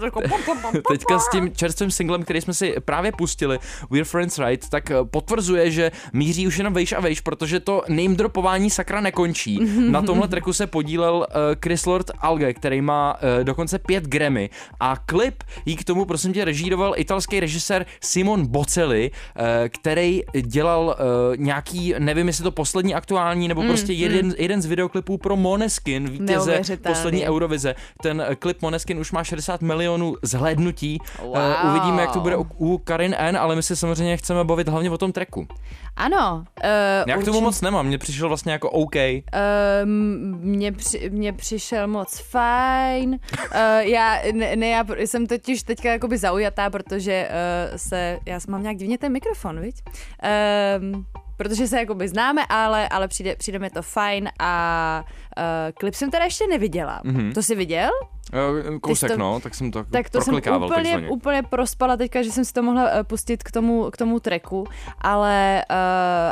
teďka 0.89 1.19
s 1.19 1.29
tím 1.29 1.55
čerstvým 1.55 1.91
singlem, 1.91 2.23
který 2.23 2.41
jsme 2.41 2.53
si 2.53 2.75
právě 2.85 3.11
pustili, 3.11 3.59
We're 3.89 4.05
Friends 4.05 4.39
Right, 4.39 4.69
tak 4.69 4.91
potvrzuje, 5.11 5.71
že 5.71 5.91
míří 6.13 6.47
už 6.47 6.57
jenom 6.57 6.73
vejš 6.73 6.91
a 6.91 6.99
vejš, 6.99 7.21
protože 7.21 7.59
to 7.59 7.83
name 7.87 8.15
dropování 8.15 8.69
sakra 8.69 9.01
nekončí. 9.01 9.59
Na 9.89 10.01
tomhle 10.01 10.27
tracku 10.27 10.53
se 10.53 10.67
podílel 10.67 11.20
uh, 11.27 11.55
Chris 11.63 11.85
Lord 11.85 12.11
Alge, 12.19 12.53
který 12.53 12.81
má 12.81 13.13
uh, 13.13 13.43
dokonce 13.43 13.79
pět 13.79 14.03
Grammy 14.03 14.49
a 14.79 14.97
klip 15.05 15.43
jí 15.65 15.75
k 15.75 15.83
tomu 15.83 16.05
prosím 16.05 16.33
tě 16.33 16.45
režíroval 16.45 16.93
italský 16.97 17.39
režisér 17.39 17.85
Simon 18.01 18.47
Bocelli, 18.47 19.11
uh, 19.11 19.43
který 19.67 20.21
dělal 20.41 20.85
uh, 20.85 21.37
nějaký, 21.37 21.93
nevím 21.99 22.27
jestli 22.27 22.43
to 22.43 22.51
poslední 22.51 22.95
aktuální, 22.95 23.47
nebo 23.47 23.63
prostě 23.63 23.93
jeden, 23.93 24.33
jeden 24.37 24.61
z 24.61 24.65
videoklipů 24.65 25.17
pro 25.17 25.35
Moneskin, 25.35 26.09
vítěze 26.09 26.61
poslední 26.87 27.27
Eurovize. 27.27 27.75
Ten 28.01 28.25
klip 28.39 28.61
Moneskin 28.61 28.99
už 28.99 29.11
má 29.11 29.23
60 29.23 29.61
milionů 29.61 30.15
zhlédnutí. 30.21 30.99
Wow. 31.21 31.37
Uvidíme, 31.69 32.01
jak 32.01 32.11
to 32.11 32.19
bude 32.19 32.37
u, 32.37 32.47
u 32.57 32.77
Karin 32.77 33.15
N, 33.17 33.37
ale 33.37 33.55
my 33.55 33.63
se 33.63 33.75
samozřejmě 33.75 34.17
chceme 34.17 34.43
bavit 34.43 34.67
hlavně 34.67 34.91
o 34.91 34.97
tom 34.97 35.11
tracku. 35.11 35.47
Ano. 35.95 36.45
Uh, 36.63 36.69
Já 37.07 37.17
k 37.17 37.25
tomu 37.25 37.41
moc 37.41 37.61
nemám, 37.61 37.87
mně 37.87 37.97
přišel 37.97 38.27
vlastně 38.27 38.51
jako 38.51 38.69
OK. 38.69 38.95
Um, 38.95 40.39
mně, 40.41 40.71
při, 40.71 41.09
mně 41.09 41.33
přišel 41.33 41.87
moc 41.87 42.19
fajn. 42.19 43.09
Uh, 43.09 43.57
já, 43.79 44.19
ne, 44.33 44.55
ne, 44.55 44.67
já 44.67 44.85
jsem 44.97 45.27
totiž 45.27 45.63
teďka 45.63 45.91
jakoby 45.91 46.17
zaujatá, 46.17 46.69
protože 46.69 47.29
uh, 47.29 47.77
se, 47.77 48.19
já 48.25 48.39
mám 48.47 48.61
nějak 48.61 48.77
divně 48.77 48.97
ten 48.97 49.11
mikrofon, 49.11 49.59
viď? 49.59 49.75
Um, 50.81 51.05
protože 51.37 51.67
se 51.67 51.79
jakoby 51.79 52.07
známe, 52.07 52.45
ale, 52.49 52.89
ale 52.89 53.07
přijde, 53.07 53.35
přijde 53.35 53.59
mi 53.59 53.69
to 53.69 53.81
fajn 53.81 54.29
a 54.39 55.03
uh, 55.37 55.43
klip 55.79 55.93
jsem 55.93 56.11
teda 56.11 56.25
ještě 56.25 56.47
neviděla. 56.47 57.01
Mm-hmm. 57.05 57.33
To 57.33 57.43
jsi 57.43 57.55
viděl? 57.55 57.89
Eh, 58.33 58.79
Kousek, 58.79 59.11
to- 59.11 59.17
no, 59.17 59.39
tak 59.39 59.55
jsem 59.55 59.71
to 59.71 59.83
Tak 59.83 60.09
to 60.09 60.21
jsem 60.21 60.33
úplně, 60.35 60.59
takzvaně. 60.69 61.09
úplně 61.09 61.43
prospala 61.43 61.97
teďka, 61.97 62.21
že 62.23 62.31
jsem 62.31 62.45
si 62.45 62.53
to 62.53 62.63
mohla 62.63 62.89
eh, 62.89 63.03
pustit 63.03 63.43
k 63.43 63.51
tomu, 63.51 63.89
k 63.91 63.97
tomu 63.97 64.19
tracku, 64.19 64.67
ale, 65.01 65.65
uh, 65.69 65.75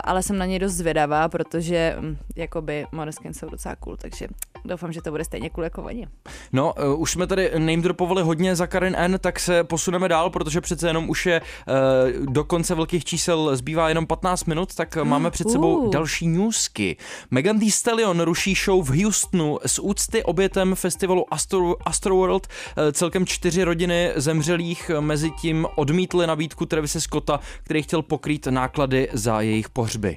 ale 0.03 0.23
jsem 0.23 0.38
na 0.38 0.45
něj 0.45 0.59
dost 0.59 0.73
zvědavá, 0.73 1.29
protože 1.29 1.95
hm, 1.99 2.17
jakoby 2.35 2.85
Måneskin 2.91 3.33
jsou 3.33 3.49
docela 3.49 3.75
cool, 3.75 3.97
takže 3.97 4.27
doufám, 4.65 4.91
že 4.91 5.02
to 5.02 5.12
bude 5.12 5.24
stejně 5.24 5.50
cool 5.50 5.63
jako 5.63 5.84
oni. 5.84 6.08
No, 6.54 6.74
uh, 6.93 7.02
už 7.02 7.12
jsme 7.12 7.28
tady 7.28 7.52
name 7.58 7.82
dropovali 7.82 8.22
hodně 8.22 8.56
za 8.56 8.67
Karen 8.67 8.95
N, 8.98 9.17
tak 9.22 9.39
se 9.39 9.63
posuneme 9.63 10.08
dál, 10.10 10.30
protože 10.30 10.62
přece 10.62 10.88
jenom 10.88 11.10
už 11.10 11.26
je 11.26 11.41
uh, 11.41 12.26
do 12.26 12.43
konce 12.43 12.76
velkých 12.76 13.06
čísel 13.06 13.56
zbývá 13.56 13.89
jenom 13.89 14.08
15 14.08 14.45
minut, 14.45 14.76
tak 14.76 14.98
uh, 15.02 15.08
máme 15.08 15.32
před 15.32 15.50
sebou 15.50 15.69
Uh. 15.80 15.91
další 15.91 16.28
newsky. 16.28 16.98
Megan 17.32 17.60
Thee 17.60 17.72
Stallion 17.72 18.22
ruší 18.22 18.56
show 18.65 18.89
v 18.89 19.04
Houstonu 19.04 19.60
z 19.65 19.80
úcty 19.80 20.24
obětem 20.24 20.76
festivalu 20.76 21.34
Astro, 21.34 21.76
Astroworld. 21.88 22.48
Uh, 22.48 22.84
celkem 22.91 23.26
čtyři 23.26 23.63
rodiny 23.63 24.12
zemřelých 24.15 24.91
mezi 25.00 25.32
tím 25.32 25.67
odmítly 25.76 26.28
nabídku 26.28 26.65
Travise 26.65 27.02
Scotta, 27.02 27.39
který 27.63 27.84
chtěl 27.84 28.02
pokrýt 28.02 28.48
náklady 28.48 29.10
za 29.13 29.41
jejich 29.41 29.69
pohřby. 29.69 30.15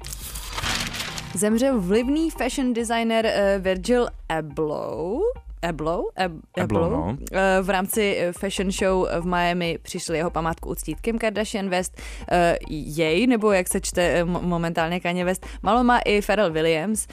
Zemřel 1.35 1.81
vlivný 1.81 2.29
fashion 2.29 2.73
designer 2.73 3.25
uh, 3.25 3.63
Virgil 3.63 4.07
Abloh, 4.29 5.21
Abloh, 5.63 6.03
Ab, 6.15 6.31
Abloh, 6.61 6.85
Abloh, 6.85 6.91
no. 6.91 7.17
Eh, 7.31 7.61
v 7.61 7.69
rámci 7.69 8.17
eh, 8.19 8.33
fashion 8.33 8.71
show 8.71 9.07
v 9.21 9.25
Miami 9.25 9.77
přišli 9.81 10.17
jeho 10.17 10.29
památku 10.29 10.69
uctít 10.69 11.01
Kim 11.01 11.19
Kardashian 11.19 11.69
West, 11.69 12.01
eh, 12.31 12.57
jej, 12.69 13.27
nebo 13.27 13.51
jak 13.51 13.67
se 13.67 13.81
čte 13.81 14.23
mo- 14.23 14.41
momentálně 14.41 14.99
Kanye 14.99 15.25
West, 15.25 15.45
malo 15.61 15.83
má 15.83 15.99
i 15.99 16.21
Pharrell 16.21 16.51
Williams, 16.51 17.07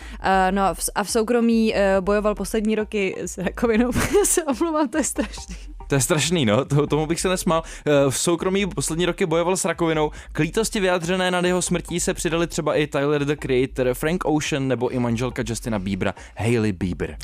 no 0.51 0.63
a 0.63 0.75
v, 1.05 1.11
soukromí 1.11 1.75
bojoval 2.01 2.35
poslední 2.35 2.75
roky 2.75 3.17
s 3.19 3.39
rakovinou, 3.39 3.91
já 4.19 4.25
se 4.25 4.45
omlouvám, 4.45 4.89
to 4.89 4.99
je 4.99 5.05
strašný. 5.05 5.57
To 5.89 5.95
je 5.95 6.01
strašný, 6.01 6.45
no, 6.45 6.65
to, 6.65 6.87
tomu 6.87 7.07
bych 7.07 7.21
se 7.21 7.29
nesmál. 7.29 7.63
V 8.11 8.19
soukromí 8.19 8.67
poslední 8.67 9.07
roky 9.07 9.27
bojoval 9.27 9.57
s 9.57 9.65
rakovinou. 9.65 10.11
K 10.33 10.39
lítosti 10.39 10.81
vyjádřené 10.81 11.31
nad 11.31 11.45
jeho 11.45 11.63
smrtí 11.63 12.01
se 12.01 12.15
přidali 12.15 12.47
třeba 12.47 12.75
i 12.75 12.87
Tyler 12.87 13.25
the 13.25 13.37
Creator, 13.37 13.95
Frank 13.95 14.25
Ocean 14.25 14.69
nebo 14.69 14.89
i 14.89 14.99
manželka 14.99 15.43
Justina 15.47 15.79
Biebera, 15.79 16.15
Hailey 16.37 16.73
Bieber. 16.73 17.17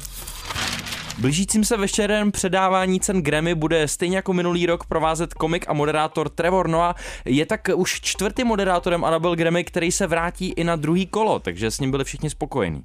Blížícím 1.18 1.64
se 1.64 1.76
večerem 1.76 2.32
předávání 2.32 3.00
cen 3.00 3.22
Grammy 3.22 3.54
bude 3.54 3.88
stejně 3.88 4.16
jako 4.16 4.32
minulý 4.32 4.66
rok 4.66 4.86
provázet 4.86 5.34
komik 5.34 5.64
a 5.68 5.72
moderátor 5.72 6.28
Trevor 6.28 6.68
Noah. 6.68 6.96
Je 7.24 7.46
tak 7.46 7.68
už 7.74 8.00
čtvrtým 8.00 8.46
moderátorem 8.46 9.04
Annabelle 9.04 9.36
Grammy, 9.36 9.64
který 9.64 9.92
se 9.92 10.06
vrátí 10.06 10.48
i 10.48 10.64
na 10.64 10.76
druhý 10.76 11.06
kolo, 11.06 11.38
takže 11.38 11.70
s 11.70 11.80
ním 11.80 11.90
byli 11.90 12.04
všichni 12.04 12.30
spokojení. 12.30 12.82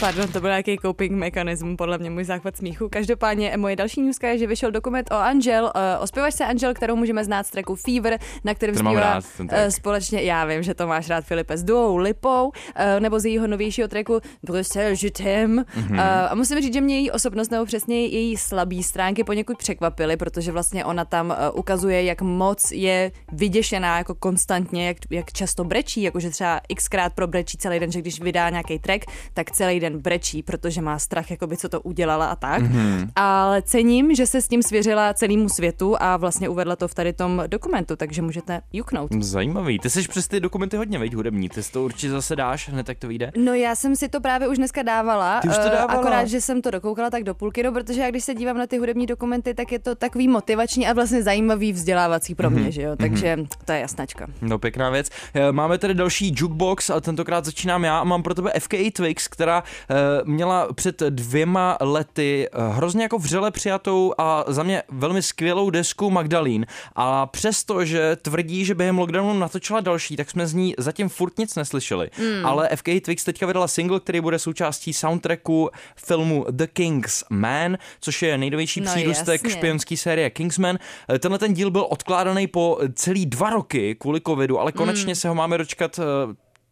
Pardon, 0.00 0.28
to 0.28 0.40
byl 0.40 0.50
nějaký 0.50 0.78
coping 0.82 1.12
mechanism, 1.12 1.76
podle 1.76 1.98
mě 1.98 2.10
můj 2.10 2.24
záchvat 2.24 2.56
smíchu. 2.56 2.88
Každopádně 2.88 3.56
moje 3.56 3.76
další 3.76 4.02
newska 4.02 4.28
je, 4.28 4.38
že 4.38 4.46
vyšel 4.46 4.70
dokument 4.70 5.08
o 5.10 5.14
Angel, 5.14 5.72
eh, 5.74 5.98
o 5.98 6.06
zpěvačce 6.06 6.46
Angel, 6.46 6.74
kterou 6.74 6.96
můžeme 6.96 7.24
znát 7.24 7.46
z 7.46 7.50
tracku 7.50 7.74
Fever, 7.74 8.18
na 8.44 8.54
kterém 8.54 8.74
zpívá 8.74 9.20
eh, 9.48 9.70
společně, 9.70 10.22
já 10.22 10.44
vím, 10.44 10.62
že 10.62 10.74
to 10.74 10.86
máš 10.86 11.08
rád 11.08 11.24
Filipe, 11.24 11.56
s 11.56 11.62
duou 11.64 11.96
Lipou, 11.96 12.52
eh, 12.74 13.00
nebo 13.00 13.20
z 13.20 13.24
jejího 13.24 13.46
novějšího 13.46 13.88
tracku 13.88 14.20
Bruxelles, 14.42 15.02
je 15.02 15.10
t'aime. 15.10 15.64
Mhm. 15.76 15.98
Eh, 15.98 16.28
A 16.28 16.34
musím 16.34 16.60
říct, 16.60 16.74
že 16.74 16.80
mě 16.80 16.96
její 16.96 17.10
osobnost, 17.10 17.50
nebo 17.50 17.64
přesně 17.64 18.06
její 18.06 18.36
slabý 18.36 18.82
stránky 18.82 19.24
poněkud 19.24 19.58
překvapily, 19.58 20.16
protože 20.16 20.52
vlastně 20.52 20.84
ona 20.84 21.04
tam 21.04 21.32
eh, 21.32 21.50
ukazuje, 21.50 22.02
jak 22.04 22.22
moc 22.22 22.72
je 22.72 23.12
vyděšená 23.32 23.98
jako 23.98 24.14
konstantně, 24.14 24.86
jak, 24.86 24.96
jak 25.10 25.32
často 25.32 25.64
brečí, 25.64 26.02
jakože 26.02 26.30
třeba 26.30 26.60
xkrát 26.76 27.12
probrečí 27.12 27.58
celý 27.58 27.80
den, 27.80 27.92
že 27.92 28.00
když 28.00 28.20
vydá 28.20 28.50
nějaký 28.50 28.78
track, 28.78 29.04
tak 29.34 29.50
celý 29.50 29.73
den 29.80 29.98
brečí, 29.98 30.42
protože 30.42 30.80
má 30.82 30.98
strach, 30.98 31.30
jakoby, 31.30 31.56
co 31.56 31.68
to 31.68 31.80
udělala 31.80 32.26
a 32.26 32.36
tak. 32.36 32.62
Mm-hmm. 32.62 33.08
Ale 33.16 33.62
cením, 33.62 34.14
že 34.14 34.26
se 34.26 34.42
s 34.42 34.48
tím 34.48 34.62
svěřila 34.62 35.14
celému 35.14 35.48
světu 35.48 35.96
a 36.00 36.16
vlastně 36.16 36.48
uvedla 36.48 36.76
to 36.76 36.88
v 36.88 36.94
tady 36.94 37.12
tom 37.12 37.42
dokumentu, 37.46 37.96
takže 37.96 38.22
můžete 38.22 38.60
juknout. 38.72 39.10
Zajímavý. 39.20 39.78
Ty 39.78 39.90
jsi 39.90 40.08
přes 40.08 40.28
ty 40.28 40.40
dokumenty 40.40 40.76
hodně, 40.76 40.98
veď 40.98 41.14
hudební. 41.14 41.48
Ty 41.48 41.60
to 41.72 41.84
určitě 41.84 42.10
zase 42.10 42.36
dáš, 42.36 42.68
hned 42.68 42.86
tak 42.86 42.98
to 42.98 43.08
vyjde. 43.08 43.32
No 43.36 43.54
já 43.54 43.74
jsem 43.74 43.96
si 43.96 44.08
to 44.08 44.20
právě 44.20 44.48
už 44.48 44.56
dneska 44.58 44.82
dávala, 44.82 45.40
Ty 45.40 45.48
už 45.48 45.54
to 45.56 45.66
eh, 45.66 45.70
dávala? 45.70 46.00
akorát, 46.00 46.24
že 46.24 46.40
jsem 46.40 46.62
to 46.62 46.70
dokoukala 46.70 47.10
tak 47.10 47.24
do 47.24 47.34
půlky, 47.34 47.62
no, 47.62 47.72
protože 47.72 48.00
já 48.00 48.10
když 48.10 48.24
se 48.24 48.34
dívám 48.34 48.58
na 48.58 48.66
ty 48.66 48.78
hudební 48.78 49.06
dokumenty, 49.06 49.54
tak 49.54 49.72
je 49.72 49.78
to 49.78 49.94
takový 49.94 50.28
motivační 50.28 50.86
a 50.86 50.92
vlastně 50.92 51.22
zajímavý 51.22 51.72
vzdělávací 51.72 52.34
pro 52.34 52.50
mě, 52.50 52.72
že 52.72 52.82
jo, 52.82 52.96
takže 52.96 53.36
to 53.64 53.72
je 53.72 53.80
jasnačka. 53.80 54.26
No 54.42 54.58
pěkná 54.58 54.90
věc. 54.90 55.10
Eh, 55.34 55.52
Máme 55.52 55.78
tady 55.78 55.94
další 55.94 56.34
jukebox 56.36 56.90
a 56.90 57.00
tentokrát 57.00 57.44
začínám 57.44 57.84
já 57.84 57.98
a 57.98 58.04
mám 58.04 58.22
pro 58.22 58.34
tebe 58.34 58.52
FKA 58.58 58.90
Twix, 58.92 59.28
která 59.28 59.62
eh, 59.90 59.94
měla 60.24 60.72
před 60.72 61.00
dvěma 61.10 61.76
lety 61.80 62.48
eh, 62.52 62.68
hrozně 62.68 63.02
jako 63.02 63.18
vřele 63.18 63.50
přijatou 63.50 64.14
a 64.18 64.44
za 64.48 64.62
mě 64.62 64.82
velmi 64.88 65.22
skvělou 65.22 65.70
desku 65.70 66.10
Magdalene. 66.10 66.66
A 66.96 67.26
přesto, 67.26 67.84
že 67.84 68.16
tvrdí, 68.22 68.64
že 68.64 68.74
během 68.74 68.98
lockdownu 68.98 69.38
natočila 69.38 69.80
další, 69.80 70.16
tak 70.16 70.30
jsme 70.30 70.46
z 70.46 70.54
ní 70.54 70.74
zatím 70.78 71.08
furt 71.08 71.38
nic 71.38 71.54
neslyšeli. 71.54 72.10
Hmm. 72.12 72.46
Ale 72.46 72.68
FKA 72.76 73.00
Twix 73.04 73.24
teďka 73.24 73.46
vydala 73.46 73.68
single, 73.68 74.00
který 74.00 74.20
bude 74.20 74.38
součástí 74.38 74.92
soundtracku 74.92 75.70
filmu 75.96 76.46
The 76.50 76.66
King's 76.66 77.24
Man, 77.30 77.78
což 78.00 78.22
je 78.22 78.38
nejnovější 78.38 78.80
No 78.80 78.86
přírůstek 78.92 79.44
jasně. 79.44 79.58
špionské 79.58 79.96
série 79.96 80.30
Kingsman. 80.30 80.78
Eh, 81.14 81.18
Tenhle 81.18 81.38
ten 81.38 81.54
díl 81.54 81.70
byl 81.70 81.86
odkládaný 81.90 82.46
po 82.46 82.78
celý 82.94 83.26
dva 83.26 83.50
roky 83.50 83.94
kvůli 83.94 84.20
covidu, 84.26 84.58
ale 84.60 84.72
konečně 84.72 85.14
se 85.14 85.28
ho 85.28 85.34
máme 85.34 85.58
dočkat 85.58 86.00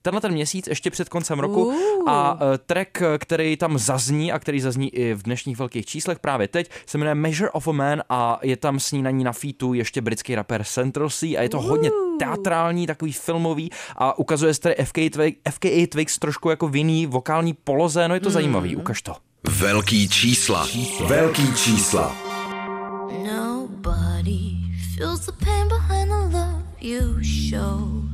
tenhle 0.02 0.20
ten 0.20 0.32
měsíc, 0.32 0.66
ještě 0.66 0.90
před 0.90 1.08
koncem 1.08 1.38
roku. 1.38 1.64
Uh. 1.64 1.74
A 2.06 2.38
eh, 2.40 2.58
track, 2.58 3.02
který 3.18 3.56
tam 3.56 3.78
zazní 3.78 4.32
a 4.32 4.38
který 4.38 4.60
zazní 4.60 4.94
i 4.94 5.14
v 5.14 5.22
dnešních 5.22 5.58
velkých 5.58 5.86
číslech 5.86 6.18
právě 6.18 6.48
teď, 6.48 6.70
se 6.86 6.98
jmenuje 6.98 7.14
Measure 7.14 7.50
of 7.50 7.68
a 7.68 7.72
Man 7.72 8.02
a 8.08 8.38
je 8.42 8.56
tam 8.56 8.80
snídaní 8.80 9.24
na 9.24 9.32
featu 9.32 9.74
ještě 9.74 10.00
britský 10.00 10.34
rapper 10.34 10.64
Central 10.64 11.10
C 11.10 11.36
a 11.36 11.42
je 11.42 11.48
to 11.48 11.60
hodně 11.60 11.90
teatrální, 12.18 12.86
takový 12.86 13.12
filmový 13.12 13.70
a 13.96 14.18
ukazuje 14.18 14.54
se 14.54 14.60
tady 14.60 14.74
FKA 14.84 15.10
Twigs, 15.12 15.38
FKA 15.50 15.86
Twigs 15.88 16.18
trošku 16.18 16.50
jako 16.50 16.68
v 16.68 16.76
jiný 16.76 17.06
vokální 17.06 17.54
poloze, 17.54 18.08
no 18.08 18.14
je 18.14 18.20
to 18.20 18.30
zajímavý, 18.30 18.76
ukaž 18.76 19.02
to. 19.02 19.14
Velký 19.48 20.08
čísla. 20.08 20.68
Velký 21.06 21.54
čísla. 21.54 22.16
Nobody 23.24 24.56
feels 24.96 25.26
the 25.26 25.32
pain 25.44 25.68
behind 25.68 26.08
the 26.08 26.36
love 26.36 26.62
you 26.80 27.22
show. 27.22 28.11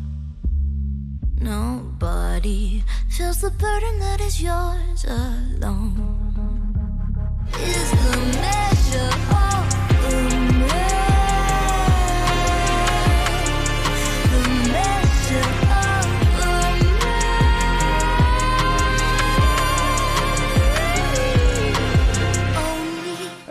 Nobody 1.41 2.83
feels 3.09 3.41
the 3.41 3.51
burden 3.51 4.01
that 4.01 4.21
is 4.21 4.43
yours 4.43 5.05
alone. 5.05 6.35
Is 7.61 7.91
the 7.91 8.17
measure 8.43 9.13
of 9.31 9.63
the 10.03 10.38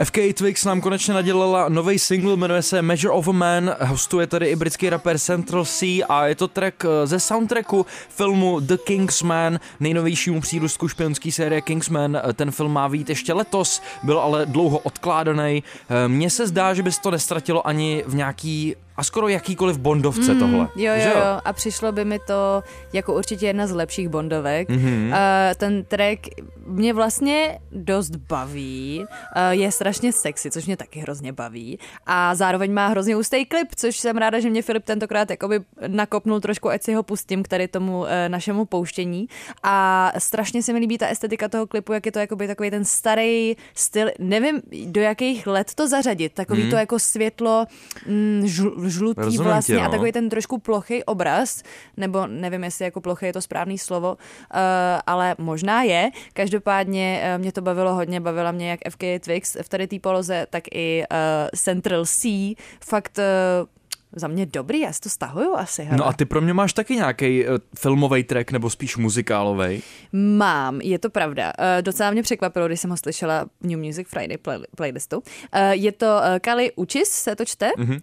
FK 0.04 0.18
Twix 0.34 0.66
nám 0.66 0.82
konečně 0.82 1.14
nadělala 1.14 1.70
nový 1.70 2.00
single, 2.00 2.38
jmenuje 2.38 2.62
se 2.62 2.82
Measure 2.82 3.14
of 3.14 3.28
a 3.28 3.32
Man, 3.32 3.76
hostuje 3.82 4.28
tady 4.28 4.48
i 4.48 4.56
britský 4.56 4.90
rapper 4.90 5.20
Central 5.20 5.66
C 5.66 6.04
a 6.04 6.26
je 6.28 6.36
to 6.36 6.48
track 6.48 6.86
eh, 6.86 7.08
ze 7.08 7.20
soundtracku 7.20 7.86
filmu 8.10 8.60
The 8.60 8.78
Kingsman, 8.78 9.60
nejnovějšímu 9.80 10.42
přírůstku 10.42 10.88
špionské 10.88 11.32
série 11.32 11.62
Kingsman. 11.62 12.18
Eh, 12.18 12.34
Ten 12.34 12.52
film 12.52 12.74
má 12.74 12.90
být 12.90 13.10
ještě 13.10 13.34
letos, 13.34 13.82
byl 14.04 14.20
ale 14.20 14.46
dlouho 14.46 14.80
odkládaný. 14.80 15.64
Eh, 15.90 16.08
Mně 16.08 16.30
se 16.30 16.48
zdá, 16.48 16.74
že 16.74 16.84
by 16.84 16.92
se 16.92 17.02
to 17.02 17.12
nestratilo 17.12 17.68
ani 17.68 18.04
v 18.08 18.16
nějaký 18.16 18.76
a 18.98 19.04
skoro 19.04 19.28
jakýkoliv 19.28 19.78
bondovce 19.78 20.34
Mm, 20.34 20.40
tohle. 20.40 20.68
Jo, 20.76 20.94
jo, 20.96 21.10
jo. 21.16 21.42
A 21.46 21.54
přišlo 21.54 21.92
by 21.92 22.06
mi 22.06 22.20
to 22.20 22.64
jako 22.94 23.16
určitě 23.16 23.46
jedna 23.48 23.68
z 23.68 23.72
lepších 23.72 24.10
bondovek. 24.10 24.70
Mhm. 24.70 24.88
Mm-hmm. 24.88 25.08
Uh, 25.08 25.54
ten 25.58 25.84
track 25.86 26.20
mě 26.66 26.94
vlastně 26.94 27.60
dost 27.72 28.16
baví, 28.16 29.00
uh, 29.36 29.42
je 29.52 29.72
strašně 29.72 30.14
sexy, 30.14 30.52
což 30.52 30.66
mě 30.66 30.78
taky 30.78 31.00
hrozně 31.00 31.34
baví. 31.34 31.80
A 32.06 32.36
zároveň 32.36 32.74
má 32.74 32.88
hrozně 32.88 33.16
ústý 33.16 33.46
klip, 33.46 33.68
což 33.76 33.98
jsem 33.98 34.18
ráda, 34.18 34.40
že 34.40 34.50
mě 34.50 34.62
Filip 34.62 34.84
tentokrát 34.84 35.30
jakoby 35.30 35.60
nakopnul 35.88 36.40
trošku, 36.40 36.70
ať 36.70 36.84
si 36.84 36.94
ho 36.94 37.04
pustím 37.04 37.44
k 37.44 37.48
tady 37.48 37.68
tomu 37.68 38.00
uh, 38.00 38.08
našemu 38.28 38.66
pouštění. 38.66 39.28
A 39.64 40.12
strašně 40.18 40.64
se 40.64 40.74
mi 40.74 40.80
líbí 40.80 40.98
ta 40.98 41.08
estetika 41.08 41.48
toho 41.50 41.68
klipu, 41.68 41.94
jak 41.94 42.06
je 42.06 42.12
to 42.12 42.20
jakoby 42.20 42.48
takový 42.48 42.70
ten 42.70 42.86
starý 42.86 43.56
styl, 43.76 44.08
nevím 44.20 44.62
do 44.86 45.02
jakých 45.02 45.48
let 45.48 45.72
to 45.76 45.88
zařadit, 45.88 46.34
takový 46.34 46.62
Mhm. 46.62 46.70
to 46.72 46.76
jako 46.76 47.00
světlo 47.00 47.66
mm, 48.08 48.42
žl- 48.46 48.87
žlutý 48.90 49.22
Rozumím 49.22 49.44
vlastně 49.44 49.78
a 49.78 49.84
no. 49.84 49.92
takový 49.92 50.12
ten 50.12 50.30
trošku 50.30 50.58
plochý 50.58 51.04
obraz, 51.04 51.64
nebo 51.98 52.28
nevím, 52.28 52.64
jestli 52.64 52.86
jako 52.86 53.02
plochý 53.02 53.26
je 53.26 53.34
to 53.34 53.42
správný 53.42 53.78
slovo, 53.78 54.12
uh, 54.12 54.60
ale 55.08 55.36
možná 55.38 55.84
je. 55.84 56.10
Každopádně 56.34 57.24
uh, 57.36 57.42
mě 57.42 57.52
to 57.52 57.62
bavilo 57.62 57.94
hodně, 57.94 58.20
bavila 58.20 58.52
mě 58.52 58.70
jak 58.70 58.80
FK 58.90 59.04
Twix 59.20 59.58
v 59.62 59.70
tady 59.70 59.88
té 59.88 60.00
poloze, 60.00 60.48
tak 60.50 60.64
i 60.72 61.04
uh, 61.12 61.18
Central 61.56 62.06
C. 62.06 62.54
Fakt 62.80 63.18
uh, 63.18 63.77
za 64.20 64.28
mě 64.28 64.46
dobrý, 64.46 64.80
já 64.80 64.94
si 64.94 65.00
to 65.02 65.10
stahuju 65.10 65.54
asi. 65.56 65.84
Hele. 65.84 65.98
No 65.98 66.08
a 66.08 66.14
ty 66.14 66.26
pro 66.26 66.42
mě 66.42 66.54
máš 66.54 66.74
taky 66.74 66.96
nějaký 66.96 67.46
uh, 67.48 67.56
filmový 67.80 68.24
track 68.24 68.52
nebo 68.52 68.70
spíš 68.70 68.98
muzikálový. 68.98 69.82
Mám, 70.14 70.82
je 70.82 71.00
to 71.00 71.10
pravda. 71.10 71.54
Uh, 71.60 71.82
docela 71.82 72.12
mě 72.12 72.24
překvapilo, 72.24 72.68
když 72.68 72.80
jsem 72.80 72.90
ho 72.90 72.98
slyšela 72.98 73.46
v 73.62 73.68
New 73.68 73.80
Music 73.80 74.08
Friday 74.08 74.38
play- 74.38 74.66
playlistu. 74.76 75.18
Uh, 75.18 75.24
je 75.72 75.92
to 75.92 76.06
uh, 76.06 76.40
Kali 76.42 76.72
Uchis, 76.76 77.10
se 77.10 77.36
to 77.36 77.46
čte, 77.46 77.72
Mhm. 77.78 77.94
uh, 77.94 78.00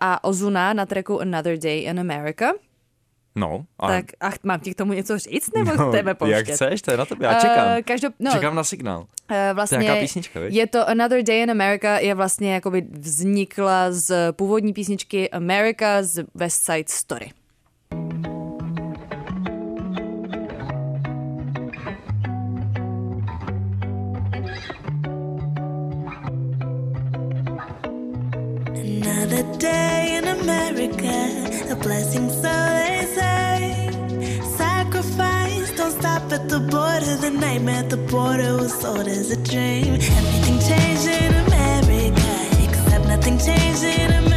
a 0.00 0.24
Ozuna 0.24 0.72
na 0.72 0.86
tracku 0.86 1.20
Another 1.20 1.56
Day 1.58 1.82
in 1.82 2.00
America. 2.00 2.52
No. 3.34 3.64
A... 3.78 3.88
Tak 3.88 4.04
ach, 4.20 4.34
mám 4.42 4.60
ti 4.60 4.74
k 4.74 4.76
tomu 4.78 4.92
něco 4.92 5.18
říct, 5.18 5.50
nebo 5.56 5.74
no, 5.76 5.92
tebe 5.92 6.14
pouštět? 6.14 6.34
jak 6.36 6.46
chceš, 6.48 6.82
to 6.82 6.90
je 6.90 6.96
na 6.96 7.04
tebe, 7.06 7.26
já 7.26 7.34
čekám. 7.34 7.66
Uh, 7.76 7.82
každop, 7.82 8.14
no, 8.18 8.32
Čekám 8.32 8.54
na 8.54 8.64
signál. 8.64 9.00
uh, 9.00 9.06
To 9.26 9.34
je 9.34 9.52
vlastně 9.54 9.78
nějaká 9.78 10.00
písnička, 10.00 10.40
viď? 10.40 10.54
je 10.54 10.66
to 10.66 10.88
Another 10.88 11.22
Day 11.22 11.42
in 11.42 11.50
America, 11.50 11.98
je 11.98 12.14
vlastně 12.14 12.54
jakoby 12.54 12.86
vznikla 12.90 13.92
z 13.92 14.32
původní 14.32 14.72
písničky 14.72 15.30
America 15.30 16.02
z 16.02 16.24
West 16.34 16.64
Side 16.64 16.84
Story. 16.88 17.30
Another 28.74 29.44
day 29.58 30.16
in 30.18 30.26
America, 30.28 31.72
a 31.72 31.76
blessing, 31.76 32.28
so 32.30 32.89
the 36.50 36.58
border. 36.58 37.16
The 37.16 37.30
nightmare 37.30 37.76
at 37.76 37.90
the 37.90 37.96
border 37.96 38.56
was 38.56 38.74
sold 38.74 39.06
as 39.06 39.30
a 39.30 39.36
dream. 39.36 39.94
Everything 39.94 40.58
changed 40.68 41.06
in 41.06 41.32
America, 41.46 42.32
except 42.64 43.06
nothing 43.06 43.38
changed 43.38 43.84
in 43.84 44.10
America. 44.10 44.29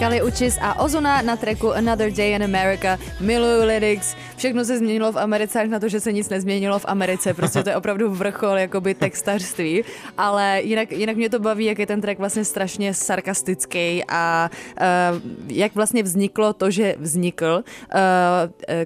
Kali 0.00 0.22
Uchis 0.22 0.56
a 0.60 0.80
Ozuna 0.80 1.22
na 1.22 1.36
tracku 1.36 1.72
Another 1.76 2.10
Day 2.12 2.32
in 2.32 2.42
America, 2.42 2.98
miluju 3.20 3.64
lyrics, 3.64 4.16
všechno 4.36 4.64
se 4.64 4.78
změnilo 4.78 5.12
v 5.12 5.18
Americe, 5.18 5.60
až 5.60 5.68
na 5.68 5.80
to, 5.80 5.88
že 5.88 6.00
se 6.00 6.12
nic 6.12 6.28
nezměnilo 6.28 6.78
v 6.78 6.84
Americe, 6.88 7.34
prostě 7.34 7.62
to 7.62 7.68
je 7.68 7.76
opravdu 7.76 8.10
vrchol 8.10 8.58
jakoby 8.58 8.94
textařství, 8.94 9.84
ale 10.18 10.60
jinak, 10.62 10.92
jinak 10.92 11.16
mě 11.16 11.30
to 11.30 11.38
baví, 11.38 11.64
jak 11.64 11.78
je 11.78 11.86
ten 11.86 12.00
track 12.00 12.18
vlastně 12.18 12.44
strašně 12.44 12.94
sarkastický 12.94 14.04
a 14.08 14.50
uh, 14.80 15.20
jak 15.48 15.74
vlastně 15.74 16.02
vzniklo 16.02 16.52
to, 16.52 16.70
že 16.70 16.94
vznikl. 16.98 17.64
Uh, 17.94 18.00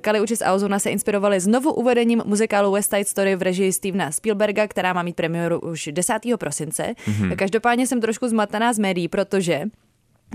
Kali 0.01 0.21
Uchis 0.21 0.43
a 0.43 0.53
Ozuna 0.53 0.79
se 0.79 0.91
inspirovali 0.91 1.41
znovu 1.41 1.73
uvedením 1.73 2.23
muzikálu 2.27 2.73
West 2.73 2.91
Side 2.91 3.05
Story 3.05 3.37
v 3.37 3.43
režii 3.43 3.73
Stevena 3.73 4.11
Spielberga, 4.11 4.67
která 4.67 4.93
má 4.93 5.03
mít 5.03 5.17
premiéru 5.17 5.61
už 5.61 5.89
10. 5.93 6.15
prosince. 6.39 6.83
Mm-hmm. 6.83 7.37
Každopádně 7.37 7.87
jsem 7.87 8.01
trošku 8.01 8.29
zmatená 8.29 8.73
z 8.73 8.79
médií, 8.79 9.09
protože 9.09 9.65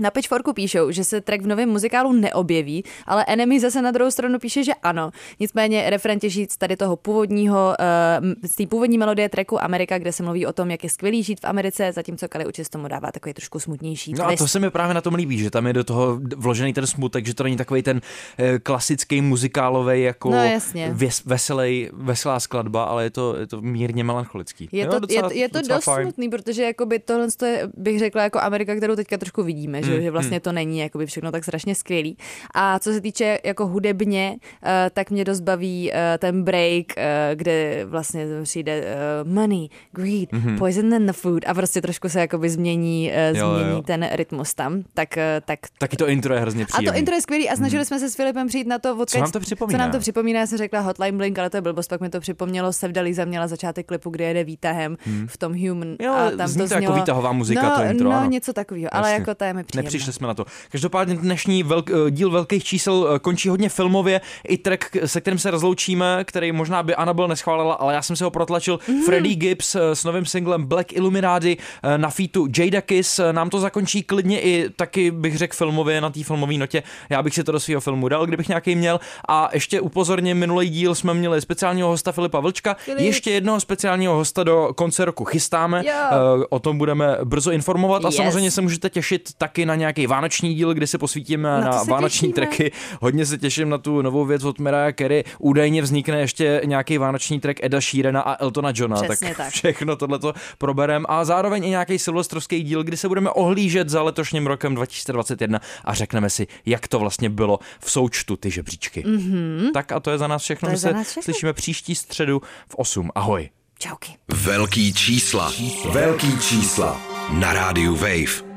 na 0.00 0.10
Pitchforku 0.10 0.52
píšou, 0.52 0.90
že 0.90 1.04
se 1.04 1.20
track 1.20 1.42
v 1.42 1.46
novém 1.46 1.68
muzikálu 1.68 2.12
neobjeví, 2.12 2.84
ale 3.06 3.24
Enemy 3.28 3.60
zase 3.60 3.82
na 3.82 3.90
druhou 3.90 4.10
stranu 4.10 4.38
píše, 4.38 4.64
že 4.64 4.72
ano. 4.82 5.10
Nicméně 5.40 5.90
refren 5.90 6.18
těží 6.18 6.46
z 6.50 6.56
tady 6.56 6.76
toho 6.76 6.96
původního, 6.96 7.74
uh, 8.20 8.32
z 8.50 8.54
té 8.54 8.66
původní 8.66 8.98
melodie 8.98 9.28
tracku 9.28 9.62
Amerika, 9.62 9.98
kde 9.98 10.12
se 10.12 10.22
mluví 10.22 10.46
o 10.46 10.52
tom, 10.52 10.70
jak 10.70 10.84
je 10.84 10.90
skvělý 10.90 11.22
žít 11.22 11.40
v 11.40 11.44
Americe, 11.44 11.92
zatímco 11.92 12.28
Kali 12.28 12.46
Uchis 12.46 12.68
tomu 12.68 12.88
dává 12.88 13.12
takový 13.12 13.34
trošku 13.34 13.58
smutnější 13.60 14.12
No 14.12 14.26
a 14.26 14.36
to 14.36 14.48
se 14.48 14.58
mi 14.58 14.70
právě 14.70 14.94
na 14.94 15.00
tom 15.00 15.14
líbí, 15.14 15.38
že 15.38 15.50
tam 15.50 15.66
je 15.66 15.72
do 15.72 15.84
toho 15.84 16.20
vložený 16.36 16.72
ten 16.72 16.86
smutek, 16.86 17.26
že 17.26 17.34
to 17.34 17.42
není 17.42 17.56
takový 17.56 17.82
ten 17.82 18.00
eh, 18.38 18.58
klasický 18.58 19.20
muzikálový 19.22 20.02
jako 20.02 20.30
No, 20.30 20.44
jasně. 20.44 20.90
věs, 20.92 21.22
veselý, 21.24 21.88
veselá 21.92 22.40
skladba, 22.40 22.84
ale 22.84 23.04
je 23.04 23.10
to, 23.10 23.36
je 23.36 23.46
to 23.46 23.60
mírně 23.60 24.04
melancholický. 24.04 24.68
Je 24.72 24.84
Jo, 24.84 24.90
to, 24.90 24.98
docela- 25.00 25.32
je, 25.32 25.38
je 25.38 25.48
to 25.48 25.60
dost 25.62 25.84
fajn. 25.84 26.06
smutný, 26.06 26.28
protože 26.28 26.62
jakoby 26.62 26.98
tohle 26.98 27.26
je, 27.46 27.68
bych 27.76 27.98
řekla, 27.98 28.22
jako 28.22 28.40
Amerika, 28.40 28.76
kterou 28.76 28.96
teďka 28.96 29.18
trošku 29.18 29.42
vidíme, 29.42 29.82
že, 29.82 29.89
že 30.00 30.10
vlastně 30.10 30.40
to 30.40 30.52
není 30.52 30.78
jakoby 30.78 31.06
všechno 31.06 31.32
tak 31.32 31.44
strašně 31.44 31.74
skvělý. 31.74 32.16
A 32.54 32.78
co 32.78 32.92
se 32.92 33.00
týče 33.00 33.38
jako 33.44 33.66
hudebně, 33.66 34.36
eh, 34.64 34.90
tak 34.92 35.10
mě 35.10 35.24
dost 35.24 35.40
baví 35.40 35.90
eh, 35.92 36.18
ten 36.18 36.42
break, 36.42 36.84
eh, 36.96 37.30
kde 37.34 37.84
vlastně 37.84 38.26
přijde 38.42 38.84
money, 39.24 39.68
greed, 39.92 40.28
poison 40.58 40.94
in 40.94 41.06
the 41.06 41.12
food 41.12 41.44
a 41.46 41.54
prostě 41.54 41.80
trošku 41.80 42.08
se 42.08 42.20
jakoby 42.20 42.50
změní. 42.50 43.10
Jo, 43.34 43.54
změní 43.54 43.70
jo. 43.70 43.82
ten 43.82 44.08
rytmus 44.12 44.54
tam. 44.54 44.82
Tak, 44.94 45.08
tak 45.44 45.58
Taky 45.78 45.96
to 45.96 46.08
intro 46.08 46.34
je 46.34 46.40
hrozně 46.40 46.64
a 46.64 46.66
příjemný. 46.66 46.92
to 46.92 46.98
intro 46.98 47.14
je 47.14 47.20
skvělý 47.20 47.48
a 47.48 47.56
snažili 47.56 47.84
jsme 47.84 47.98
se 47.98 48.10
s 48.10 48.16
Filipem 48.16 48.48
přijít 48.48 48.66
na 48.66 48.78
to, 48.78 48.90
odkud, 48.92 49.08
Co 49.08 49.18
nám 49.18 49.30
to 49.30 49.40
připomíná? 49.40 49.78
Co 49.78 49.82
nám 49.82 49.90
to 49.92 49.98
připomíná, 49.98 50.40
já 50.40 50.46
jsem 50.46 50.58
řekla 50.58 50.80
Hotline 50.80 51.18
Blink, 51.18 51.38
ale 51.38 51.50
to 51.50 51.56
je 51.56 51.60
blbost, 51.60 51.88
pak 51.88 52.00
mi 52.00 52.08
to 52.10 52.20
připomnělo, 52.20 52.72
Sevdalíza 52.72 53.24
měla 53.24 53.46
začátek 53.48 53.86
klipu, 53.86 54.10
kde 54.10 54.24
jede 54.24 54.44
výtahem 54.44 54.96
v 55.26 55.36
tom 55.38 55.52
Human 55.68 55.96
Jo, 56.00 56.12
a 56.12 56.30
tam 56.30 56.48
zní 56.48 56.62
to 56.62 56.68
to 56.68 56.74
jako 56.74 56.92
výtahová 56.92 57.32
muzika, 57.32 57.62
no, 57.62 57.76
to 57.76 57.82
intro, 57.82 58.10
No, 58.10 58.16
ano. 58.16 58.30
něco 58.30 58.52
takového, 58.52 58.94
ale 58.94 59.12
jako 59.12 59.34
to 59.34 59.44
je 59.44 59.54
mi 59.54 59.64
příjemné. 59.82 59.86
Nepřišli 59.86 60.12
jsme 60.12 60.26
na 60.26 60.34
to. 60.34 60.44
Každopádně 60.70 61.14
dnešní 61.16 61.62
velk, 61.62 61.90
eh, 61.90 62.10
díl 62.10 62.30
velkých 62.30 62.64
čísel 62.64 63.08
eh, 63.14 63.18
končí 63.18 63.48
hodně 63.48 63.68
filmově. 63.68 64.20
I 64.48 64.58
track, 64.58 64.96
se 65.04 65.20
kterým 65.20 65.38
se 65.38 65.50
rozloučíme, 65.50 66.24
který 66.24 66.52
možná 66.52 66.82
by 66.82 66.94
Annabelle 66.94 67.28
neschválila, 67.28 67.74
ale 67.74 67.94
já 67.94 68.02
jsem 68.02 68.16
se 68.16 68.24
ho 68.24 68.30
protlačil. 68.30 68.78
Mm. 68.88 69.02
Freddie 69.04 69.36
Gibbs 69.36 69.74
eh, 69.74 69.96
s 69.96 70.04
novým 70.04 70.26
singlem 70.26 70.64
Black 70.64 70.92
Illuminati 70.92 71.56
na 71.96 72.10
featu 72.10 72.46
Jada 72.58 72.80
Kiss. 72.80 73.20
Nám 73.32 73.50
to 73.50 73.60
zakončí 73.60 74.02
klidně 74.02 74.40
i 74.40 74.70
taky 74.76 75.10
bych 75.10 75.38
řekl 75.38 75.56
filmově 75.56 76.00
na 76.00 76.10
té 76.10 76.24
filmové 76.24 76.54
notě. 76.54 76.82
Já 77.10 77.22
bych 77.22 77.34
si 77.34 77.44
to 77.44 77.52
do 77.52 77.60
svého 77.60 77.80
filmu 77.80 78.08
dal, 78.08 78.26
kdybych 78.26 78.48
nějaký 78.48 78.74
měl. 78.74 79.00
A 79.28 79.48
ještě 79.52 79.80
upozorně, 79.80 80.34
minulý 80.34 80.68
díl 80.68 80.94
jsme 80.94 81.14
měli 81.14 81.40
speciálního 81.40 81.88
hosta 81.88 82.12
Filipa 82.12 82.40
Vlčka. 82.40 82.76
Filip. 82.78 83.00
Ještě 83.00 83.30
jednoho 83.30 83.60
speciálního 83.60 84.14
hosta 84.14 84.44
do 84.44 84.70
konce 84.76 85.04
roku 85.04 85.24
chystáme. 85.24 85.82
Jo. 85.86 86.46
O 86.48 86.58
tom 86.58 86.78
budeme 86.78 87.18
brzo 87.24 87.50
informovat 87.50 88.04
a 88.04 88.08
Yes. 88.08 88.16
samozřejmě 88.16 88.50
se 88.50 88.60
můžete 88.60 88.90
těšit 88.90 89.28
taky 89.38 89.66
na 89.70 89.74
nějaký 89.76 90.06
vánoční 90.06 90.54
díl, 90.54 90.74
kdy 90.74 90.86
se 90.86 90.98
posvítíme 90.98 91.48
Na 91.48 91.60
na, 91.60 91.84
se 91.84 91.90
vánoční 91.90 92.28
těšíme. 92.32 92.34
tracky. 92.46 92.72
Hodně 93.00 93.26
se 93.26 93.38
těším 93.38 93.68
na 93.68 93.78
tu 93.78 94.02
novou 94.02 94.24
věc 94.24 94.44
od 94.44 94.58
Mariah 94.58 94.94
Carey. 94.94 95.24
Údajně 95.38 95.82
vznikne 95.82 96.20
ještě 96.20 96.60
nějaký 96.64 96.98
vánoční 96.98 97.40
track 97.40 97.58
Eda 97.62 97.80
Sheerana 97.80 98.20
a 98.20 98.42
Eltona 98.42 98.72
Johna. 98.74 99.02
Přesně 99.02 99.34
tak. 99.34 99.48
všechno 99.52 99.96
tohleto 99.96 100.32
proberem 100.58 101.04
a 101.08 101.24
zároveň 101.24 101.64
i 101.64 101.70
nějaký 101.70 101.98
silvestrovský 101.98 102.62
díl, 102.62 102.82
kdy 102.84 102.96
se 102.96 103.08
budeme 103.08 103.30
ohlížet 103.30 103.88
za 103.88 104.02
letošním 104.02 104.46
rokem 104.46 104.74
2021 104.74 105.60
a 105.84 105.94
řekneme 105.94 106.30
si, 106.30 106.46
jak 106.66 106.88
to 106.88 106.98
vlastně 106.98 107.30
bylo 107.30 107.58
v 107.80 107.90
součtu 107.90 108.36
ty 108.36 108.50
žebříčky. 108.50 109.04
Mm-hmm. 109.06 109.70
Tak 109.72 109.92
a 109.92 110.00
to 110.00 110.10
je 110.10 110.18
za 110.18 110.26
nás 110.26 110.42
všechno. 110.42 110.68
To 110.68 110.72
My 110.72 110.78
se 110.78 110.92
nás 110.92 111.06
všechno. 111.10 111.22
slyšíme 111.22 111.52
příští 111.52 111.94
středu 111.94 112.42
v 112.68 112.74
8. 112.74 113.10
Ahoj. 113.14 113.48
Čauky. 113.78 114.12
Velký 114.28 114.94
čísla. 114.94 115.52
Velký 115.92 116.38
čísla. 116.38 117.00
Na 117.32 117.52
rádiu 117.52 117.96
Wave. 117.96 118.49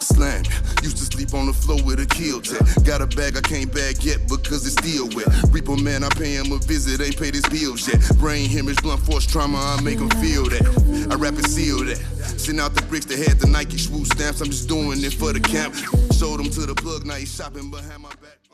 Slam. 0.00 0.44
Used 0.82 0.98
to 0.98 1.04
sleep 1.04 1.34
on 1.34 1.46
the 1.46 1.52
floor 1.52 1.78
with 1.84 2.00
a 2.00 2.06
kill 2.06 2.40
tech. 2.40 2.62
Got 2.84 3.00
a 3.00 3.06
bag 3.06 3.36
I 3.36 3.40
can't 3.40 3.72
bag 3.72 4.02
yet 4.02 4.28
because 4.28 4.66
it's 4.66 4.76
still 4.76 5.08
wet. 5.16 5.26
Reaper 5.50 5.76
man, 5.76 6.04
I 6.04 6.08
pay 6.10 6.34
him 6.34 6.52
a 6.52 6.58
visit, 6.58 7.00
ain't 7.00 7.18
paid 7.18 7.34
his 7.34 7.46
bills 7.48 7.88
yet. 7.88 8.00
Brain 8.18 8.48
hemorrhage, 8.48 8.82
blunt 8.82 9.00
force 9.02 9.26
trauma, 9.26 9.58
I 9.58 9.80
make 9.82 9.98
him 9.98 10.10
feel 10.22 10.44
that. 10.44 11.08
I 11.10 11.14
rap 11.16 11.34
and 11.34 11.46
seal 11.48 11.84
that. 11.84 11.98
Send 12.38 12.60
out 12.60 12.74
the 12.74 12.82
bricks 12.82 13.06
that 13.06 13.18
had 13.18 13.38
the 13.38 13.46
Nike 13.46 13.78
swoosh 13.78 14.08
stamps. 14.08 14.40
I'm 14.40 14.50
just 14.50 14.68
doing 14.68 15.02
it 15.02 15.14
for 15.14 15.32
the 15.32 15.40
camp. 15.40 15.74
Showed 16.12 16.40
him 16.40 16.50
to 16.50 16.66
the 16.66 16.74
plug, 16.74 17.06
now 17.06 17.14
he's 17.14 17.34
shopping 17.34 17.70
behind 17.70 18.02
my 18.02 18.10
back. 18.22 18.45